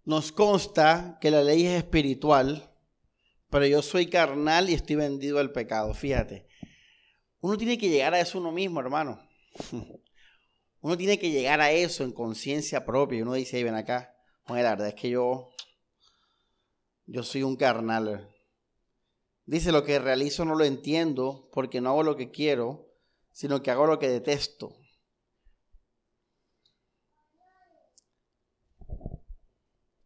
nos 0.06 0.32
consta 0.32 1.20
que 1.22 1.30
la 1.30 1.44
ley 1.44 1.68
es 1.68 1.84
espiritual, 1.84 2.74
pero 3.52 3.68
yo 3.68 3.84
soy 3.84 4.08
carnal 4.08 4.72
y 4.72 4.74
estoy 4.74 4.96
vendido 4.96 5.38
al 5.38 5.52
pecado. 5.52 5.94
Fíjate, 5.94 6.48
uno 7.40 7.56
tiene 7.56 7.78
que 7.78 7.90
llegar 7.90 8.16
a 8.16 8.20
eso 8.20 8.40
uno 8.40 8.52
mismo, 8.52 8.80
hermano. 8.80 9.22
Uno 10.80 10.96
tiene 10.96 11.18
que 11.18 11.32
llegar 11.32 11.60
a 11.60 11.72
eso 11.72 12.04
en 12.04 12.12
conciencia 12.12 12.86
propia. 12.86 13.18
Y 13.18 13.22
uno 13.24 13.34
dice, 13.34 13.62
ven 13.64 13.74
acá, 13.74 14.16
bueno, 14.48 14.64
la 14.64 14.70
verdad 14.70 14.88
es 14.90 14.94
que 14.94 15.10
yo, 15.10 15.50
yo 17.08 17.24
soy 17.24 17.42
un 17.42 17.56
carnal. 17.58 18.30
Dice, 19.46 19.72
lo 19.72 19.84
que 19.84 19.98
realizo 19.98 20.46
no 20.46 20.56
lo 20.56 20.64
entiendo 20.64 21.50
porque 21.52 21.82
no 21.82 21.90
hago 21.90 22.04
lo 22.04 22.16
que 22.16 22.30
quiero, 22.30 22.94
sino 23.32 23.64
que 23.64 23.72
hago 23.72 23.88
lo 23.88 23.98
que 23.98 24.08
detesto. 24.08 24.78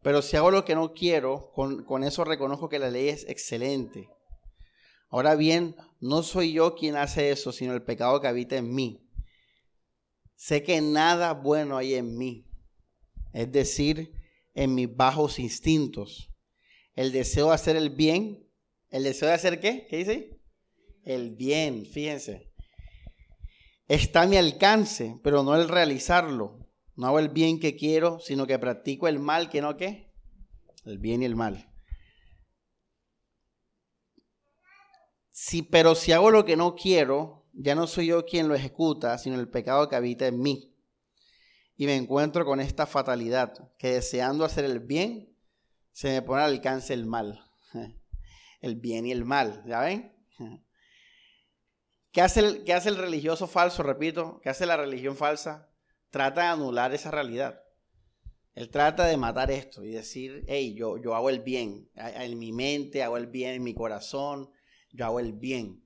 Pero 0.02 0.22
si 0.22 0.36
hago 0.36 0.50
lo 0.50 0.66
que 0.66 0.76
no 0.76 0.94
quiero, 0.94 1.52
con, 1.54 2.04
eso 2.04 2.24
reconozco 2.24 2.70
que 2.70 2.80
la 2.80 2.90
ley 2.90 3.10
es 3.10 3.28
excelente. 3.30 4.10
Ahora 5.10 5.36
bien, 5.36 5.76
no 6.00 6.24
soy 6.24 6.54
yo 6.54 6.76
quien 6.76 6.96
hace 6.96 7.30
eso, 7.30 7.52
sino 7.52 7.74
el 7.74 7.84
pecado 7.84 8.20
que 8.20 8.28
habita 8.28 8.58
en 8.58 8.74
mí. 8.74 9.08
Sé 10.36 10.64
que 10.64 10.82
nada 10.82 11.34
bueno 11.34 11.78
hay 11.78 11.94
en 11.94 12.18
mí, 12.18 12.48
es 13.32 13.52
decir, 13.52 14.12
en 14.56 14.74
mis 14.74 14.96
bajos 14.96 15.38
instintos. 15.38 16.30
El 16.96 17.12
deseo 17.12 17.50
de 17.50 17.54
hacer 17.54 17.76
el 17.76 17.92
bien, 17.92 18.50
el 18.90 19.04
deseo 19.04 19.28
de 19.28 19.36
hacer 19.36 19.60
qué? 19.60 19.86
¿Qué 19.88 19.98
dice? 19.98 20.40
El 21.04 21.36
bien, 21.36 21.86
fíjense. 21.86 22.52
Está 23.88 24.24
a 24.24 24.28
mi 24.28 24.38
alcance, 24.38 25.20
pero 25.24 25.44
no 25.44 25.56
el 25.56 25.70
realizarlo. 25.70 26.61
No 27.02 27.08
hago 27.08 27.18
el 27.18 27.30
bien 27.30 27.60
que 27.60 27.76
quiero, 27.76 28.20
sino 28.20 28.46
que 28.46 28.60
practico 28.60 29.08
el 29.08 29.18
mal 29.18 29.50
que 29.50 29.60
no 29.60 29.76
qué. 29.76 30.14
El 30.86 31.00
bien 31.00 31.24
y 31.24 31.26
el 31.26 31.36
mal. 31.36 31.68
Sí, 35.32 35.64
pero 35.64 35.96
si 35.96 36.12
hago 36.12 36.30
lo 36.30 36.46
que 36.46 36.56
no 36.56 36.76
quiero, 36.76 37.48
ya 37.54 37.74
no 37.74 37.88
soy 37.88 38.06
yo 38.06 38.24
quien 38.24 38.48
lo 38.48 38.54
ejecuta, 38.54 39.18
sino 39.18 39.40
el 39.40 39.50
pecado 39.50 39.90
que 39.90 39.96
habita 39.96 40.28
en 40.28 40.42
mí. 40.42 40.76
Y 41.76 41.88
me 41.88 41.96
encuentro 41.96 42.46
con 42.46 42.60
esta 42.60 42.86
fatalidad, 42.86 43.72
que 43.80 43.94
deseando 43.94 44.46
hacer 44.46 44.66
el 44.66 44.80
bien, 44.80 45.36
se 45.94 46.10
me 46.10 46.22
pone 46.22 46.44
al 46.44 46.52
alcance 46.52 46.94
el 46.94 47.08
mal. 47.08 47.44
El 48.62 48.76
bien 48.76 49.08
y 49.08 49.12
el 49.12 49.26
mal, 49.26 49.64
¿ya 49.66 49.80
ven? 49.80 50.16
¿Qué 52.12 52.22
hace 52.22 52.42
el, 52.42 52.64
qué 52.64 52.76
hace 52.76 52.90
el 52.90 52.98
religioso 52.98 53.48
falso? 53.48 53.82
Repito, 53.82 54.40
¿qué 54.44 54.50
hace 54.50 54.68
la 54.68 54.78
religión 54.78 55.18
falsa? 55.18 55.71
Trata 56.12 56.42
de 56.42 56.48
anular 56.48 56.94
esa 56.94 57.10
realidad. 57.10 57.60
Él 58.54 58.70
trata 58.70 59.06
de 59.06 59.18
matar 59.18 59.50
esto 59.50 59.84
y 59.84 59.92
decir, 59.92 60.44
hey, 60.48 60.76
yo, 60.76 60.98
yo 60.98 61.16
hago 61.16 61.30
el 61.30 61.40
bien. 61.40 61.90
En 61.96 62.38
mi 62.38 62.52
mente 62.52 63.02
hago 63.02 63.18
el 63.18 63.28
bien, 63.28 63.56
en 63.56 63.64
mi 63.64 63.74
corazón, 63.74 64.52
yo 64.92 65.06
hago 65.06 65.20
el 65.20 65.34
bien. 65.34 65.84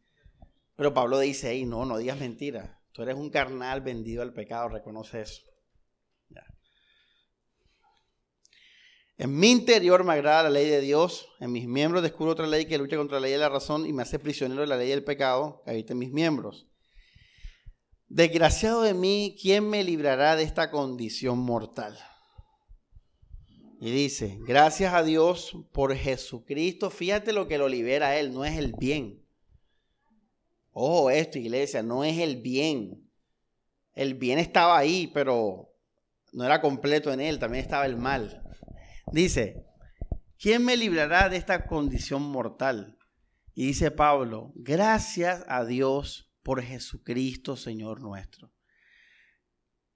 Pero 0.75 0.93
Pablo 0.93 1.19
dice, 1.19 1.51
hey, 1.51 1.65
no, 1.65 1.85
no 1.85 1.97
digas 1.97 2.19
mentiras. 2.19 2.69
Tú 2.91 3.03
eres 3.03 3.15
un 3.15 3.29
carnal 3.29 3.81
vendido 3.81 4.23
al 4.23 4.33
pecado, 4.33 4.69
reconoce 4.69 5.21
eso. 5.21 5.41
En 9.17 9.33
mi 9.33 9.49
interior 9.49 10.03
me 10.03 10.11
agrada 10.11 10.43
la 10.43 10.49
ley 10.49 10.67
de 10.67 10.81
Dios, 10.81 11.29
en 11.39 11.53
mis 11.53 11.67
miembros 11.67 12.03
descubro 12.03 12.33
otra 12.33 12.47
ley 12.47 12.65
que 12.65 12.77
lucha 12.77 12.97
contra 12.97 13.17
la 13.17 13.21
ley 13.21 13.31
de 13.31 13.37
la 13.37 13.47
razón 13.47 13.85
y 13.85 13.93
me 13.93 14.01
hace 14.01 14.19
prisionero 14.19 14.59
de 14.61 14.67
la 14.67 14.75
ley 14.75 14.89
del 14.89 15.05
pecado 15.05 15.61
que 15.63 15.71
habita 15.71 15.93
en 15.93 15.99
mis 15.99 16.11
miembros. 16.11 16.67
Desgraciado 18.07 18.83
de 18.83 18.93
mí, 18.93 19.35
¿quién 19.41 19.67
me 19.67 19.83
librará 19.83 20.35
de 20.35 20.43
esta 20.43 20.69
condición 20.69 21.39
mortal? 21.39 21.97
Y 23.81 23.91
dice, 23.91 24.37
gracias 24.47 24.93
a 24.93 25.03
Dios 25.03 25.57
por 25.73 25.95
Jesucristo. 25.95 26.89
Fíjate 26.89 27.33
lo 27.33 27.47
que 27.47 27.57
lo 27.57 27.67
libera 27.67 28.09
a 28.09 28.17
él, 28.17 28.33
no 28.33 28.45
es 28.45 28.57
el 28.57 28.73
bien. 28.73 29.25
Ojo, 30.71 31.09
esto, 31.09 31.39
iglesia, 31.39 31.83
no 31.83 32.03
es 32.03 32.19
el 32.19 32.41
bien. 32.41 33.09
El 33.93 34.13
bien 34.13 34.39
estaba 34.39 34.77
ahí, 34.77 35.07
pero 35.13 35.73
no 36.31 36.43
era 36.43 36.61
completo 36.61 37.11
en 37.11 37.21
él, 37.21 37.39
también 37.39 37.63
estaba 37.63 37.85
el 37.85 37.97
mal. 37.97 38.43
Dice, 39.11 39.65
¿quién 40.37 40.63
me 40.63 40.77
librará 40.77 41.29
de 41.29 41.37
esta 41.37 41.65
condición 41.65 42.21
mortal? 42.21 42.97
Y 43.53 43.67
dice 43.67 43.89
Pablo, 43.89 44.51
gracias 44.55 45.45
a 45.47 45.63
Dios 45.63 46.24
por 46.45 46.61
Jesucristo, 46.61 47.57
Señor 47.57 48.01
nuestro. 48.01 48.53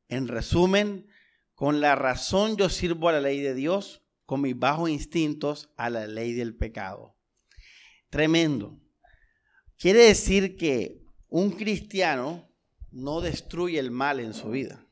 En 0.08 0.28
resumen, 0.28 1.06
con 1.54 1.80
la 1.80 1.94
razón 1.94 2.58
yo 2.58 2.70
sirvo 2.70 3.08
a 3.08 3.12
la 3.12 3.22
ley 3.22 3.40
de 3.40 3.54
Dios, 3.54 4.02
con 4.26 4.42
mis 4.42 4.58
bajos 4.58 4.90
instintos 4.90 5.70
a 5.78 5.92
la 5.92 6.08
ley 6.08 6.34
del 6.34 6.56
pecado. 6.56 7.16
Tremendo. 8.10 8.82
Quiere 9.78 10.06
decir 10.06 10.58
que 10.58 11.06
un 11.28 11.52
cristiano 11.52 12.50
no 12.90 13.22
destruye 13.22 13.78
el 13.78 13.92
mal 13.92 14.20
en 14.20 14.34
su 14.34 14.50
vida. 14.50 14.88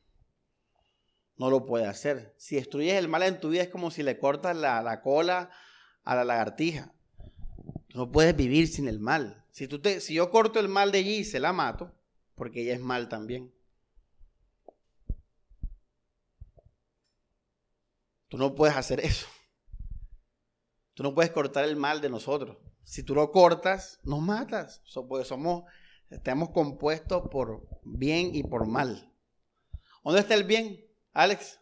No 1.38 1.50
lo 1.50 1.66
puede 1.66 1.86
hacer. 1.86 2.36
Si 2.38 2.54
destruyes 2.54 2.94
el 2.94 3.08
mal 3.08 3.24
en 3.24 3.40
tu 3.40 3.48
vida 3.48 3.62
es 3.62 3.68
como 3.68 3.90
si 3.90 4.04
le 4.04 4.20
cortas 4.20 4.56
la, 4.56 4.80
la 4.82 5.02
cola 5.02 5.50
a 6.04 6.14
la 6.14 6.24
lagartija. 6.24 6.94
No 7.94 8.12
puedes 8.12 8.36
vivir 8.36 8.68
sin 8.68 8.86
el 8.86 9.00
mal. 9.00 9.44
Si, 9.58 9.66
tú 9.66 9.80
te, 9.80 10.00
si 10.00 10.14
yo 10.14 10.30
corto 10.30 10.60
el 10.60 10.68
mal 10.68 10.92
de 10.92 10.98
allí 10.98 11.24
se 11.24 11.40
la 11.40 11.52
mato, 11.52 11.92
porque 12.36 12.62
ella 12.62 12.74
es 12.74 12.80
mal 12.80 13.08
también. 13.08 13.52
Tú 18.28 18.38
no 18.38 18.54
puedes 18.54 18.76
hacer 18.76 19.00
eso. 19.00 19.26
Tú 20.94 21.02
no 21.02 21.12
puedes 21.12 21.32
cortar 21.32 21.64
el 21.64 21.74
mal 21.74 22.00
de 22.00 22.08
nosotros. 22.08 22.56
Si 22.84 23.02
tú 23.02 23.16
lo 23.16 23.32
cortas, 23.32 23.98
nos 24.04 24.20
matas. 24.20 24.80
Porque 24.94 25.24
somos, 25.24 25.64
estamos 26.08 26.50
compuestos 26.50 27.28
por 27.28 27.66
bien 27.82 28.36
y 28.36 28.44
por 28.44 28.64
mal. 28.64 29.12
¿Dónde 30.04 30.20
está 30.20 30.34
el 30.34 30.44
bien, 30.44 30.86
Alex? 31.12 31.58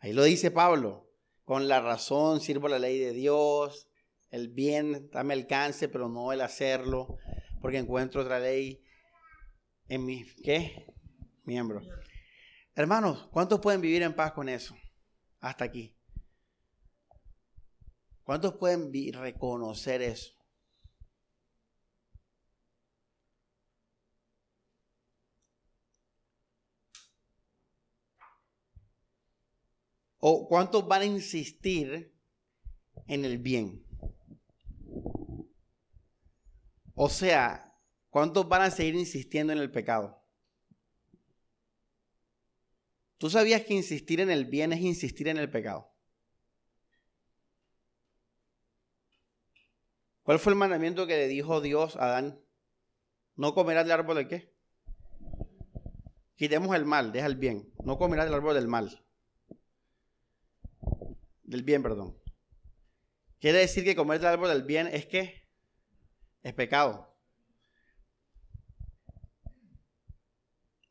Ahí 0.00 0.12
lo 0.12 0.24
dice 0.24 0.50
Pablo. 0.50 1.08
Con 1.44 1.68
la 1.68 1.80
razón 1.80 2.40
sirvo 2.40 2.66
la 2.66 2.80
ley 2.80 2.98
de 2.98 3.12
Dios, 3.12 3.89
el 4.30 4.48
bien, 4.48 5.10
dame 5.10 5.34
alcance, 5.34 5.88
pero 5.88 6.08
no 6.08 6.32
el 6.32 6.40
hacerlo, 6.40 7.18
porque 7.60 7.78
encuentro 7.78 8.22
otra 8.22 8.38
ley 8.38 8.82
en 9.88 10.04
mis, 10.04 10.34
¿qué? 10.42 10.86
Miembros. 11.44 11.88
Hermanos, 12.74 13.28
¿cuántos 13.32 13.60
pueden 13.60 13.80
vivir 13.80 14.02
en 14.02 14.14
paz 14.14 14.32
con 14.32 14.48
eso? 14.48 14.76
Hasta 15.40 15.64
aquí. 15.64 15.96
¿Cuántos 18.22 18.54
pueden 18.54 18.92
reconocer 19.12 20.02
eso? 20.02 20.32
¿O 30.18 30.46
cuántos 30.46 30.86
van 30.86 31.02
a 31.02 31.06
insistir 31.06 32.14
en 33.10 33.24
el 33.24 33.38
bien. 33.38 33.89
O 37.02 37.08
sea, 37.08 37.74
¿cuántos 38.10 38.46
van 38.46 38.60
a 38.60 38.70
seguir 38.70 38.94
insistiendo 38.94 39.54
en 39.54 39.58
el 39.58 39.70
pecado? 39.70 40.22
¿Tú 43.16 43.30
sabías 43.30 43.62
que 43.62 43.72
insistir 43.72 44.20
en 44.20 44.30
el 44.30 44.44
bien 44.44 44.74
es 44.74 44.80
insistir 44.80 45.26
en 45.28 45.38
el 45.38 45.48
pecado? 45.48 45.90
¿Cuál 50.24 50.40
fue 50.40 50.52
el 50.52 50.58
mandamiento 50.58 51.06
que 51.06 51.16
le 51.16 51.26
dijo 51.26 51.62
Dios 51.62 51.96
a 51.96 52.04
Adán? 52.04 52.38
No 53.34 53.54
comerás 53.54 53.84
del 53.86 53.92
árbol 53.92 54.16
de 54.16 54.28
qué? 54.28 54.54
Quitemos 56.36 56.76
el 56.76 56.84
mal, 56.84 57.12
deja 57.12 57.28
el 57.28 57.36
bien. 57.36 57.72
No 57.82 57.96
comerás 57.96 58.26
del 58.26 58.34
árbol 58.34 58.54
del 58.56 58.68
mal. 58.68 59.02
Del 61.44 61.62
bien, 61.62 61.82
perdón. 61.82 62.18
Quiere 63.38 63.60
decir 63.60 63.84
que 63.84 63.96
comer 63.96 64.18
del 64.18 64.28
árbol 64.28 64.50
del 64.50 64.64
bien 64.64 64.86
es 64.86 65.06
que 65.06 65.39
es 66.42 66.54
pecado. 66.54 67.10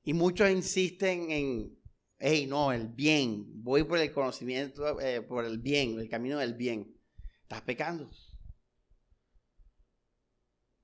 Y 0.04 0.14
muchos 0.14 0.50
insisten 0.50 1.32
en, 1.32 1.80
hey, 2.18 2.48
no, 2.48 2.72
el 2.72 2.88
bien, 2.88 3.46
voy 3.64 3.84
por 3.84 4.00
el 4.00 4.12
conocimiento, 4.12 5.00
eh, 5.00 5.22
por 5.22 5.46
el 5.46 5.60
bien, 5.60 6.00
el 6.00 6.10
camino 6.10 6.40
del 6.40 6.56
bien. 6.56 6.96
Estás 7.44 7.62
pecando. 7.62 8.10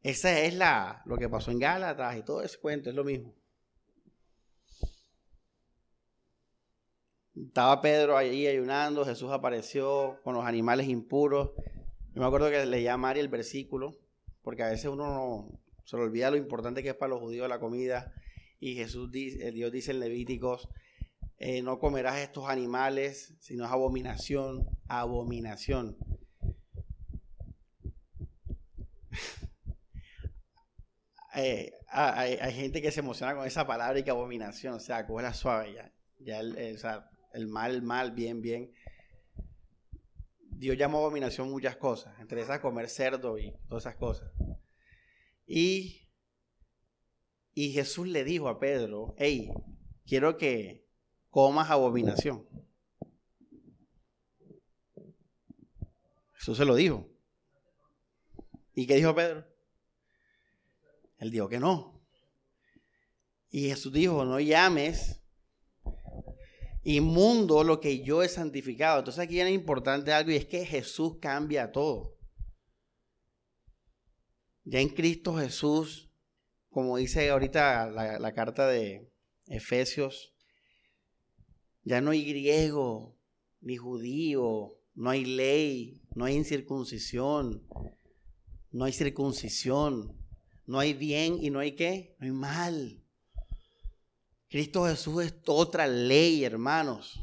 Esa 0.01 0.39
es 0.41 0.53
la, 0.53 1.01
lo 1.05 1.17
que 1.17 1.27
pasó 1.27 1.49
en 1.49 1.57
Gálatas 1.57 2.15
y 2.17 2.23
todo 2.23 2.43
ese 2.43 2.59
cuento, 2.59 2.89
es 2.89 2.95
lo 2.95 3.03
mismo. 3.03 3.33
Estaba 7.35 7.81
Pedro 7.81 8.15
allí 8.15 8.47
ayunando, 8.47 9.03
Jesús 9.03 9.31
apareció 9.31 10.21
con 10.23 10.35
los 10.35 10.45
animales 10.45 10.87
impuros. 10.87 11.51
Yo 12.13 12.21
me 12.21 12.27
acuerdo 12.27 12.49
que 12.49 12.65
leía 12.65 12.93
a 12.93 12.97
Mari 12.97 13.19
el 13.19 13.27
versículo, 13.27 13.97
porque 14.45 14.61
a 14.61 14.69
veces 14.69 14.85
uno 14.85 15.07
no, 15.07 15.59
se 15.85 15.97
le 15.97 16.03
olvida 16.03 16.29
lo 16.29 16.37
importante 16.37 16.83
que 16.83 16.89
es 16.89 16.95
para 16.95 17.09
los 17.09 17.19
judíos 17.19 17.49
la 17.49 17.59
comida. 17.59 18.13
Y 18.59 18.75
Jesús 18.75 19.11
dice, 19.11 19.47
eh, 19.47 19.51
Dios 19.51 19.71
dice 19.71 19.89
en 19.91 19.99
Levíticos, 19.99 20.69
eh, 21.39 21.63
no 21.63 21.79
comerás 21.79 22.19
estos 22.19 22.47
animales, 22.47 23.33
sino 23.39 23.65
es 23.65 23.71
abominación, 23.71 24.69
abominación. 24.87 25.97
Eh, 31.37 31.73
hay, 31.89 32.53
gente 32.53 32.81
que 32.81 32.91
se 32.91 33.01
emociona 33.01 33.35
con 33.35 33.45
esa 33.45 33.67
palabra 33.67 33.99
y 33.99 34.03
que 34.03 34.09
abominación, 34.09 34.75
o 34.75 34.79
sea, 34.79 35.05
coge 35.05 35.21
la 35.21 35.33
suave 35.33 35.73
ya. 35.73 35.91
Ya 36.19 36.39
el, 36.39 36.77
sea, 36.77 37.09
el 37.33 37.47
mal, 37.47 37.75
el 37.75 37.81
mal, 37.81 38.11
bien, 38.11 38.41
bien. 38.41 38.71
Dios 40.57 40.77
llamó 40.77 40.99
abominación 40.99 41.51
muchas 41.51 41.75
cosas, 41.75 42.17
entre 42.19 42.41
esas 42.41 42.61
comer 42.61 42.89
cerdo 42.89 43.37
y 43.37 43.53
todas 43.67 43.83
esas 43.83 43.97
cosas. 43.97 44.31
Y, 45.45 46.07
y 47.53 47.73
Jesús 47.73 48.07
le 48.07 48.23
dijo 48.23 48.47
a 48.47 48.57
Pedro, 48.57 49.15
hey, 49.17 49.51
quiero 50.05 50.37
que 50.37 50.87
comas 51.29 51.69
abominación. 51.69 52.47
Jesús 56.33 56.57
se 56.57 56.65
lo 56.65 56.75
dijo. 56.75 57.09
¿Y 58.73 58.87
qué 58.87 58.95
dijo 58.95 59.13
Pedro? 59.13 59.45
Él 61.17 61.31
dijo 61.31 61.49
que 61.49 61.59
no. 61.59 62.01
Y 63.49 63.69
Jesús 63.69 63.91
dijo, 63.91 64.23
no 64.23 64.39
llames 64.39 65.21
inmundo 66.85 67.63
lo 67.63 67.81
que 67.81 68.03
yo 68.03 68.23
he 68.23 68.29
santificado. 68.29 68.99
Entonces 68.99 69.21
aquí 69.21 69.33
viene 69.33 69.51
importante 69.51 70.13
algo 70.13 70.31
y 70.31 70.35
es 70.35 70.45
que 70.45 70.65
Jesús 70.65 71.17
cambia 71.19 71.71
todo. 71.71 72.15
Ya 74.63 74.79
en 74.79 74.89
Cristo 74.89 75.35
Jesús, 75.35 76.09
como 76.69 76.97
dice 76.97 77.29
ahorita 77.29 77.87
la, 77.87 78.19
la 78.19 78.33
carta 78.33 78.67
de 78.67 79.11
Efesios, 79.47 80.33
ya 81.83 82.01
no 82.01 82.11
hay 82.11 82.23
griego 82.23 83.17
ni 83.61 83.77
judío, 83.77 84.79
no 84.93 85.09
hay 85.09 85.25
ley, 85.25 86.01
no 86.13 86.25
hay 86.25 86.35
incircuncisión, 86.35 87.67
no 88.71 88.85
hay 88.85 88.93
circuncisión, 88.93 90.17
no 90.65 90.79
hay 90.79 90.93
bien 90.93 91.37
y 91.41 91.49
no 91.49 91.59
hay 91.59 91.75
qué, 91.75 92.15
no 92.19 92.25
hay 92.25 92.31
mal. 92.31 93.04
Cristo 94.55 94.85
Jesús 94.85 95.25
es 95.25 95.35
otra 95.47 95.85
ley, 95.85 96.45
hermanos. 96.45 97.19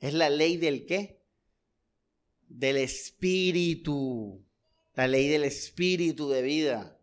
Es 0.00 0.14
la 0.14 0.30
ley 0.30 0.56
del 0.56 0.86
qué? 0.86 1.22
Del 2.48 2.78
espíritu. 2.78 4.42
La 4.94 5.06
ley 5.06 5.28
del 5.28 5.44
espíritu 5.44 6.30
de 6.30 6.40
vida. 6.40 6.98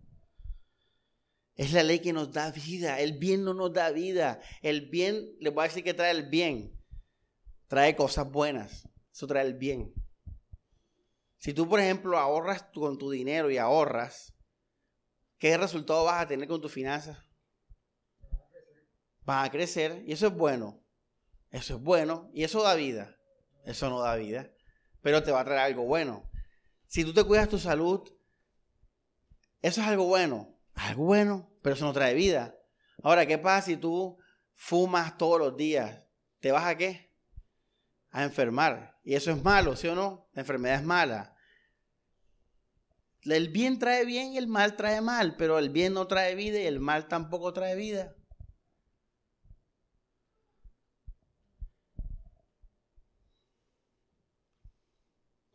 Es 1.53 1.71
la 1.71 1.83
ley 1.83 1.99
que 1.99 2.13
nos 2.13 2.33
da 2.33 2.49
vida. 2.49 2.99
El 2.99 3.19
bien 3.19 3.43
no 3.43 3.53
nos 3.53 3.71
da 3.71 3.91
vida. 3.91 4.41
El 4.63 4.89
bien, 4.89 5.35
les 5.39 5.53
voy 5.53 5.65
a 5.65 5.67
decir 5.67 5.83
que 5.83 5.93
trae 5.93 6.09
el 6.09 6.27
bien. 6.29 6.75
Trae 7.67 7.95
cosas 7.95 8.27
buenas. 8.27 8.89
Eso 9.13 9.27
trae 9.27 9.45
el 9.45 9.53
bien. 9.53 9.93
Si 11.37 11.53
tú, 11.53 11.69
por 11.69 11.79
ejemplo, 11.79 12.17
ahorras 12.17 12.63
con 12.73 12.97
tu 12.97 13.11
dinero 13.11 13.51
y 13.51 13.59
ahorras, 13.59 14.33
¿qué 15.37 15.55
resultado 15.57 16.05
vas 16.05 16.23
a 16.23 16.27
tener 16.27 16.47
con 16.47 16.59
tus 16.59 16.71
finanzas? 16.71 17.28
Vas 19.29 19.45
a 19.45 19.51
crecer 19.51 20.01
y 20.07 20.13
eso 20.13 20.25
es 20.25 20.33
bueno. 20.33 20.83
Eso 21.51 21.75
es 21.75 21.83
bueno 21.83 22.31
y 22.33 22.43
eso 22.43 22.63
da 22.63 22.73
vida. 22.73 23.15
Eso 23.63 23.87
no 23.87 23.99
da 23.99 24.15
vida, 24.15 24.49
pero 25.03 25.21
te 25.21 25.31
va 25.31 25.41
a 25.41 25.45
traer 25.45 25.59
algo 25.59 25.83
bueno. 25.83 26.27
Si 26.87 27.05
tú 27.05 27.13
te 27.13 27.23
cuidas 27.23 27.47
tu 27.47 27.59
salud, 27.59 28.11
eso 29.61 29.81
es 29.81 29.87
algo 29.87 30.05
bueno. 30.05 30.59
Algo 30.73 31.03
bueno, 31.03 31.47
pero 31.61 31.75
eso 31.75 31.85
no 31.85 31.93
trae 31.93 32.15
vida. 32.15 32.57
Ahora, 33.03 33.27
¿qué 33.27 33.37
pasa 33.37 33.67
si 33.67 33.77
tú 33.77 34.17
fumas 34.55 35.15
todos 35.15 35.37
los 35.37 35.55
días? 35.55 36.01
¿Te 36.39 36.51
vas 36.51 36.65
a 36.65 36.75
qué? 36.75 37.15
A 38.09 38.23
enfermar. 38.23 38.99
Y 39.03 39.13
eso 39.13 39.29
es 39.29 39.43
malo, 39.43 39.75
¿sí 39.75 39.89
o 39.89 39.93
no? 39.93 40.27
La 40.33 40.41
enfermedad 40.41 40.79
es 40.79 40.83
mala. 40.83 41.37
El 43.21 43.49
bien 43.49 43.77
trae 43.77 44.05
bien 44.05 44.33
y 44.33 44.39
el 44.39 44.47
mal 44.47 44.75
trae 44.75 45.01
mal, 45.01 45.35
pero 45.37 45.59
el 45.59 45.69
bien 45.69 45.93
no 45.93 46.07
trae 46.07 46.33
vida 46.33 46.59
y 46.59 46.65
el 46.65 46.79
mal 46.79 47.07
tampoco 47.07 47.53
trae 47.53 47.75
vida. 47.75 48.15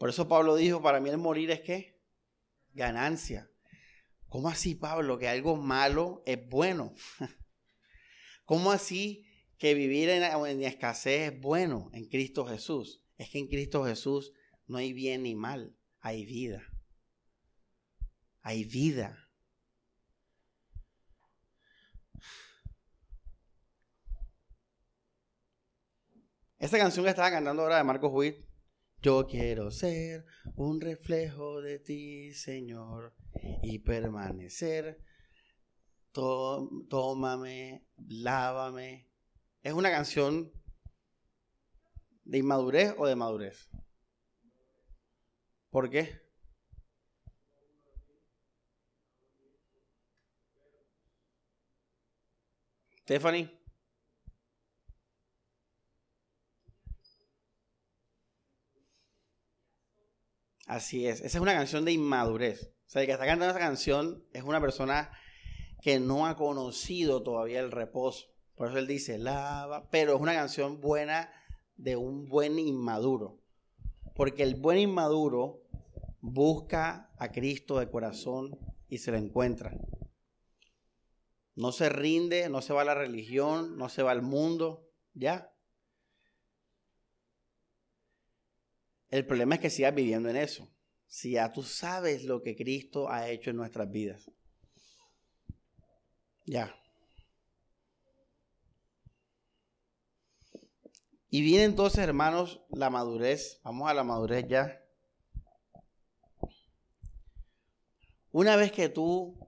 Por 0.05 0.11
eso 0.11 0.29
Pablo 0.29 0.55
dijo, 0.55 0.83
para 0.83 1.01
mí 1.01 1.09
el 1.09 1.17
morir 1.17 1.51
es 1.51 1.63
qué? 1.63 1.99
Ganancia. 2.75 3.51
¿Cómo 4.29 4.51
así, 4.51 4.75
Pablo, 4.75 5.19
que 5.19 5.29
algo 5.29 5.57
malo 5.57 6.23
es 6.27 6.47
bueno? 6.47 6.95
¿Cómo 8.45 8.71
así 8.71 9.27
que 9.57 9.73
vivir 9.73 10.11
en, 10.11 10.63
escasez 10.63 11.33
es 11.33 11.41
bueno 11.41 11.89
en 11.95 12.07
Cristo 12.11 12.45
Jesús? 12.45 13.03
Es 13.17 13.31
que 13.31 13.39
en 13.39 13.49
Cristo 13.49 13.83
Jesús 13.87 14.35
no 14.67 14.77
hay 14.77 14.93
bien 14.93 15.23
ni 15.23 15.35
mal, 15.35 15.75
hay 16.01 16.27
vida. 16.27 16.63
Hay 18.43 18.65
vida. 18.65 19.31
Esta 26.59 26.77
canción 26.77 27.07
que 27.07 27.11
estaba 27.11 27.31
cantando 27.31 27.63
ahora 27.63 27.79
de 27.79 27.85
Marcos 27.85 28.11
Witt 28.13 28.54
yo 29.05 29.27
quiero 29.27 29.71
ser 29.71 30.25
un 30.57 30.81
reflejo 30.81 31.61
de 31.61 31.79
ti, 31.79 32.33
Señor, 32.33 33.15
y 33.63 33.79
permanecer. 33.81 34.99
tómame, 36.11 37.87
lávame. 37.99 39.11
¿Es 39.63 39.75
una 39.75 39.91
canción 39.91 40.51
de 42.25 42.39
inmadurez 42.39 42.95
o 42.97 43.07
de 43.07 43.15
madurez? 43.15 43.69
¿Por 45.69 45.91
qué? 45.91 46.23
Stephanie. 53.03 53.54
Así 60.67 61.07
es. 61.07 61.21
Esa 61.21 61.39
es 61.39 61.43
una 61.43 61.55
canción 61.55 61.85
de 61.85 61.93
inmadurez. 61.93 62.73
O 62.87 62.91
sea, 62.91 63.03
el 63.03 63.07
que 63.07 63.13
está 63.13 63.27
cantando 63.27 63.51
esa 63.51 63.65
canción 63.65 64.25
es 64.33 64.43
una 64.43 64.61
persona 64.61 65.11
que 65.83 66.01
no 66.01 66.27
ha 66.27 66.37
conocido 66.37 67.23
todavía 67.23 67.61
el 67.61 67.71
reposo. 67.71 68.29
Por 68.55 68.69
eso 68.69 68.79
él 68.79 68.87
dice, 68.87 69.19
lava. 69.19 69.89
Pero 69.91 70.15
es 70.15 70.21
una 70.21 70.35
canción 70.35 70.81
buena 70.81 71.31
de 71.77 71.97
un 71.97 72.29
buen 72.29 72.59
inmaduro. 72.59 73.41
Porque 74.15 74.43
el 74.43 74.55
buen 74.55 74.79
inmaduro 74.79 75.63
busca 76.21 77.11
a 77.19 77.33
Cristo 77.33 77.79
de 77.79 77.91
corazón 77.91 78.59
y 78.89 78.99
se 78.99 79.11
lo 79.11 79.19
encuentra. 79.19 79.77
No 81.57 81.73
se 81.73 81.89
rinde, 81.89 82.49
no 82.49 82.63
se 82.63 82.73
va 82.73 82.83
a 82.83 82.87
la 82.87 82.95
religión, 82.95 83.77
no 83.77 83.89
se 83.89 84.03
va 84.03 84.13
al 84.13 84.23
mundo, 84.23 84.89
ya. 85.13 85.54
El 89.15 89.25
problema 89.25 89.55
es 89.55 89.61
que 89.61 89.71
sigas 89.71 89.95
viviendo 89.95 90.29
en 90.29 90.35
eso. 90.35 90.69
si 91.07 91.35
ya 91.35 91.53
tú 91.53 91.63
sabes 91.63 92.25
lo 92.25 92.43
que 92.43 92.57
Cristo 92.57 93.09
ha 93.09 93.29
hecho 93.29 93.51
en 93.51 93.57
nuestras 93.57 93.89
vidas? 93.89 94.29
Ya. 96.47 96.75
Y 101.31 101.43
viene 101.43 101.63
entonces, 101.63 102.01
hermanos, 102.01 102.61
la 102.71 102.91
madurez. 102.91 103.61
Vamos 103.63 103.89
a 103.89 103.95
la 103.95 104.03
madurez 104.03 104.49
ya. 104.49 104.85
Una 108.33 108.57
vez 108.57 108.73
que 108.73 108.89
tú 108.89 109.39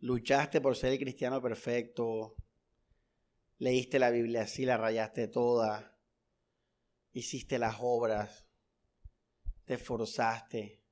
luchaste 0.00 0.60
por 0.60 0.76
ser 0.76 0.92
el 0.92 0.98
cristiano 0.98 1.40
perfecto, 1.40 2.36
leíste 3.56 3.98
la 3.98 4.10
Biblia 4.10 4.42
así, 4.42 4.66
la 4.66 4.76
rayaste 4.76 5.28
toda, 5.28 5.90
hiciste 7.12 7.58
las 7.58 7.76
obras, 7.80 8.46
te 9.64 9.74
esforzaste, 9.74 10.82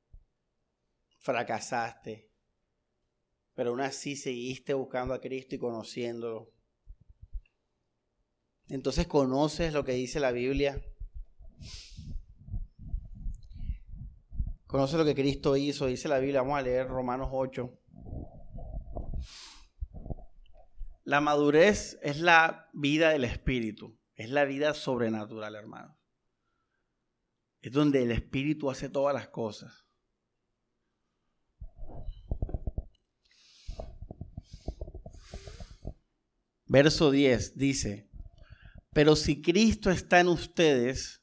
fracasaste, 1.19 2.31
pero 3.55 3.71
aún 3.71 3.81
así 3.81 4.17
seguiste 4.17 4.75
buscando 4.75 5.15
a 5.15 5.21
Cristo 5.21 5.55
y 5.55 5.59
conociéndolo. 5.59 6.53
Entonces 8.69 9.07
conoces 9.07 9.73
lo 9.73 9.85
que 9.85 9.93
dice 9.93 10.21
la 10.21 10.31
Biblia. 10.31 10.81
Conoces 14.67 14.99
lo 14.99 15.05
que 15.05 15.15
Cristo 15.15 15.57
hizo, 15.57 15.87
dice 15.87 16.09
la 16.09 16.19
Biblia. 16.19 16.43
Vamos 16.43 16.59
a 16.59 16.63
leer 16.63 16.87
Romanos 16.87 17.31
8. 17.33 17.79
La 21.05 21.23
madurez 21.23 21.99
es 22.03 22.21
la 22.21 22.69
vida 22.75 23.09
del 23.09 23.25
espíritu, 23.25 23.99
es 24.15 24.29
la 24.29 24.45
vida 24.45 24.75
sobrenatural, 24.75 25.55
hermano. 25.55 25.98
Es 27.61 27.73
donde 27.73 28.03
el 28.03 28.13
espíritu 28.13 28.71
hace 28.71 28.89
todas 28.89 29.15
las 29.15 29.29
cosas. 29.29 29.85
Verso 36.67 37.11
10 37.11 37.57
dice, 37.57 38.09
pero 38.93 39.17
si 39.17 39.41
Cristo 39.41 39.91
está 39.91 40.21
en 40.21 40.29
ustedes, 40.29 41.23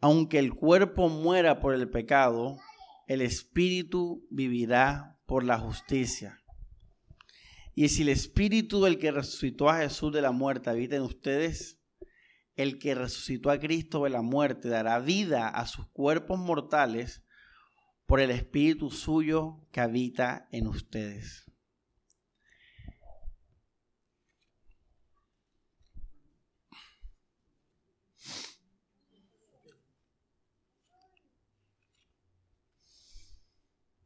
aunque 0.00 0.38
el 0.38 0.54
cuerpo 0.54 1.08
muera 1.08 1.60
por 1.60 1.74
el 1.74 1.90
pecado, 1.90 2.58
el 3.06 3.20
espíritu 3.20 4.26
vivirá 4.30 5.18
por 5.26 5.44
la 5.44 5.58
justicia. 5.58 6.42
Y 7.74 7.88
si 7.88 8.02
el 8.02 8.10
espíritu 8.10 8.82
del 8.82 8.98
que 8.98 9.10
resucitó 9.10 9.68
a 9.70 9.78
Jesús 9.78 10.12
de 10.12 10.22
la 10.22 10.30
muerte 10.30 10.70
habita 10.70 10.96
en 10.96 11.02
ustedes, 11.02 11.81
el 12.56 12.78
que 12.78 12.94
resucitó 12.94 13.50
a 13.50 13.58
Cristo 13.58 14.04
de 14.04 14.10
la 14.10 14.22
muerte 14.22 14.68
dará 14.68 14.98
vida 14.98 15.48
a 15.48 15.66
sus 15.66 15.86
cuerpos 15.88 16.38
mortales 16.38 17.24
por 18.06 18.20
el 18.20 18.30
espíritu 18.30 18.90
suyo 18.90 19.66
que 19.72 19.80
habita 19.80 20.48
en 20.50 20.66
ustedes. 20.66 21.50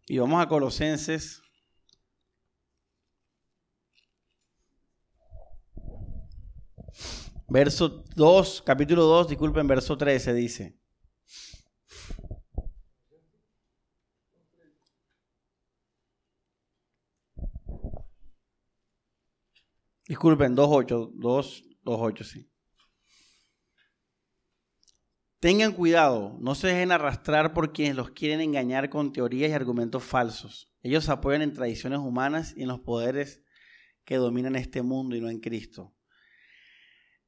Y 0.08 0.18
vamos 0.18 0.40
a 0.40 0.46
Colosenses 0.46 1.42
Verso 7.48 8.04
2, 8.16 8.62
capítulo 8.66 9.04
2, 9.04 9.28
disculpen, 9.28 9.68
verso 9.68 9.96
13 9.96 10.34
dice. 10.34 10.76
Disculpen, 20.08 20.56
2.8, 20.56 21.12
2, 21.14 21.64
2.8, 21.84 22.24
sí. 22.24 22.50
Tengan 25.38 25.72
cuidado, 25.72 26.36
no 26.40 26.54
se 26.56 26.68
dejen 26.68 26.90
arrastrar 26.90 27.52
por 27.52 27.72
quienes 27.72 27.94
los 27.94 28.10
quieren 28.10 28.40
engañar 28.40 28.90
con 28.90 29.12
teorías 29.12 29.50
y 29.50 29.54
argumentos 29.54 30.02
falsos. 30.02 30.72
Ellos 30.82 31.08
apoyan 31.08 31.42
en 31.42 31.52
tradiciones 31.52 32.00
humanas 32.00 32.54
y 32.56 32.62
en 32.62 32.68
los 32.68 32.80
poderes 32.80 33.42
que 34.04 34.16
dominan 34.16 34.56
este 34.56 34.82
mundo 34.82 35.14
y 35.14 35.20
no 35.20 35.28
en 35.28 35.40
Cristo. 35.40 35.95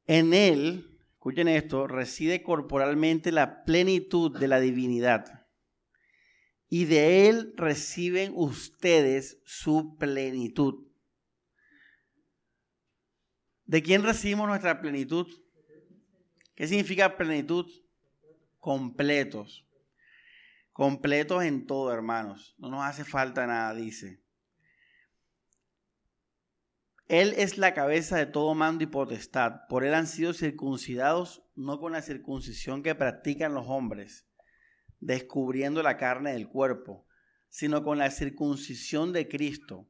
En 0.09 0.32
Él, 0.32 0.98
escuchen 1.12 1.48
esto, 1.48 1.86
reside 1.86 2.42
corporalmente 2.42 3.30
la 3.30 3.62
plenitud 3.64 4.36
de 4.38 4.48
la 4.48 4.59
divinidad. 4.59 5.46
Y 6.70 6.86
de 6.86 7.28
Él 7.28 7.52
reciben 7.56 8.32
ustedes 8.34 9.38
su 9.44 9.96
plenitud. 9.98 10.88
¿De 13.66 13.82
quién 13.82 14.02
recibimos 14.02 14.48
nuestra 14.48 14.80
plenitud? 14.80 15.26
¿Qué 16.54 16.66
significa 16.66 17.18
plenitud? 17.18 17.66
Completos. 18.61 19.66
Completos 20.72 21.44
en 21.44 21.66
todo, 21.66 21.92
hermanos. 21.92 22.54
No 22.56 22.70
nos 22.70 22.82
hace 22.82 23.04
falta 23.04 23.46
nada, 23.46 23.74
dice. 23.74 24.22
Él 27.09 27.32
es 27.38 27.56
la 27.56 27.72
cabeza 27.72 28.18
de 28.18 28.26
todo 28.26 28.54
mando 28.54 28.84
y 28.84 28.86
potestad. 28.86 29.62
Por 29.70 29.86
él 29.86 29.94
han 29.94 30.06
sido 30.06 30.34
circuncidados, 30.34 31.42
no 31.56 31.80
con 31.80 31.92
la 31.92 32.02
circuncisión 32.02 32.82
que 32.82 32.94
practican 32.94 33.54
los 33.54 33.66
hombres, 33.66 34.26
descubriendo 35.00 35.82
la 35.82 35.96
carne 35.96 36.32
del 36.32 36.48
cuerpo, 36.48 37.06
sino 37.48 37.82
con 37.82 37.96
la 37.96 38.11
circuncisión 38.11 39.14
de 39.14 39.26
Cristo. 39.26 39.88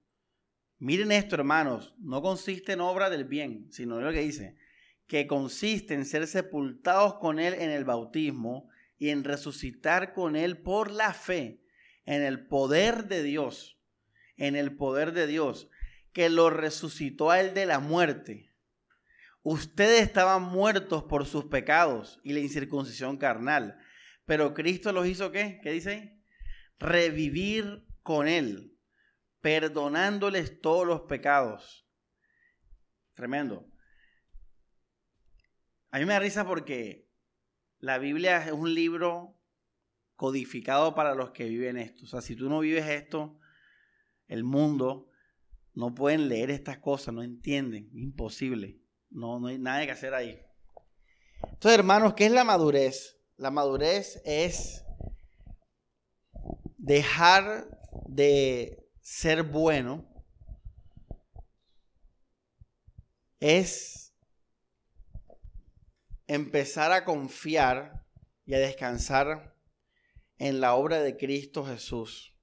Miren 0.78 1.10
esto, 1.10 1.34
hermanos, 1.34 1.96
no 1.98 2.22
consiste 2.22 2.74
en 2.74 2.80
obra 2.80 3.10
del 3.10 3.24
bien, 3.24 3.66
sino 3.72 3.98
en 3.98 4.04
lo 4.04 4.12
que 4.12 4.20
dice, 4.20 4.56
que 5.08 5.26
consiste 5.26 5.94
en 5.94 6.04
ser 6.04 6.28
sepultados 6.28 7.14
con 7.14 7.40
Él 7.40 7.54
en 7.54 7.70
el 7.70 7.84
bautismo 7.84 8.68
y 8.96 9.08
en 9.08 9.24
resucitar 9.24 10.12
con 10.12 10.36
Él 10.36 10.58
por 10.58 10.92
la 10.92 11.12
fe, 11.12 11.64
en 12.04 12.22
el 12.22 12.46
poder 12.46 13.08
de 13.08 13.24
Dios, 13.24 13.80
en 14.36 14.54
el 14.54 14.76
poder 14.76 15.10
de 15.12 15.26
Dios 15.26 15.68
que 16.12 16.28
lo 16.28 16.50
resucitó 16.50 17.30
a 17.30 17.40
él 17.40 17.54
de 17.54 17.66
la 17.66 17.78
muerte. 17.78 18.48
Ustedes 19.42 20.02
estaban 20.02 20.42
muertos 20.42 21.04
por 21.04 21.26
sus 21.26 21.44
pecados 21.46 22.20
y 22.22 22.32
la 22.32 22.40
incircuncisión 22.40 23.16
carnal, 23.16 23.78
pero 24.26 24.52
Cristo 24.52 24.92
los 24.92 25.06
hizo 25.06 25.32
qué? 25.32 25.60
¿Qué 25.62 25.70
dice 25.72 25.90
ahí? 25.90 26.22
Revivir 26.78 27.86
con 28.02 28.28
él, 28.28 28.76
perdonándoles 29.40 30.60
todos 30.60 30.86
los 30.86 31.02
pecados. 31.02 31.88
Tremendo. 33.14 33.70
A 35.90 35.98
mí 35.98 36.04
me 36.04 36.12
da 36.12 36.20
risa 36.20 36.46
porque 36.46 37.08
la 37.78 37.98
Biblia 37.98 38.44
es 38.44 38.52
un 38.52 38.74
libro 38.74 39.40
codificado 40.16 40.94
para 40.94 41.14
los 41.14 41.30
que 41.30 41.44
viven 41.44 41.78
esto. 41.78 42.04
O 42.04 42.08
sea, 42.08 42.20
si 42.20 42.36
tú 42.36 42.48
no 42.48 42.60
vives 42.60 42.86
esto, 42.86 43.38
el 44.26 44.44
mundo 44.44 45.07
no 45.78 45.94
pueden 45.94 46.28
leer 46.28 46.50
estas 46.50 46.78
cosas, 46.78 47.14
no 47.14 47.22
entienden, 47.22 47.88
imposible. 47.92 48.80
No, 49.10 49.38
no 49.38 49.46
hay 49.46 49.60
nada 49.60 49.86
que 49.86 49.92
hacer 49.92 50.12
ahí. 50.12 50.36
Entonces, 51.44 51.78
hermanos, 51.78 52.14
¿qué 52.14 52.26
es 52.26 52.32
la 52.32 52.42
madurez? 52.42 53.16
La 53.36 53.52
madurez 53.52 54.20
es 54.24 54.84
dejar 56.78 57.68
de 58.08 58.90
ser 59.02 59.44
bueno, 59.44 60.04
es 63.38 64.12
empezar 66.26 66.90
a 66.90 67.04
confiar 67.04 68.04
y 68.44 68.54
a 68.54 68.58
descansar 68.58 69.56
en 70.38 70.60
la 70.60 70.74
obra 70.74 70.98
de 70.98 71.16
Cristo 71.16 71.64
Jesús. 71.64 72.36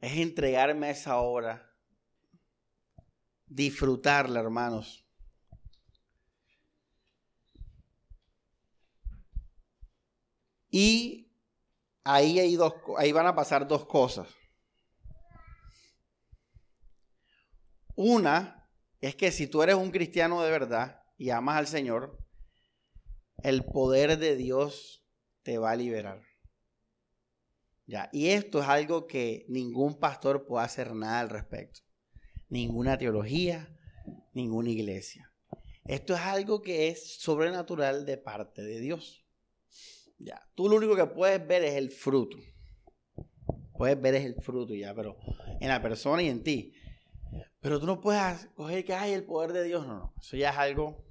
Es 0.00 0.16
entregarme 0.18 0.88
a 0.88 0.90
esa 0.90 1.18
obra, 1.18 1.74
disfrutarla, 3.46 4.40
hermanos. 4.40 5.06
Y 10.70 11.32
ahí, 12.04 12.38
hay 12.38 12.56
dos, 12.56 12.74
ahí 12.98 13.12
van 13.12 13.26
a 13.26 13.34
pasar 13.34 13.66
dos 13.66 13.86
cosas. 13.86 14.28
Una 17.94 18.68
es 19.00 19.16
que 19.16 19.32
si 19.32 19.46
tú 19.46 19.62
eres 19.62 19.76
un 19.76 19.90
cristiano 19.90 20.42
de 20.42 20.50
verdad 20.50 21.02
y 21.16 21.30
amas 21.30 21.56
al 21.56 21.66
Señor, 21.66 22.18
el 23.42 23.64
poder 23.64 24.18
de 24.18 24.36
Dios 24.36 25.02
te 25.42 25.56
va 25.56 25.70
a 25.70 25.76
liberar. 25.76 26.25
Ya, 27.86 28.10
y 28.12 28.28
esto 28.28 28.60
es 28.60 28.68
algo 28.68 29.06
que 29.06 29.46
ningún 29.48 30.00
pastor 30.00 30.44
puede 30.44 30.64
hacer 30.64 30.92
nada 30.94 31.20
al 31.20 31.30
respecto. 31.30 31.80
Ninguna 32.48 32.98
teología, 32.98 33.76
ninguna 34.32 34.70
iglesia. 34.70 35.32
Esto 35.84 36.14
es 36.14 36.20
algo 36.20 36.62
que 36.62 36.88
es 36.88 37.20
sobrenatural 37.20 38.04
de 38.04 38.18
parte 38.18 38.62
de 38.62 38.80
Dios. 38.80 39.24
Ya, 40.18 40.42
tú 40.56 40.68
lo 40.68 40.76
único 40.76 40.96
que 40.96 41.06
puedes 41.06 41.46
ver 41.46 41.62
es 41.62 41.74
el 41.74 41.92
fruto. 41.92 42.36
Puedes 43.78 44.00
ver 44.00 44.16
es 44.16 44.24
el 44.24 44.34
fruto 44.34 44.74
ya, 44.74 44.92
pero 44.92 45.16
en 45.60 45.68
la 45.68 45.80
persona 45.80 46.22
y 46.22 46.28
en 46.28 46.42
ti. 46.42 46.72
Pero 47.60 47.78
tú 47.78 47.86
no 47.86 48.00
puedes 48.00 48.46
coger 48.56 48.84
que 48.84 48.94
hay 48.94 49.12
el 49.12 49.24
poder 49.24 49.52
de 49.52 49.62
Dios, 49.62 49.86
no, 49.86 49.94
no. 49.94 50.14
Eso 50.20 50.36
ya 50.36 50.50
es 50.50 50.56
algo. 50.56 51.04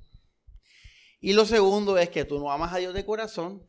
Y 1.21 1.33
lo 1.33 1.45
segundo 1.45 1.97
es 1.97 2.09
que 2.09 2.25
tú 2.25 2.37
no 2.37 2.51
amas 2.51 2.73
a 2.73 2.77
Dios 2.77 2.93
de 2.93 3.05
corazón. 3.05 3.65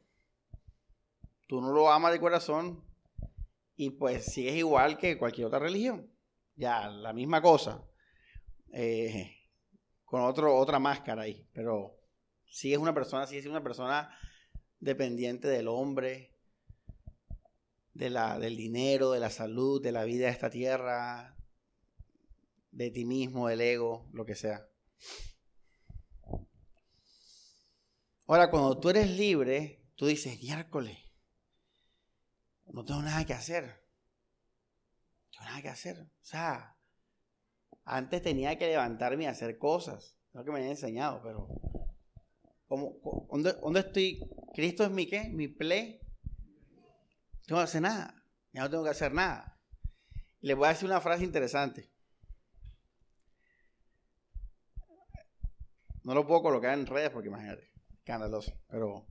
Tú 1.47 1.61
no 1.61 1.73
lo 1.73 1.89
amas 1.91 2.13
de 2.13 2.19
corazón 2.19 2.86
y 3.77 3.91
pues 3.91 4.25
sigues 4.25 4.55
igual 4.55 4.97
que 4.99 5.19
cualquier 5.19 5.47
otra 5.47 5.59
religión. 5.59 6.11
Ya, 6.57 6.89
la 6.89 7.13
misma 7.13 7.43
cosa. 7.43 7.85
Eh, 8.73 9.37
con 10.05 10.23
otro, 10.23 10.57
otra 10.57 10.79
máscara 10.79 11.23
ahí. 11.23 11.47
Pero 11.53 12.01
sigues 12.47 12.79
una 12.79 12.95
persona, 12.95 13.27
sigues 13.27 13.47
una 13.47 13.63
persona 13.63 14.11
dependiente 14.81 15.49
del 15.49 15.69
hombre, 15.69 16.35
de 17.93 18.11
la, 18.11 18.39
del 18.39 18.57
dinero, 18.57 19.11
de 19.11 19.21
la 19.21 19.31
salud, 19.31 19.83
de 19.83 19.93
la 19.93 20.05
vida 20.05 20.27
de 20.27 20.33
esta 20.33 20.51
tierra, 20.51 21.37
de 22.71 22.91
ti 22.91 23.05
mismo, 23.05 23.49
del 23.49 23.61
ego, 23.61 24.09
lo 24.13 24.25
que 24.25 24.35
sea. 24.35 24.67
Ahora, 28.27 28.51
cuando 28.51 28.79
tú 28.81 28.91
eres 28.91 29.11
libre, 29.11 29.83
tú 29.95 30.07
dices, 30.07 30.43
miércoles, 30.43 30.99
no 32.73 32.85
tengo 32.85 33.03
nada 33.03 33.25
que 33.25 33.35
hacer. 33.35 33.65
No 33.65 35.31
tengo 35.31 35.45
nada 35.45 35.63
que 35.63 35.69
hacer. 35.69 36.01
O 36.01 36.25
sea, 36.25 36.77
antes 37.85 38.23
tenía 38.23 38.59
que 38.59 38.67
levantarme 38.67 39.25
y 39.25 39.27
hacer 39.27 39.59
cosas. 39.59 40.17
Es 40.29 40.35
lo 40.35 40.45
que 40.45 40.51
me 40.51 40.61
han 40.61 40.67
enseñado, 40.67 41.23
pero 41.23 41.49
¿dónde, 42.69 43.81
estoy? 43.81 44.21
¿Cristo 44.55 44.85
es 44.85 44.91
mi 44.91 45.07
qué? 45.07 45.29
¿Mi 45.29 45.49
play? 45.49 46.01
No 46.73 47.43
tengo 47.47 47.61
que 47.61 47.65
hacer 47.65 47.83
nada. 47.83 48.23
Ya 48.53 48.63
no 48.63 48.71
tengo 48.71 48.85
que 48.85 48.91
hacer 48.91 49.13
nada. 49.13 49.61
Y 50.41 50.49
les 50.49 50.57
voy 50.57 50.67
a 50.67 50.71
decir 50.71 50.87
una 50.87 51.01
frase 51.01 51.25
interesante. 51.25 51.91
No 56.03 56.15
lo 56.15 56.27
puedo 56.27 56.43
colocar 56.43 56.77
en 56.79 56.87
redes 56.87 57.11
porque 57.11 57.29
imagínate, 57.29 57.71
escandaloso. 57.99 58.53
Pero 58.69 59.07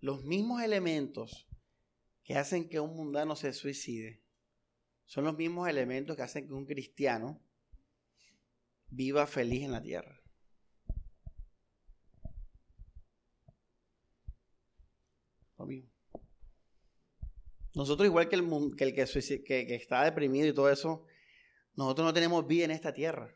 los 0.00 0.24
mismos 0.24 0.62
elementos 0.62 1.47
que 2.28 2.36
hacen 2.36 2.68
que 2.68 2.78
un 2.78 2.94
mundano 2.94 3.34
se 3.34 3.54
suicide 3.54 4.22
son 5.06 5.24
los 5.24 5.34
mismos 5.34 5.66
elementos 5.66 6.14
que 6.14 6.22
hacen 6.22 6.46
que 6.46 6.52
un 6.52 6.66
cristiano 6.66 7.42
viva 8.88 9.26
feliz 9.26 9.62
en 9.64 9.72
la 9.72 9.80
tierra. 9.80 10.20
Lo 15.56 15.64
mismo. 15.64 15.90
Nosotros, 17.74 18.04
igual 18.04 18.28
que 18.28 18.36
el, 18.36 18.76
que, 18.76 19.42
que, 19.46 19.74
está 19.74 20.04
deprimido 20.04 20.48
y 20.48 20.52
todo 20.52 20.68
eso, 20.68 21.06
nosotros 21.76 22.04
no 22.04 22.12
tenemos 22.12 22.46
vida 22.46 22.66
en 22.66 22.72
esta 22.72 22.92
tierra. 22.92 23.34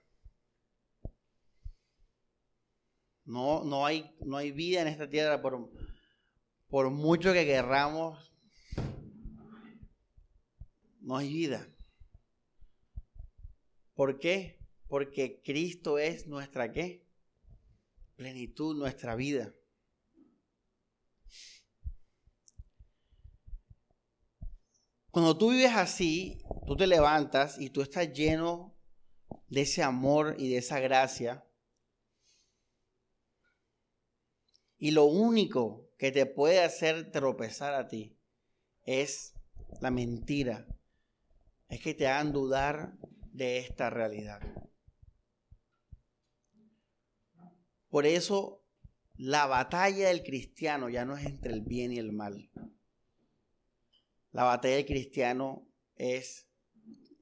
No, 3.24 3.64
no, 3.64 3.86
hay, 3.86 4.14
no 4.20 4.36
hay 4.36 4.53
vida 4.53 4.82
en 4.82 4.88
esta 4.88 5.09
tierra 5.09 5.40
por, 5.40 5.70
por 6.68 6.90
mucho 6.90 7.32
que 7.32 7.47
querramos 7.47 8.32
no 11.03 11.16
hay 11.16 11.32
vida. 11.32 11.68
¿Por 13.94 14.18
qué? 14.18 14.59
Porque 14.88 15.42
Cristo 15.42 15.98
es 15.98 16.26
nuestra 16.26 16.72
qué? 16.72 17.07
Plenitud, 18.16 18.76
nuestra 18.76 19.14
vida. 19.16 19.55
Cuando 25.11 25.36
tú 25.36 25.50
vives 25.50 25.72
así, 25.74 26.42
tú 26.66 26.74
te 26.74 26.86
levantas 26.86 27.61
y 27.61 27.68
tú 27.68 27.82
estás 27.82 28.11
lleno 28.12 28.74
de 29.48 29.62
ese 29.62 29.82
amor 29.82 30.36
y 30.38 30.48
de 30.48 30.59
esa 30.59 30.80
gracia. 30.80 31.44
Y 34.78 34.92
lo 34.92 35.05
único 35.05 35.90
que 35.98 36.11
te 36.12 36.24
puede 36.24 36.61
hacer 36.61 37.12
tropezar 37.12 37.74
a 37.74 37.88
ti 37.88 38.18
es 38.84 39.34
la 39.80 39.90
mentira, 39.90 40.66
es 41.73 41.81
que 41.81 41.95
te 41.95 42.07
hagan 42.07 42.33
dudar 42.33 42.99
de 43.33 43.57
esta 43.57 43.89
realidad. 43.89 44.43
Por 47.89 48.05
eso 48.05 48.62
la 49.16 49.47
batalla 49.47 50.09
del 50.09 50.23
cristiano 50.23 50.91
ya 50.91 51.07
no 51.07 51.16
es 51.16 51.25
entre 51.25 51.55
el 51.55 51.62
bien 51.62 51.91
y 51.91 51.99
el 51.99 52.12
mal. 52.12 52.51
La 54.33 54.45
batalla 54.45 54.77
del 54.77 54.85
cristiano 54.85 55.66
es 55.97 56.47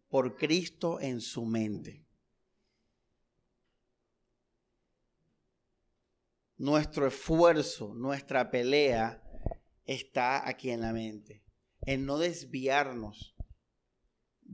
por 0.08 0.34
Cristo 0.34 0.98
en 0.98 1.20
su 1.20 1.46
mente. 1.46 2.04
Nuestro 6.56 7.06
esfuerzo, 7.06 7.94
nuestra 7.94 8.50
pelea 8.50 9.22
está 9.84 10.48
aquí 10.48 10.72
en 10.72 10.80
la 10.80 10.92
mente, 10.92 11.44
en 11.82 12.04
no 12.04 12.18
desviarnos 12.18 13.36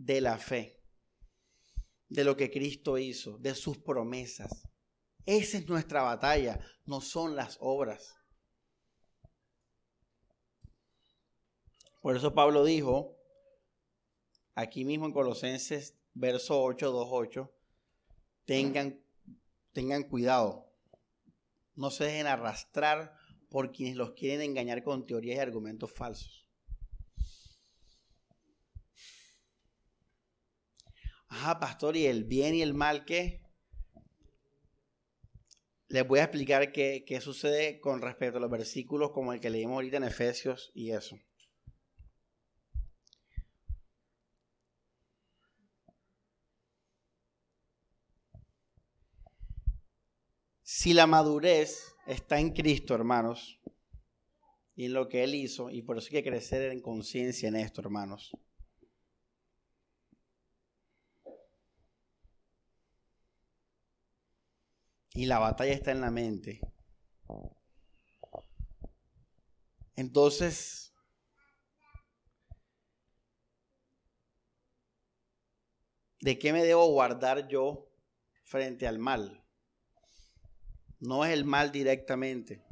de 0.07 0.21
la 0.21 0.39
fe, 0.39 0.81
de 2.09 2.23
lo 2.23 2.37
que 2.37 2.49
Cristo 2.49 2.97
hizo, 2.97 3.39
de 3.39 3.57
sus 3.57 3.79
promesas. 3.79 4.69
Esa 5.27 5.59
es 5.59 5.69
nuestra 5.69 6.03
batalla, 6.03 6.61
no 6.85 7.01
son 7.01 7.35
las 7.35 7.59
obras. 7.61 8.17
Por 12.01 12.17
eso 12.17 12.33
Pablo 12.33 12.65
dijo, 12.65 13.19
aquí 14.55 14.85
mismo 14.85 15.07
en 15.07 15.13
Colosenses, 15.13 15.99
verso 16.15 16.63
8, 16.63 16.93
2, 16.93 17.09
8, 17.11 17.53
tengan, 18.45 19.01
tengan 19.73 20.05
cuidado, 20.05 20.73
no 21.75 21.91
se 21.91 22.05
dejen 22.05 22.29
arrastrar 22.29 23.13
por 23.51 23.73
quienes 23.73 23.97
los 23.97 24.13
quieren 24.13 24.41
engañar 24.41 24.85
con 24.85 25.05
teorías 25.05 25.39
y 25.39 25.41
argumentos 25.41 25.91
falsos. 25.91 26.46
Ajá, 31.29 31.59
pastor, 31.59 31.97
¿y 31.97 32.07
el 32.07 32.25
bien 32.25 32.55
y 32.55 32.63
el 32.63 32.75
mal 32.75 33.05
qué? 33.05 33.43
Les 35.89 36.07
voy 36.07 36.19
a 36.19 36.25
explicar 36.25 36.73
qué, 36.73 37.05
qué 37.07 37.21
sucede 37.21 37.81
con 37.81 38.03
respecto 38.03 38.39
a 38.39 38.41
los 38.41 38.51
versículos 38.51 39.13
como 39.13 39.33
el 39.33 39.41
que 39.41 39.51
leímos 39.51 39.77
ahorita 39.77 39.99
en 39.99 40.05
Efesios 40.05 40.73
y 40.75 40.91
eso. 40.91 41.17
Si 50.63 50.93
la 50.95 51.07
madurez 51.07 51.95
está 52.07 52.41
en 52.41 52.51
Cristo, 52.53 52.95
hermanos, 52.95 53.61
y 54.75 54.87
en 54.87 54.95
lo 54.95 55.09
que 55.09 55.25
Él 55.25 55.35
hizo, 55.35 55.71
y 55.71 55.83
por 55.83 55.97
eso 55.97 56.09
hay 56.09 56.23
que 56.23 56.29
crecer 56.29 56.73
en 56.73 56.81
conciencia 56.81 57.49
en 57.49 57.57
esto, 57.57 57.81
hermanos. 57.81 58.33
Y 65.17 65.25
la 65.25 65.39
batalla 65.39 65.73
está 65.73 65.93
en 65.93 66.03
la 66.03 66.11
mente. 66.11 66.61
Entonces, 69.97 70.93
¿de 76.21 76.39
qué 76.39 76.53
me 76.53 76.63
debo 76.63 76.87
guardar 76.89 77.49
yo 77.49 77.89
frente 78.45 78.87
al 78.87 78.99
mal? 78.99 79.43
No 81.01 81.25
es 81.25 81.33
el 81.33 81.47
mal 81.47 81.73
directamente, 81.73 82.63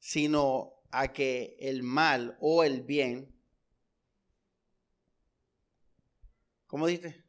sino 0.00 0.82
a 0.90 1.12
que 1.12 1.56
el 1.60 1.84
mal 1.84 2.36
o 2.40 2.64
el 2.64 2.82
bien, 2.82 3.32
¿cómo 6.66 6.88
dices? 6.88 7.23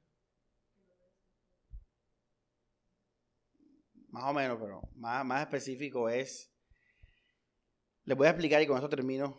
Más 4.15 4.31
o 4.31 4.33
menos, 4.33 4.57
pero 4.61 4.81
más, 4.95 5.25
más 5.25 5.41
específico 5.41 6.07
es, 6.07 6.49
les 8.05 8.17
voy 8.17 8.27
a 8.27 8.29
explicar 8.29 8.61
y 8.61 8.65
con 8.65 8.77
esto 8.77 8.87
termino. 8.87 9.37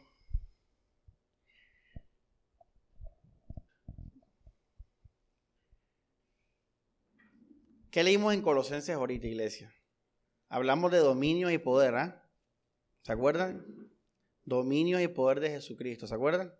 ¿Qué 7.90 8.04
leímos 8.04 8.34
en 8.34 8.42
Colosenses 8.42 8.94
ahorita, 8.94 9.26
iglesia? 9.26 9.74
Hablamos 10.50 10.92
de 10.92 10.98
dominio 10.98 11.50
y 11.50 11.56
poder, 11.56 11.94
¿ah? 11.94 12.30
¿Se 13.00 13.12
acuerdan? 13.12 13.64
Dominio 14.44 15.00
y 15.00 15.08
poder 15.08 15.40
de 15.40 15.52
Jesucristo, 15.52 16.06
¿se 16.06 16.14
acuerdan? 16.14 16.52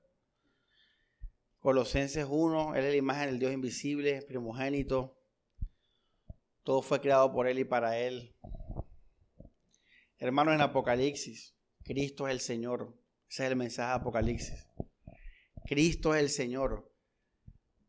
Colosenses 1.58 2.26
1, 2.26 2.76
Él 2.76 2.84
es 2.86 2.90
la 2.92 2.96
imagen 2.96 3.26
del 3.26 3.38
Dios 3.38 3.52
invisible, 3.52 4.22
primogénito, 4.22 5.15
todo 6.66 6.82
fue 6.82 7.00
creado 7.00 7.32
por 7.32 7.46
Él 7.46 7.60
y 7.60 7.64
para 7.64 7.96
Él. 7.96 8.34
Hermanos, 10.18 10.52
en 10.52 10.60
Apocalipsis, 10.62 11.54
Cristo 11.84 12.26
es 12.26 12.32
el 12.32 12.40
Señor. 12.40 12.92
Ese 13.30 13.44
es 13.44 13.50
el 13.50 13.56
mensaje 13.56 13.90
de 13.90 13.94
Apocalipsis. 13.94 14.66
Cristo 15.64 16.12
es 16.12 16.22
el 16.22 16.28
Señor. 16.28 16.92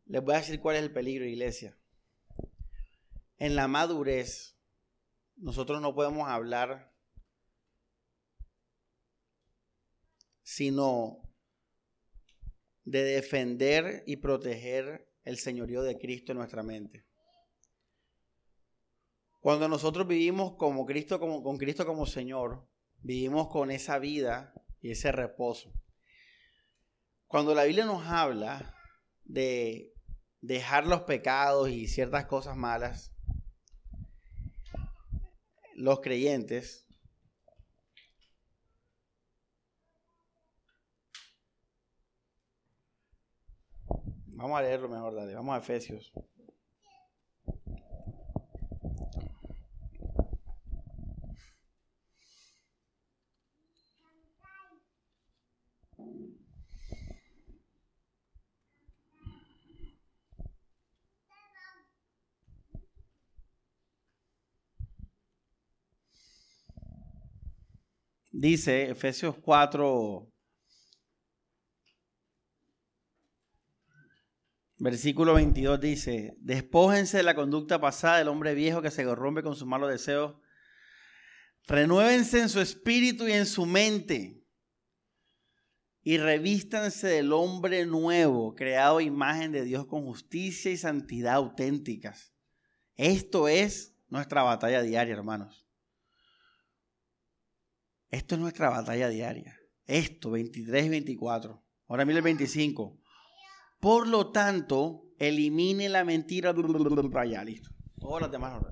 Les 0.05 0.21
voy 0.21 0.35
a 0.35 0.37
decir 0.37 0.59
cuál 0.59 0.75
es 0.75 0.83
el 0.83 0.93
peligro, 0.93 1.25
iglesia. 1.25 1.75
En 3.39 3.55
la 3.55 3.67
madurez, 3.67 4.59
nosotros 5.37 5.81
no 5.81 5.95
podemos 5.95 6.29
hablar 6.29 6.93
sino 10.43 11.17
de 12.83 13.01
defender 13.01 14.03
y 14.05 14.17
proteger 14.17 15.09
el 15.23 15.39
señorío 15.39 15.81
de 15.81 15.97
Cristo 15.97 16.31
en 16.31 16.37
nuestra 16.37 16.61
mente. 16.61 17.07
Cuando 19.47 19.69
nosotros 19.69 20.05
vivimos 20.05 20.57
como 20.57 20.85
Cristo, 20.85 21.21
como, 21.21 21.41
con 21.41 21.57
Cristo 21.57 21.85
como 21.85 22.05
Señor, 22.05 22.67
vivimos 22.97 23.47
con 23.47 23.71
esa 23.71 23.97
vida 23.97 24.53
y 24.81 24.91
ese 24.91 25.13
reposo. 25.13 25.71
Cuando 27.27 27.55
la 27.55 27.63
Biblia 27.63 27.85
nos 27.85 28.05
habla 28.07 28.75
de 29.23 29.93
dejar 30.41 30.85
los 30.85 31.03
pecados 31.03 31.69
y 31.69 31.87
ciertas 31.87 32.25
cosas 32.25 32.57
malas, 32.57 33.15
los 35.75 36.01
creyentes 36.01 36.85
Vamos 44.25 44.59
a 44.59 44.61
leerlo 44.61 44.89
mejor, 44.89 45.15
dale. 45.15 45.33
Vamos 45.33 45.55
a 45.55 45.59
Efesios. 45.59 46.11
Dice 68.39 68.91
Efesios 68.91 69.35
4, 69.39 70.31
Versículo 74.77 75.33
22 75.33 75.79
dice, 75.81 76.37
despójense 76.37 77.17
de 77.17 77.23
la 77.23 77.33
conducta 77.33 77.81
pasada 77.81 78.19
del 78.19 78.27
hombre 78.27 78.53
viejo 78.53 78.83
que 78.83 78.91
se 78.91 79.03
corrompe 79.03 79.41
con 79.41 79.55
sus 79.55 79.67
malos 79.67 79.89
deseos. 79.89 80.35
Renuévense 81.65 82.39
en 82.39 82.49
su 82.49 82.61
espíritu 82.61 83.27
y 83.27 83.31
en 83.31 83.47
su 83.47 83.65
mente. 83.65 84.45
Y 86.03 86.19
revístanse 86.19 87.07
del 87.07 87.33
hombre 87.33 87.87
nuevo, 87.87 88.53
creado 88.53 89.01
imagen 89.01 89.51
de 89.51 89.63
Dios 89.63 89.87
con 89.87 90.05
justicia 90.05 90.69
y 90.69 90.77
santidad 90.77 91.33
auténticas. 91.33 92.35
Esto 92.97 93.47
es 93.47 93.97
nuestra 94.09 94.43
batalla 94.43 94.83
diaria, 94.83 95.15
hermanos. 95.15 95.66
Esto 98.09 98.35
es 98.35 98.41
nuestra 98.41 98.69
batalla 98.69 99.09
diaria. 99.09 99.57
Esto, 99.85 100.31
23 100.31 100.85
y 100.85 100.89
24. 100.89 101.63
Ahora 101.87 102.05
mire 102.05 102.17
el 102.19 102.23
25. 102.23 102.99
Por 103.79 104.07
lo 104.07 104.31
tanto, 104.31 105.03
elimine 105.19 105.89
la 105.89 106.03
mentira. 106.03 106.53
Allá, 107.15 107.43
listo. 107.43 107.69
Demás. 108.31 108.63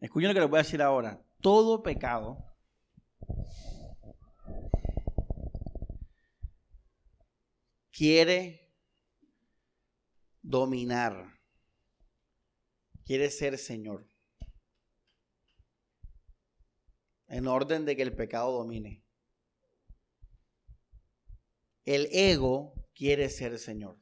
Escuchen 0.00 0.28
lo 0.28 0.34
que 0.34 0.40
les 0.40 0.50
voy 0.50 0.58
a 0.58 0.62
decir 0.62 0.82
ahora. 0.82 1.24
Todo 1.40 1.82
pecado 1.82 2.38
quiere 7.90 8.63
dominar, 10.44 11.40
quiere 13.04 13.30
ser 13.30 13.58
Señor. 13.58 14.06
en 17.34 17.48
orden 17.48 17.84
de 17.84 17.96
que 17.96 18.02
el 18.02 18.14
pecado 18.14 18.52
domine. 18.52 19.02
El 21.84 22.08
ego 22.12 22.88
quiere 22.94 23.28
ser 23.28 23.58
Señor. 23.58 23.98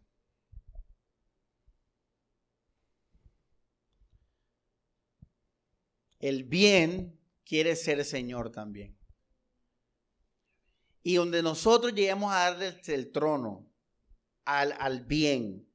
El 6.19 6.45
bien 6.45 7.19
quiere 7.45 7.75
ser 7.75 8.05
Señor 8.05 8.53
también. 8.53 8.99
Y 11.03 11.15
donde 11.15 11.43
nosotros 11.43 11.95
lleguemos 11.95 12.33
a 12.33 12.51
darle 12.51 12.81
el 12.87 13.11
trono 13.11 13.67
al, 14.45 14.73
al 14.79 15.07
bien 15.07 15.72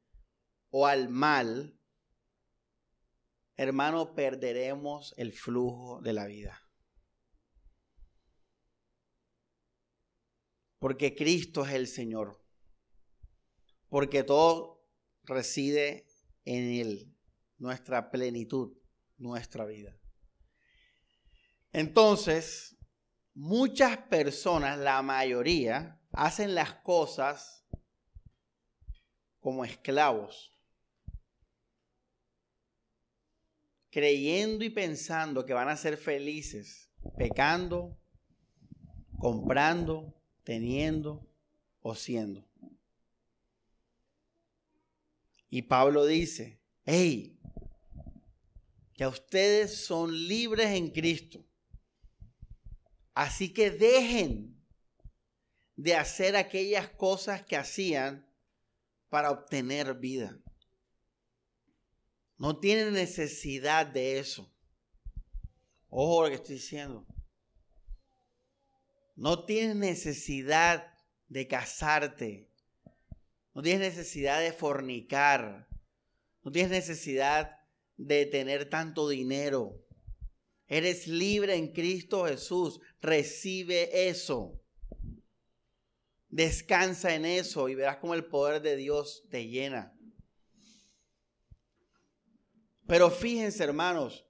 o 0.70 0.86
al 0.86 1.09
mal, 1.09 1.78
hermano, 3.55 4.13
perderemos 4.13 5.13
el 5.18 5.34
flujo 5.34 6.01
de 6.01 6.13
la 6.13 6.26
vida. 6.26 6.61
Porque 10.80 11.15
Cristo 11.15 11.65
es 11.65 11.74
el 11.74 11.88
Señor. 11.88 12.39
Porque 13.89 14.24
todo 14.24 14.86
reside 15.24 16.07
en 16.45 16.74
Él, 16.74 17.15
nuestra 17.57 18.11
plenitud, 18.11 18.78
nuestra 19.18 19.65
vida. 19.65 19.97
Entonces, 21.72 22.78
muchas 23.34 23.97
personas, 23.97 24.78
la 24.78 25.01
mayoría, 25.01 26.01
hacen 26.11 26.55
las 26.55 26.76
cosas 26.76 27.65
como 29.39 29.63
esclavos, 29.63 30.56
creyendo 33.97 34.63
y 34.63 34.69
pensando 34.69 35.43
que 35.43 35.55
van 35.55 35.69
a 35.69 35.75
ser 35.75 35.97
felices, 35.97 36.87
pecando, 37.17 37.99
comprando, 39.17 40.13
teniendo 40.43 41.27
o 41.79 41.95
siendo. 41.95 42.47
Y 45.49 45.63
Pablo 45.63 46.05
dice, 46.05 46.61
hey, 46.85 47.39
ya 48.93 49.09
ustedes 49.09 49.83
son 49.83 50.13
libres 50.27 50.67
en 50.67 50.91
Cristo. 50.91 51.43
Así 53.15 53.51
que 53.51 53.71
dejen 53.71 54.63
de 55.75 55.95
hacer 55.95 56.35
aquellas 56.35 56.87
cosas 56.87 57.43
que 57.43 57.57
hacían 57.57 58.31
para 59.09 59.31
obtener 59.31 59.95
vida. 59.95 60.39
No 62.38 62.59
tienen 62.59 62.93
necesidad 62.93 63.88
de 63.88 64.19
eso. 64.19 64.53
Ojo 65.89 66.23
lo 66.23 66.29
que 66.29 66.35
estoy 66.35 66.55
diciendo. 66.55 67.07
No 69.15 69.45
tienes 69.45 69.75
necesidad 69.75 70.93
de 71.27 71.47
casarte. 71.47 72.51
No 73.53 73.63
tienes 73.63 73.95
necesidad 73.95 74.39
de 74.39 74.53
fornicar. 74.53 75.67
No 76.43 76.51
tienes 76.51 76.71
necesidad 76.71 77.57
de 77.95 78.27
tener 78.27 78.69
tanto 78.69 79.09
dinero. 79.09 79.83
Eres 80.67 81.07
libre 81.07 81.55
en 81.55 81.73
Cristo 81.73 82.25
Jesús. 82.25 82.79
Recibe 83.01 84.09
eso. 84.09 84.61
Descansa 86.29 87.15
en 87.15 87.25
eso 87.25 87.69
y 87.69 87.75
verás 87.75 87.97
cómo 87.97 88.13
el 88.13 88.25
poder 88.25 88.61
de 88.61 88.75
Dios 88.75 89.25
te 89.31 89.47
llena. 89.47 89.96
Pero 92.88 93.09
fíjense, 93.09 93.63
hermanos, 93.63 94.25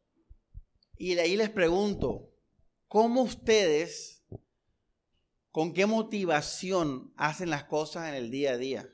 y 0.97 1.15
de 1.15 1.21
ahí 1.21 1.37
les 1.37 1.49
pregunto, 1.49 2.33
¿cómo 2.87 3.21
ustedes 3.21 4.17
¿Con 5.57 5.73
qué 5.73 5.87
motivación 5.87 7.11
hacen 7.17 7.49
las 7.49 7.63
cosas 7.63 8.09
en 8.09 8.13
el 8.13 8.29
día 8.29 8.51
a 8.51 8.57
día? 8.57 8.93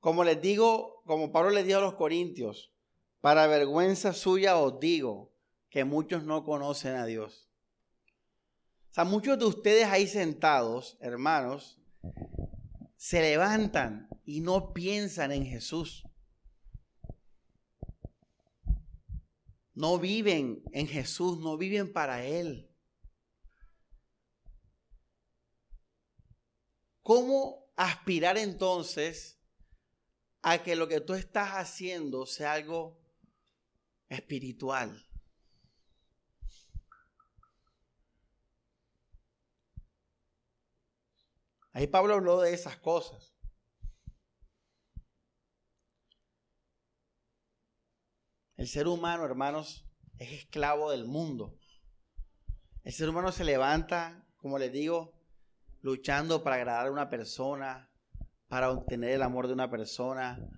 Como 0.00 0.24
les 0.24 0.40
digo, 0.40 1.02
como 1.04 1.30
Pablo 1.30 1.50
les 1.50 1.66
dijo 1.66 1.80
a 1.80 1.82
los 1.82 1.96
corintios, 1.96 2.72
para 3.20 3.46
vergüenza 3.46 4.14
suya 4.14 4.56
os 4.56 4.80
digo 4.80 5.34
que 5.68 5.84
muchos 5.84 6.24
no 6.24 6.42
conocen 6.42 6.94
a 6.94 7.04
Dios. 7.04 7.50
O 8.90 8.94
sea, 8.94 9.04
muchos 9.04 9.38
de 9.38 9.44
ustedes 9.44 9.84
ahí 9.84 10.06
sentados, 10.06 10.96
hermanos, 11.02 11.82
se 12.96 13.20
levantan 13.20 14.08
y 14.24 14.40
no 14.40 14.72
piensan 14.72 15.32
en 15.32 15.46
Jesús. 15.46 16.02
No 19.74 19.98
viven 19.98 20.62
en 20.72 20.88
Jesús, 20.88 21.38
no 21.38 21.58
viven 21.58 21.92
para 21.92 22.24
Él. 22.24 22.70
¿Cómo 27.02 27.70
aspirar 27.76 28.38
entonces 28.38 29.38
a 30.42 30.62
que 30.62 30.74
lo 30.74 30.88
que 30.88 31.00
tú 31.00 31.14
estás 31.14 31.50
haciendo 31.50 32.26
sea 32.26 32.54
algo 32.54 32.98
espiritual? 34.08 35.05
Ahí 41.76 41.86
Pablo 41.86 42.14
habló 42.14 42.40
de 42.40 42.54
esas 42.54 42.78
cosas. 42.78 43.36
El 48.56 48.66
ser 48.66 48.88
humano, 48.88 49.26
hermanos, 49.26 49.86
es 50.16 50.32
esclavo 50.32 50.90
del 50.90 51.04
mundo. 51.04 51.58
El 52.82 52.94
ser 52.94 53.10
humano 53.10 53.30
se 53.30 53.44
levanta, 53.44 54.26
como 54.38 54.58
les 54.58 54.72
digo, 54.72 55.20
luchando 55.82 56.42
para 56.42 56.56
agradar 56.56 56.86
a 56.86 56.92
una 56.92 57.10
persona, 57.10 57.90
para 58.48 58.70
obtener 58.70 59.10
el 59.10 59.22
amor 59.22 59.46
de 59.46 59.52
una 59.52 59.70
persona, 59.70 60.48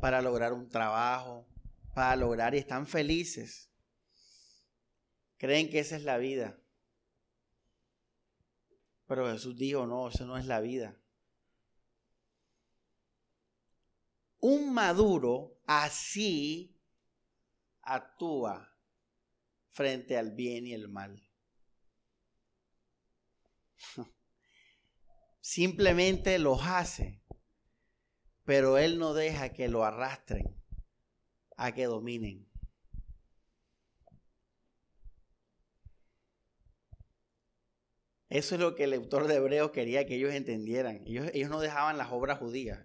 para 0.00 0.22
lograr 0.22 0.52
un 0.52 0.68
trabajo, 0.68 1.48
para 1.96 2.14
lograr 2.14 2.54
y 2.54 2.58
están 2.58 2.86
felices. 2.86 3.72
Creen 5.36 5.68
que 5.68 5.80
esa 5.80 5.96
es 5.96 6.04
la 6.04 6.18
vida. 6.18 6.60
Pero 9.10 9.28
Jesús 9.28 9.56
dijo, 9.56 9.86
no, 9.88 10.08
eso 10.08 10.24
no 10.24 10.38
es 10.38 10.46
la 10.46 10.60
vida. 10.60 10.96
Un 14.38 14.72
maduro 14.72 15.58
así 15.66 16.80
actúa 17.82 18.72
frente 19.70 20.16
al 20.16 20.30
bien 20.30 20.68
y 20.68 20.74
el 20.74 20.88
mal. 20.88 21.28
Simplemente 25.40 26.38
los 26.38 26.60
hace, 26.62 27.20
pero 28.44 28.78
él 28.78 29.00
no 29.00 29.12
deja 29.12 29.52
que 29.52 29.66
lo 29.66 29.82
arrastren 29.82 30.54
a 31.56 31.72
que 31.72 31.86
dominen. 31.86 32.48
Eso 38.30 38.54
es 38.54 38.60
lo 38.60 38.76
que 38.76 38.84
el 38.84 38.94
autor 38.94 39.26
de 39.26 39.34
Hebreos 39.34 39.72
quería 39.72 40.06
que 40.06 40.14
ellos 40.14 40.32
entendieran. 40.32 41.02
Ellos, 41.04 41.28
ellos 41.34 41.50
no 41.50 41.60
dejaban 41.60 41.98
las 41.98 42.12
obras 42.12 42.38
judías. 42.38 42.78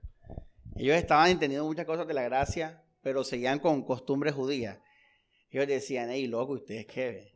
Ellos 0.75 0.97
estaban 0.97 1.29
entendiendo 1.29 1.65
muchas 1.67 1.85
cosas 1.85 2.07
de 2.07 2.15
la 2.15 2.23
gracia, 2.23 2.83
pero 3.01 3.23
seguían 3.23 3.59
con 3.59 3.85
costumbres 3.85 4.33
judías. 4.33 4.79
Ellos 5.51 5.67
decían, 5.67 6.09
hey, 6.09 6.25
loco, 6.25 6.53
¿ustedes 6.53 6.87
qué? 6.87 7.31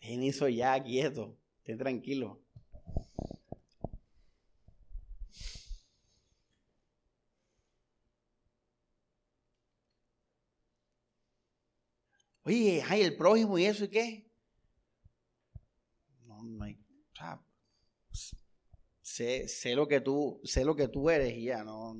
Dejen 0.00 0.22
eso 0.22 0.48
ya, 0.48 0.80
quieto, 0.82 1.38
estén 1.56 1.78
tranquilos. 1.78 2.36
Oye, 12.42 12.84
ay, 12.86 13.00
el 13.00 13.16
prójimo 13.16 13.58
y 13.58 13.64
eso 13.64 13.86
y 13.86 13.88
qué. 13.88 14.25
No, 16.42 16.64
hay, 16.64 16.78
sé, 19.02 19.48
sé, 19.48 19.74
lo 19.74 19.88
que 19.88 20.00
tú, 20.00 20.40
sé 20.44 20.64
lo 20.64 20.76
que 20.76 20.88
tú 20.88 21.10
eres 21.10 21.34
y 21.34 21.44
ya, 21.44 21.64
no, 21.64 21.94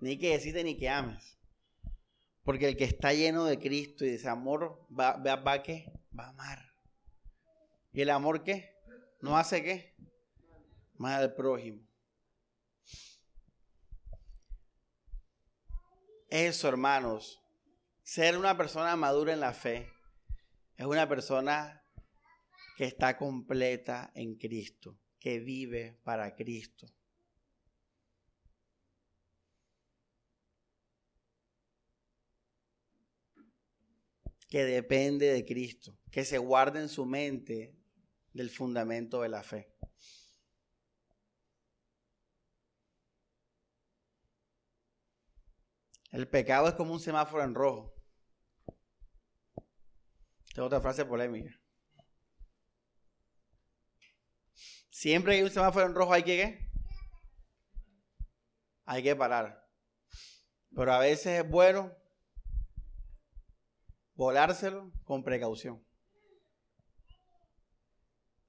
ni 0.00 0.18
que 0.18 0.30
decirte 0.30 0.64
ni 0.64 0.76
que 0.76 0.88
ames. 0.88 1.38
Porque 2.42 2.68
el 2.68 2.76
que 2.76 2.84
está 2.84 3.12
lleno 3.12 3.44
de 3.44 3.58
Cristo 3.58 4.04
y 4.04 4.10
de 4.10 4.14
ese 4.14 4.28
amor 4.28 4.86
va, 4.98 5.16
va, 5.16 5.36
va 5.36 5.62
qué? 5.62 5.92
Va 6.18 6.26
a 6.26 6.30
amar. 6.30 6.58
¿Y 7.92 8.00
el 8.00 8.10
amor 8.10 8.42
qué? 8.42 8.74
¿No 9.20 9.36
hace 9.36 9.62
qué? 9.62 9.94
Más 10.96 11.20
al 11.20 11.34
prójimo. 11.34 11.86
Eso, 16.28 16.68
hermanos, 16.68 17.42
ser 18.02 18.38
una 18.38 18.56
persona 18.56 18.94
madura 18.96 19.32
en 19.32 19.40
la 19.40 19.52
fe 19.52 19.90
es 20.76 20.86
una 20.86 21.08
persona 21.08 21.79
que 22.80 22.86
está 22.86 23.14
completa 23.14 24.10
en 24.14 24.36
Cristo, 24.36 24.98
que 25.18 25.38
vive 25.38 26.00
para 26.02 26.34
Cristo. 26.34 26.86
que 34.48 34.64
depende 34.64 35.26
de 35.26 35.44
Cristo, 35.44 35.98
que 36.10 36.24
se 36.24 36.38
guarde 36.38 36.80
en 36.80 36.88
su 36.88 37.04
mente 37.04 37.76
del 38.32 38.48
fundamento 38.48 39.20
de 39.20 39.28
la 39.28 39.42
fe. 39.42 39.76
El 46.10 46.26
pecado 46.28 46.66
es 46.66 46.74
como 46.74 46.94
un 46.94 47.00
semáforo 47.00 47.44
en 47.44 47.54
rojo. 47.54 47.94
Esta 50.48 50.62
es 50.62 50.66
otra 50.66 50.80
frase 50.80 51.04
polémica. 51.04 51.59
Siempre 55.00 55.36
hay 55.36 55.42
un 55.42 55.48
semáforo 55.48 55.86
en 55.86 55.94
rojo 55.94 56.12
hay 56.12 56.22
que 56.22 56.36
¿qué? 56.36 56.70
Hay 58.84 59.02
que 59.02 59.16
parar. 59.16 59.66
Pero 60.76 60.92
a 60.92 60.98
veces 60.98 61.42
es 61.42 61.50
bueno 61.50 61.90
volárselo 64.14 64.92
con 65.04 65.24
precaución. 65.24 65.82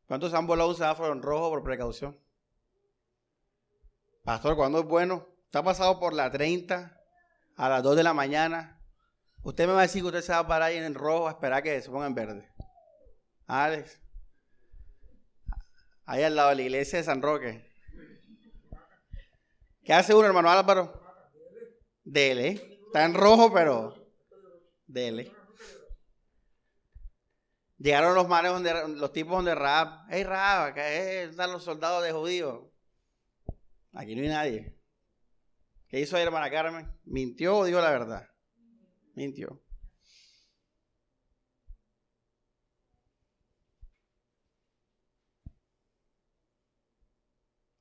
¿Cuántos 0.08 0.34
han 0.34 0.46
volado 0.46 0.72
un 0.72 0.76
semáforo 0.76 1.14
en 1.14 1.22
rojo 1.22 1.52
por 1.52 1.64
precaución? 1.64 2.20
Pastor, 4.26 4.58
¿cuándo 4.58 4.80
es 4.80 4.86
bueno? 4.86 5.30
Está 5.46 5.64
pasado 5.64 6.02
por 6.02 6.12
la 6.14 6.30
30 6.30 7.02
a 7.56 7.70
las 7.70 7.82
2 7.82 7.96
de 7.96 8.04
la 8.04 8.14
mañana. 8.14 8.84
Usted 9.42 9.68
me 9.68 9.72
va 9.72 9.80
a 9.80 9.84
decir 9.84 10.02
que 10.02 10.08
usted 10.08 10.22
se 10.22 10.34
va 10.34 10.40
a 10.40 10.48
parar 10.48 10.68
ahí 10.68 10.76
en 10.76 10.96
rojo 10.96 11.30
a 11.30 11.32
esperar 11.32 11.64
que 11.64 11.82
se 11.82 11.90
ponga 11.90 12.08
en 12.08 12.16
verde. 12.16 12.52
Alex. 13.48 14.02
Ahí 16.06 16.24
al 16.24 16.36
lado 16.36 16.50
de 16.50 16.56
la 16.56 16.62
iglesia 16.64 17.00
de 17.00 17.06
San 17.06 17.22
Roque. 17.22 17.70
¿Qué 19.84 19.94
hace 19.94 20.14
uno, 20.14 20.28
hermano 20.28 20.50
Álvaro? 20.50 21.02
Dele. 22.04 22.80
Está 22.86 23.06
en 23.06 23.14
rojo, 23.14 23.54
pero 23.54 23.96
dele. 24.86 25.32
Llegaron 27.78 28.14
los 28.14 28.28
manes 28.28 28.52
donde, 28.52 28.74
los 28.90 29.12
tipos 29.12 29.34
donde 29.34 29.56
Raab, 29.56 30.06
hey 30.10 30.24
Raab, 30.24 30.68
acá 30.68 30.88
están 30.88 31.52
los 31.52 31.64
soldados 31.64 32.04
de 32.04 32.12
judíos. 32.12 32.64
Aquí 33.94 34.16
no 34.16 34.22
hay 34.22 34.28
nadie. 34.28 34.78
¿Qué 35.88 36.00
hizo 36.00 36.16
ahí 36.16 36.24
hermana 36.24 36.52
Carmen? 36.52 36.88
¿Mintió 37.06 37.58
o 37.58 37.66
dijo 37.66 37.82
la 37.82 37.90
verdad? 37.90 38.30
Mintió. 39.16 39.62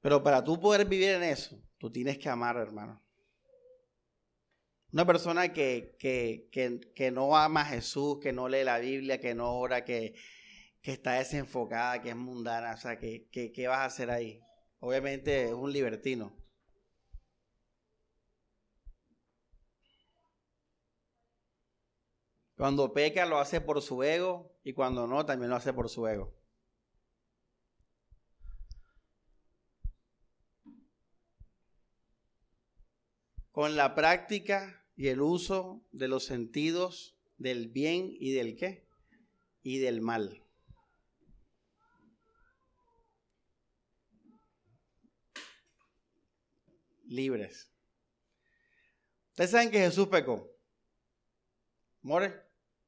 Pero 0.01 0.22
para 0.22 0.42
tú 0.42 0.59
poder 0.59 0.86
vivir 0.86 1.11
en 1.11 1.22
eso, 1.22 1.61
tú 1.78 1.90
tienes 1.90 2.18
que 2.18 2.28
amar, 2.28 2.57
hermano. 2.57 3.03
Una 4.92 5.07
persona 5.07 5.53
que, 5.53 5.96
que, 5.98 7.11
no 7.12 7.36
ama 7.36 7.61
a 7.62 7.66
Jesús, 7.66 8.18
que 8.20 8.32
no 8.32 8.48
lee 8.48 8.64
la 8.64 8.78
Biblia, 8.78 9.20
que 9.20 9.34
no 9.34 9.55
ora, 9.55 9.84
que, 9.84 10.14
está 10.82 11.12
desenfocada, 11.12 12.03
que 12.03 12.11
es 12.11 12.16
mundana, 12.16 12.74
o 12.74 12.76
sea, 12.76 12.98
¿qué, 12.98 13.28
qué 13.30 13.68
vas 13.68 13.78
a 13.78 13.84
hacer 13.84 14.11
ahí? 14.11 14.40
Obviamente 14.80 15.44
es 15.44 15.53
un 15.53 15.72
libertino. 15.72 16.36
Cuando 22.57 22.92
peca 22.92 23.24
lo 23.26 23.38
hace 23.38 23.61
por 23.61 23.80
su 23.80 24.03
ego 24.03 24.59
y 24.64 24.74
cuando 24.74 25.07
no 25.07 25.24
también 25.24 25.51
lo 25.51 25.57
hace 25.57 25.72
por 25.72 25.88
su 25.88 26.07
ego. 26.07 26.39
Con 33.61 33.76
la 33.76 33.94
práctica 33.94 34.82
y 34.96 35.08
el 35.08 35.20
uso 35.20 35.86
de 35.92 36.08
los 36.08 36.24
sentidos 36.24 37.14
del 37.36 37.68
bien 37.68 38.16
y 38.18 38.32
del 38.32 38.56
qué? 38.56 38.88
Y 39.62 39.80
del 39.80 40.00
mal. 40.00 40.42
Libres. 47.04 47.70
Ustedes 49.32 49.50
saben 49.50 49.70
que 49.70 49.80
Jesús 49.80 50.08
pecó. 50.08 50.50
More, 52.00 52.32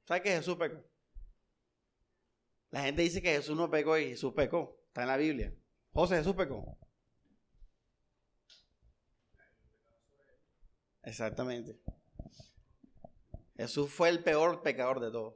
¿saben 0.07 0.23
que 0.23 0.31
Jesús 0.31 0.57
pecó? 0.57 0.83
La 2.71 2.85
gente 2.85 3.03
dice 3.03 3.21
que 3.21 3.35
Jesús 3.35 3.59
no 3.59 3.71
pecó 3.71 3.99
y 3.99 4.09
Jesús 4.09 4.33
pecó. 4.33 4.83
Está 4.87 5.03
en 5.03 5.09
la 5.09 5.19
Biblia. 5.19 5.55
José, 5.91 6.17
Jesús 6.17 6.35
pecó. 6.35 6.79
Exactamente. 11.03 11.81
Jesús 13.57 13.91
fue 13.93 14.09
el 14.09 14.23
peor 14.23 14.63
pecador 14.63 15.01
de 15.01 15.11
todos. 15.11 15.35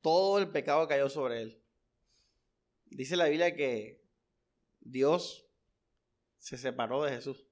Todo 0.00 0.38
el 0.38 0.50
pecado 0.50 0.86
cayó 0.86 1.08
sobre 1.08 1.42
él. 1.42 1.62
Dice 2.86 3.16
la 3.16 3.26
Biblia 3.26 3.54
que 3.54 4.04
Dios 4.80 5.46
se 6.38 6.58
separó 6.58 7.02
de 7.02 7.12
Jesús. 7.12 7.46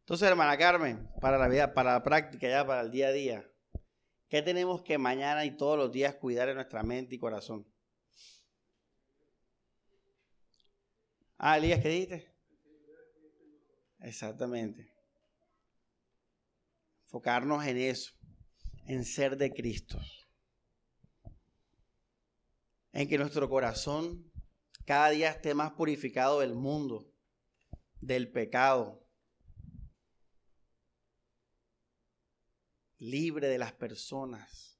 Entonces, 0.00 0.28
hermana 0.28 0.58
Carmen, 0.58 1.08
para 1.20 1.38
la 1.38 1.48
vida, 1.48 1.74
para 1.74 1.92
la 1.92 2.02
práctica, 2.02 2.48
ya 2.48 2.66
para 2.66 2.80
el 2.80 2.90
día 2.90 3.08
a 3.08 3.12
día, 3.12 3.51
¿qué 4.32 4.40
tenemos 4.40 4.80
que 4.80 4.96
mañana 4.96 5.44
y 5.44 5.58
todos 5.58 5.76
los 5.76 5.92
días 5.92 6.14
cuidar 6.14 6.48
en 6.48 6.54
nuestra 6.54 6.82
mente 6.82 7.14
y 7.14 7.18
corazón? 7.18 7.70
Ah, 11.36 11.58
Elías, 11.58 11.82
¿qué 11.82 11.88
dijiste? 11.90 12.34
Exactamente. 13.98 14.90
Enfocarnos 17.04 17.62
en 17.66 17.76
eso, 17.76 18.14
en 18.86 19.04
ser 19.04 19.36
de 19.36 19.52
Cristo. 19.52 20.00
En 22.92 23.06
que 23.10 23.18
nuestro 23.18 23.50
corazón 23.50 24.32
cada 24.86 25.10
día 25.10 25.28
esté 25.28 25.52
más 25.52 25.72
purificado 25.72 26.40
del 26.40 26.54
mundo, 26.54 27.12
del 28.00 28.32
pecado, 28.32 29.01
libre 33.02 33.48
de 33.48 33.58
las 33.58 33.72
personas, 33.72 34.78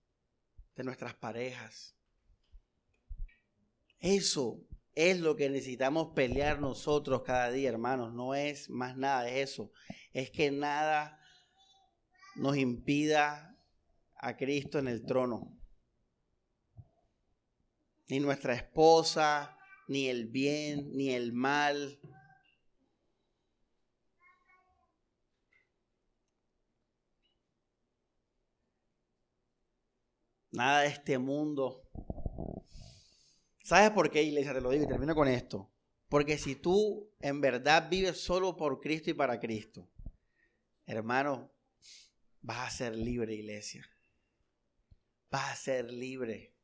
de 0.77 0.85
nuestras 0.85 1.15
parejas. 1.15 1.97
Eso 3.99 4.65
es 4.95 5.19
lo 5.19 5.35
que 5.35 5.51
necesitamos 5.51 6.13
pelear 6.15 6.61
nosotros 6.61 7.23
cada 7.23 7.51
día, 7.51 7.69
hermanos. 7.69 8.15
No 8.15 8.35
es 8.35 8.71
más 8.71 8.97
nada 8.97 9.25
de 9.25 9.43
eso. 9.43 9.73
Es 10.13 10.31
que 10.31 10.51
nada 10.53 11.21
nos 12.37 12.57
impida 12.57 13.59
a 14.17 14.37
Cristo 14.37 14.79
en 14.79 14.87
el 14.87 15.05
trono. 15.05 15.59
Ni 18.09 18.21
nuestra 18.21 18.55
esposa, 18.55 19.57
ni 19.89 20.09
el 20.09 20.29
bien, 20.29 20.93
ni 20.93 21.11
el 21.11 21.33
mal, 21.33 21.99
nada 30.53 30.83
de 30.83 30.89
este 30.89 31.19
mundo. 31.19 31.83
¿Sabes 33.65 33.91
por 33.91 34.11
qué, 34.11 34.23
iglesia? 34.23 34.55
Te 34.55 34.61
lo 34.61 34.71
digo 34.71 34.85
y 34.85 34.89
termino 34.89 35.15
con 35.15 35.29
esto. 35.29 35.71
Porque 36.09 36.37
si 36.37 36.57
tú 36.57 37.11
en 37.21 37.41
verdad 37.41 37.89
vives 37.89 38.21
solo 38.21 38.57
por 38.57 38.81
Cristo 38.81 39.11
y 39.11 39.15
para 39.15 39.41
Cristo, 39.41 39.89
hermano, 40.85 41.51
vas 42.43 42.69
a 42.69 42.77
ser 42.77 42.97
libre, 42.97 43.35
iglesia. 43.35 43.89
Vas 45.31 45.53
a 45.53 45.57
ser 45.57 45.91
libre. 45.91 46.55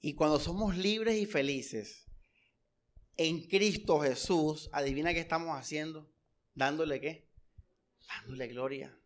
Y 0.00 0.14
cuando 0.14 0.38
somos 0.38 0.76
libres 0.76 1.16
y 1.16 1.26
felices 1.26 2.06
en 3.16 3.46
Cristo 3.48 4.00
Jesús, 4.00 4.68
adivina 4.72 5.14
qué 5.14 5.20
estamos 5.20 5.56
haciendo. 5.56 6.12
Dándole 6.54 7.00
qué? 7.00 7.30
Dándole 8.08 8.48
gloria. 8.48 9.01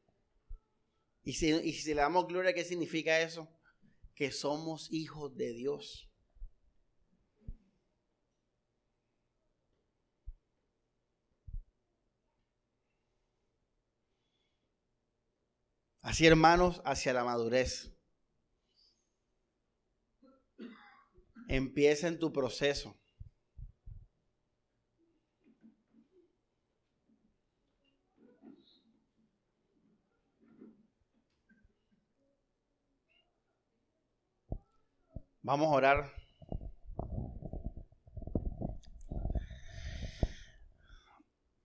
Y 1.27 1.33
si, 1.33 1.53
le 1.93 2.01
damos 2.01 2.29
gloria, 2.29 2.55
¿qué 2.55 2.63
significa 2.63 3.21
eso? 3.21 3.49
Que 4.15 4.31
somos 4.31 4.93
hijos 4.93 5.37
de 5.37 5.53
Dios. 5.55 6.09
Así, 16.01 16.25
hermanos, 16.29 16.81
hacia 16.85 17.13
la 17.13 17.25
madurez. 17.25 17.93
Empieza 21.49 22.07
en 22.07 22.21
tu 22.21 22.33
proceso. 22.33 22.97
Vamos 35.47 35.69
a 35.69 35.77
orar. 35.77 36.13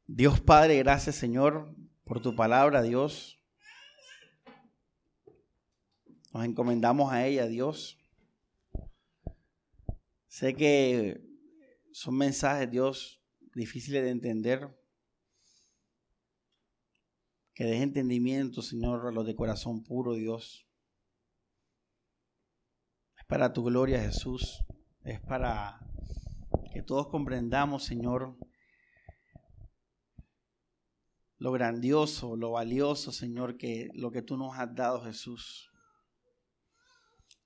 Dios 0.06 0.40
Padre, 0.40 0.78
gracias 0.78 1.16
Señor 1.16 1.76
por 2.04 2.22
tu 2.22 2.36
palabra, 2.36 2.84
Dios. 2.84 3.42
Nos 6.32 6.46
encomendamos 6.46 7.12
a 7.12 7.26
ella, 7.26 7.48
Dios. 7.48 7.98
Sé 10.28 10.54
que 10.54 11.20
son 11.92 12.18
mensajes, 12.18 12.70
Dios, 12.70 13.24
difíciles 13.56 14.04
de 14.04 14.12
entender. 14.12 14.78
Que 17.56 17.64
deje 17.64 17.82
entendimiento, 17.82 18.62
Señor, 18.62 19.08
a 19.08 19.12
los 19.12 19.26
de 19.26 19.36
corazón 19.36 19.84
puro, 19.84 20.14
Dios 20.14 20.71
para 23.32 23.54
tu 23.54 23.64
gloria, 23.64 24.02
Jesús. 24.02 24.62
Es 25.06 25.22
para 25.22 25.80
que 26.74 26.84
todos 26.84 27.08
comprendamos, 27.08 27.86
Señor, 27.86 28.38
lo 31.38 31.54
grandioso, 31.54 32.36
lo 32.36 32.52
valioso, 32.52 33.14
Señor, 33.14 33.56
que 33.56 33.88
lo 33.94 34.12
que 34.12 34.22
tú 34.22 34.36
nos 34.36 34.60
has 34.60 34.76
dado, 34.76 35.02
Jesús. 35.06 35.72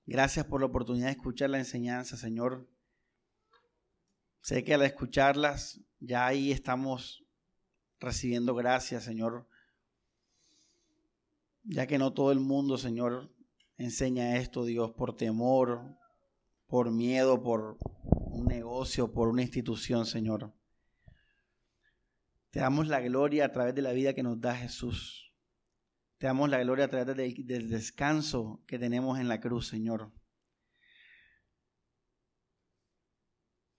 Gracias 0.08 0.48
por 0.48 0.62
la 0.62 0.66
oportunidad 0.66 1.06
de 1.06 1.12
escuchar 1.12 1.52
la 1.52 1.60
enseñanza, 1.60 2.18
Señor. 2.18 2.68
Sé 4.42 4.64
que 4.64 4.74
al 4.74 4.82
escucharlas, 4.82 5.82
ya 6.00 6.26
ahí 6.26 6.52
estamos 6.52 7.24
recibiendo 8.00 8.56
gracias, 8.56 9.04
Señor. 9.04 9.48
Ya 11.64 11.86
que 11.86 12.00
no 12.00 12.12
todo 12.12 12.32
el 12.32 12.40
mundo, 12.40 12.80
Señor, 12.80 13.35
Enseña 13.78 14.38
esto, 14.38 14.64
Dios, 14.64 14.92
por 14.92 15.18
temor, 15.18 15.98
por 16.68 16.92
miedo, 16.92 17.42
por 17.44 17.78
un 18.32 18.46
negocio, 18.46 19.12
por 19.12 19.28
una 19.28 19.42
institución, 19.42 20.06
Señor. 20.06 20.54
Te 22.52 22.62
damos 22.62 22.88
la 22.88 23.02
gloria 23.02 23.46
a 23.46 23.52
través 23.52 23.76
de 23.76 23.82
la 23.82 23.92
vida 23.92 24.14
que 24.14 24.24
nos 24.24 24.40
da 24.40 24.56
Jesús. 24.56 25.34
Te 26.18 26.28
damos 26.28 26.50
la 26.50 26.60
gloria 26.60 26.86
a 26.86 26.88
través 26.88 27.18
del, 27.18 27.70
descanso 27.70 28.64
que 28.66 28.80
tenemos 28.80 29.20
en 29.20 29.28
la 29.28 29.42
cruz, 29.42 29.68
Señor. 29.68 30.14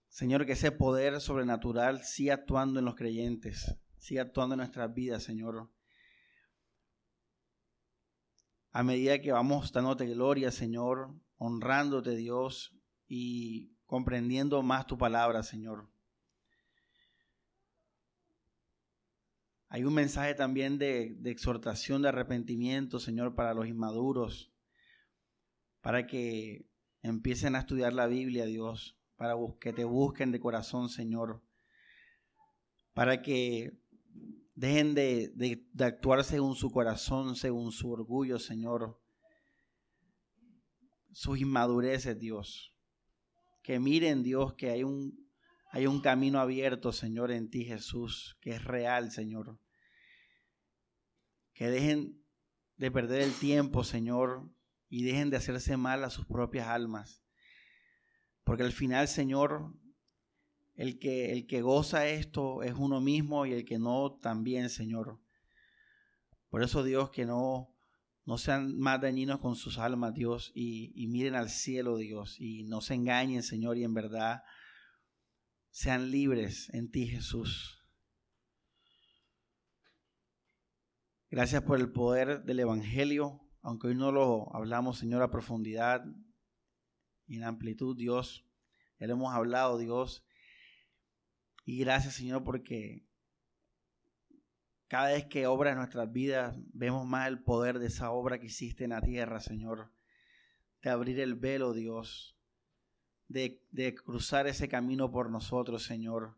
Señor, 0.08 0.44
que 0.44 0.52
ese 0.52 0.72
poder 0.72 1.20
sobrenatural 1.20 2.04
siga 2.04 2.34
actuando 2.34 2.78
en 2.80 2.84
los 2.84 2.96
creyentes, 2.96 3.74
siga 3.98 4.22
actuando 4.22 4.54
en 4.54 4.58
nuestras 4.58 4.92
vidas, 4.92 5.22
Señor 5.22 5.70
a 8.76 8.82
medida 8.82 9.22
que 9.22 9.32
vamos 9.32 9.72
dándote 9.72 10.04
gloria, 10.04 10.50
Señor, 10.50 11.14
honrándote, 11.38 12.14
Dios, 12.14 12.76
y 13.08 13.72
comprendiendo 13.86 14.62
más 14.62 14.86
tu 14.86 14.98
palabra, 14.98 15.42
Señor. 15.42 15.88
Hay 19.70 19.84
un 19.84 19.94
mensaje 19.94 20.34
también 20.34 20.76
de, 20.76 21.16
exhortación, 21.24 22.02
de 22.02 22.10
arrepentimiento, 22.10 22.98
Señor, 22.98 23.34
para 23.34 23.54
los 23.54 23.66
inmaduros, 23.66 24.52
para 25.80 26.06
que 26.06 26.66
empiecen 27.00 27.56
a 27.56 27.60
estudiar 27.60 27.94
la 27.94 28.06
Biblia, 28.06 28.44
Dios, 28.44 28.98
para 29.16 29.36
que 29.58 29.72
te 29.72 29.84
busquen 29.84 30.32
de 30.32 30.40
corazón, 30.40 30.90
Señor, 30.90 31.42
para 32.92 33.22
que 33.22 33.78
Dejen 34.56 34.94
de, 34.94 35.66
actuar 35.78 36.24
según 36.24 36.56
su 36.56 36.70
corazón, 36.70 37.36
según 37.36 37.72
su 37.72 37.90
orgullo, 37.90 38.38
Señor. 38.38 38.98
Sus 41.12 41.38
inmadureces, 41.38 42.18
Dios. 42.18 42.74
Que 43.62 43.78
miren, 43.78 44.22
Dios, 44.22 44.54
que 44.54 44.70
hay 44.70 44.82
un, 44.82 45.30
hay 45.70 45.86
un 45.86 46.00
camino 46.00 46.40
abierto, 46.40 46.90
Señor, 46.90 47.32
en 47.32 47.50
ti, 47.50 47.66
Jesús, 47.66 48.38
que 48.40 48.52
es 48.52 48.64
real, 48.64 49.10
Señor. 49.10 49.60
Que 51.52 51.68
dejen 51.68 52.24
de 52.78 52.90
perder 52.90 53.20
el 53.20 53.34
tiempo, 53.34 53.84
Señor, 53.84 54.50
y 54.88 55.04
dejen 55.04 55.28
de 55.28 55.36
hacerse 55.36 55.76
mal 55.76 56.02
a 56.02 56.08
sus 56.08 56.24
propias 56.24 56.68
almas. 56.68 57.22
Porque 58.42 58.62
al 58.62 58.72
final, 58.72 59.06
Señor, 59.06 59.74
el 60.76 60.98
que, 60.98 61.32
el 61.32 61.46
que 61.46 61.62
goza 61.62 62.06
esto 62.06 62.62
es 62.62 62.74
uno 62.74 63.00
mismo 63.00 63.46
y 63.46 63.52
el 63.52 63.64
que 63.64 63.78
no 63.78 64.18
también, 64.20 64.68
Señor. 64.70 65.18
Por 66.50 66.62
eso, 66.62 66.84
Dios, 66.84 67.10
que 67.10 67.24
no, 67.24 67.74
no 68.24 68.38
sean 68.38 68.78
más 68.78 69.00
dañinos 69.00 69.40
con 69.40 69.56
sus 69.56 69.78
almas, 69.78 70.14
Dios, 70.14 70.52
y, 70.54 70.92
y 70.94 71.08
miren 71.08 71.34
al 71.34 71.48
cielo, 71.48 71.96
Dios, 71.96 72.36
y 72.38 72.64
no 72.64 72.80
se 72.80 72.94
engañen, 72.94 73.42
Señor, 73.42 73.78
y 73.78 73.84
en 73.84 73.94
verdad 73.94 74.42
sean 75.70 76.10
libres 76.10 76.72
en 76.72 76.90
ti, 76.90 77.06
Jesús. 77.08 77.82
Gracias 81.30 81.62
por 81.62 81.80
el 81.80 81.90
poder 81.90 82.44
del 82.44 82.60
Evangelio, 82.60 83.40
aunque 83.62 83.88
hoy 83.88 83.94
no 83.94 84.12
lo 84.12 84.54
hablamos, 84.54 84.98
Señor, 84.98 85.22
a 85.22 85.30
profundidad 85.30 86.04
y 87.26 87.36
en 87.36 87.44
amplitud, 87.44 87.96
Dios. 87.96 88.46
Ya 88.98 89.06
lo 89.06 89.14
hemos 89.14 89.34
hablado, 89.34 89.76
Dios. 89.76 90.24
Y 91.66 91.80
gracias, 91.80 92.14
Señor, 92.14 92.44
porque 92.44 93.04
cada 94.86 95.08
vez 95.08 95.26
que 95.26 95.48
obra 95.48 95.72
en 95.72 95.78
nuestras 95.78 96.10
vidas, 96.12 96.56
vemos 96.72 97.04
más 97.04 97.26
el 97.26 97.42
poder 97.42 97.80
de 97.80 97.88
esa 97.88 98.12
obra 98.12 98.38
que 98.38 98.46
hiciste 98.46 98.84
en 98.84 98.90
la 98.90 99.00
tierra, 99.00 99.40
Señor. 99.40 99.90
De 100.80 100.90
abrir 100.90 101.18
el 101.18 101.34
velo, 101.34 101.74
Dios. 101.74 102.38
De, 103.26 103.60
de 103.72 103.96
cruzar 103.96 104.46
ese 104.46 104.68
camino 104.68 105.10
por 105.10 105.28
nosotros, 105.28 105.82
Señor. 105.82 106.36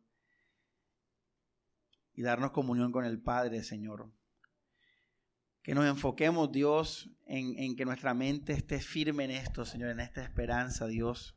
Y 2.14 2.22
darnos 2.22 2.53
comunión 2.53 2.91
con 2.91 3.05
el 3.05 3.20
Padre, 3.20 3.62
Señor. 3.62 4.11
Que 5.62 5.74
nos 5.74 5.85
enfoquemos, 5.85 6.51
Dios, 6.51 7.11
en, 7.26 7.59
en 7.59 7.76
que 7.76 7.85
nuestra 7.85 8.14
mente 8.14 8.55
esté 8.55 8.81
firme 8.81 9.24
en 9.24 9.33
esto, 9.33 9.66
Señor, 9.66 9.91
en 9.91 10.01
esta 10.01 10.22
esperanza, 10.22 10.87
Dios. 10.87 11.37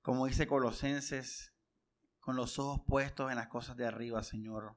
Como 0.00 0.26
dice 0.26 0.46
Colosenses, 0.46 1.51
con 2.22 2.36
los 2.36 2.58
ojos 2.58 2.80
puestos 2.86 3.30
en 3.30 3.36
las 3.36 3.48
cosas 3.48 3.76
de 3.76 3.84
arriba, 3.84 4.22
Señor 4.22 4.74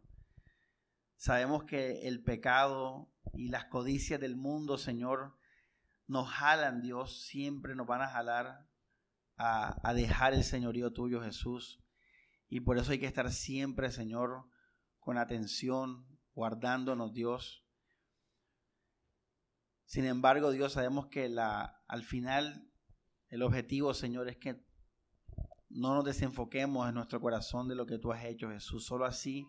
Sabemos 1.18 1.64
que 1.64 2.08
el 2.08 2.22
pecado 2.24 3.10
y 3.34 3.48
las 3.48 3.66
codicias 3.66 4.20
del 4.20 4.36
mundo, 4.36 4.78
Señor, 4.78 5.38
nos 6.08 6.30
jalan, 6.30 6.82
Dios, 6.82 7.24
siempre 7.24 7.76
nos 7.76 7.88
van 7.88 8.02
a 8.02 8.10
jalar 8.10 8.68
a, 9.38 9.93
dejar 9.93 10.34
el 10.34 10.43
señorío 10.43 10.91
tuyo, 10.93 11.22
Jesús. 11.22 11.82
Y 12.48 12.60
por 12.60 12.78
eso 12.78 12.91
hay 12.91 13.00
que 13.00 13.08
estar 13.08 13.32
siempre, 13.32 13.91
Señor, 13.91 14.48
con 15.00 15.18
atención, 15.18 16.06
guardándonos, 16.34 17.14
Dios. 17.14 17.66
Sin 19.86 20.06
embargo, 20.06 20.52
Dios, 20.52 20.74
sabemos 20.74 21.08
que 21.08 21.30
la, 21.30 21.82
al 21.88 22.04
final 22.04 22.70
el 23.30 23.41
objetivo, 23.41 23.93
Señor, 23.93 24.30
es 24.30 24.38
que 24.38 24.64
no 25.76 25.94
nos 25.94 26.06
desenfoquemos 26.06 26.88
en 26.88 26.96
nuestro 26.96 27.20
corazón 27.20 27.68
de 27.68 27.76
lo 27.76 27.86
que 27.86 28.00
tú 28.00 28.14
has 28.14 28.24
hecho, 28.24 28.50
Jesús. 28.50 28.86
Solo 28.86 29.06
así 29.06 29.46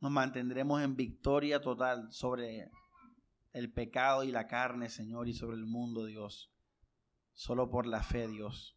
nos 0.00 0.12
mantendremos 0.12 0.80
en 0.80 0.94
victoria 0.94 1.60
total 1.60 2.12
sobre 2.12 2.70
el 3.52 3.72
pecado 3.72 4.22
y 4.22 4.30
la 4.30 4.46
carne, 4.46 4.88
Señor, 4.88 5.28
y 5.28 5.34
sobre 5.34 5.56
el 5.56 5.66
mundo, 5.66 6.06
Dios. 6.06 6.52
Solo 7.32 7.68
por 7.68 7.86
la 7.86 8.02
fe, 8.02 8.28
Dios. 8.28 8.76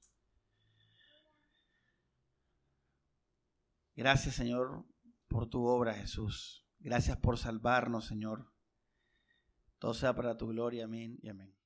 Gracias, 3.95 4.36
Señor, 4.36 4.86
por 5.28 5.49
tu 5.49 5.64
obra, 5.66 5.93
Jesús. 5.93 6.68
Gracias 6.80 7.18
por 7.18 7.38
salvarnos, 7.38 8.05
Señor. 8.05 8.51
Todo 9.78 9.93
sea 9.93 10.16
para 10.16 10.38
tu 10.38 10.47
gloria. 10.47 10.86
Amén 10.86 11.20
y 11.22 11.30
amén. 11.30 11.57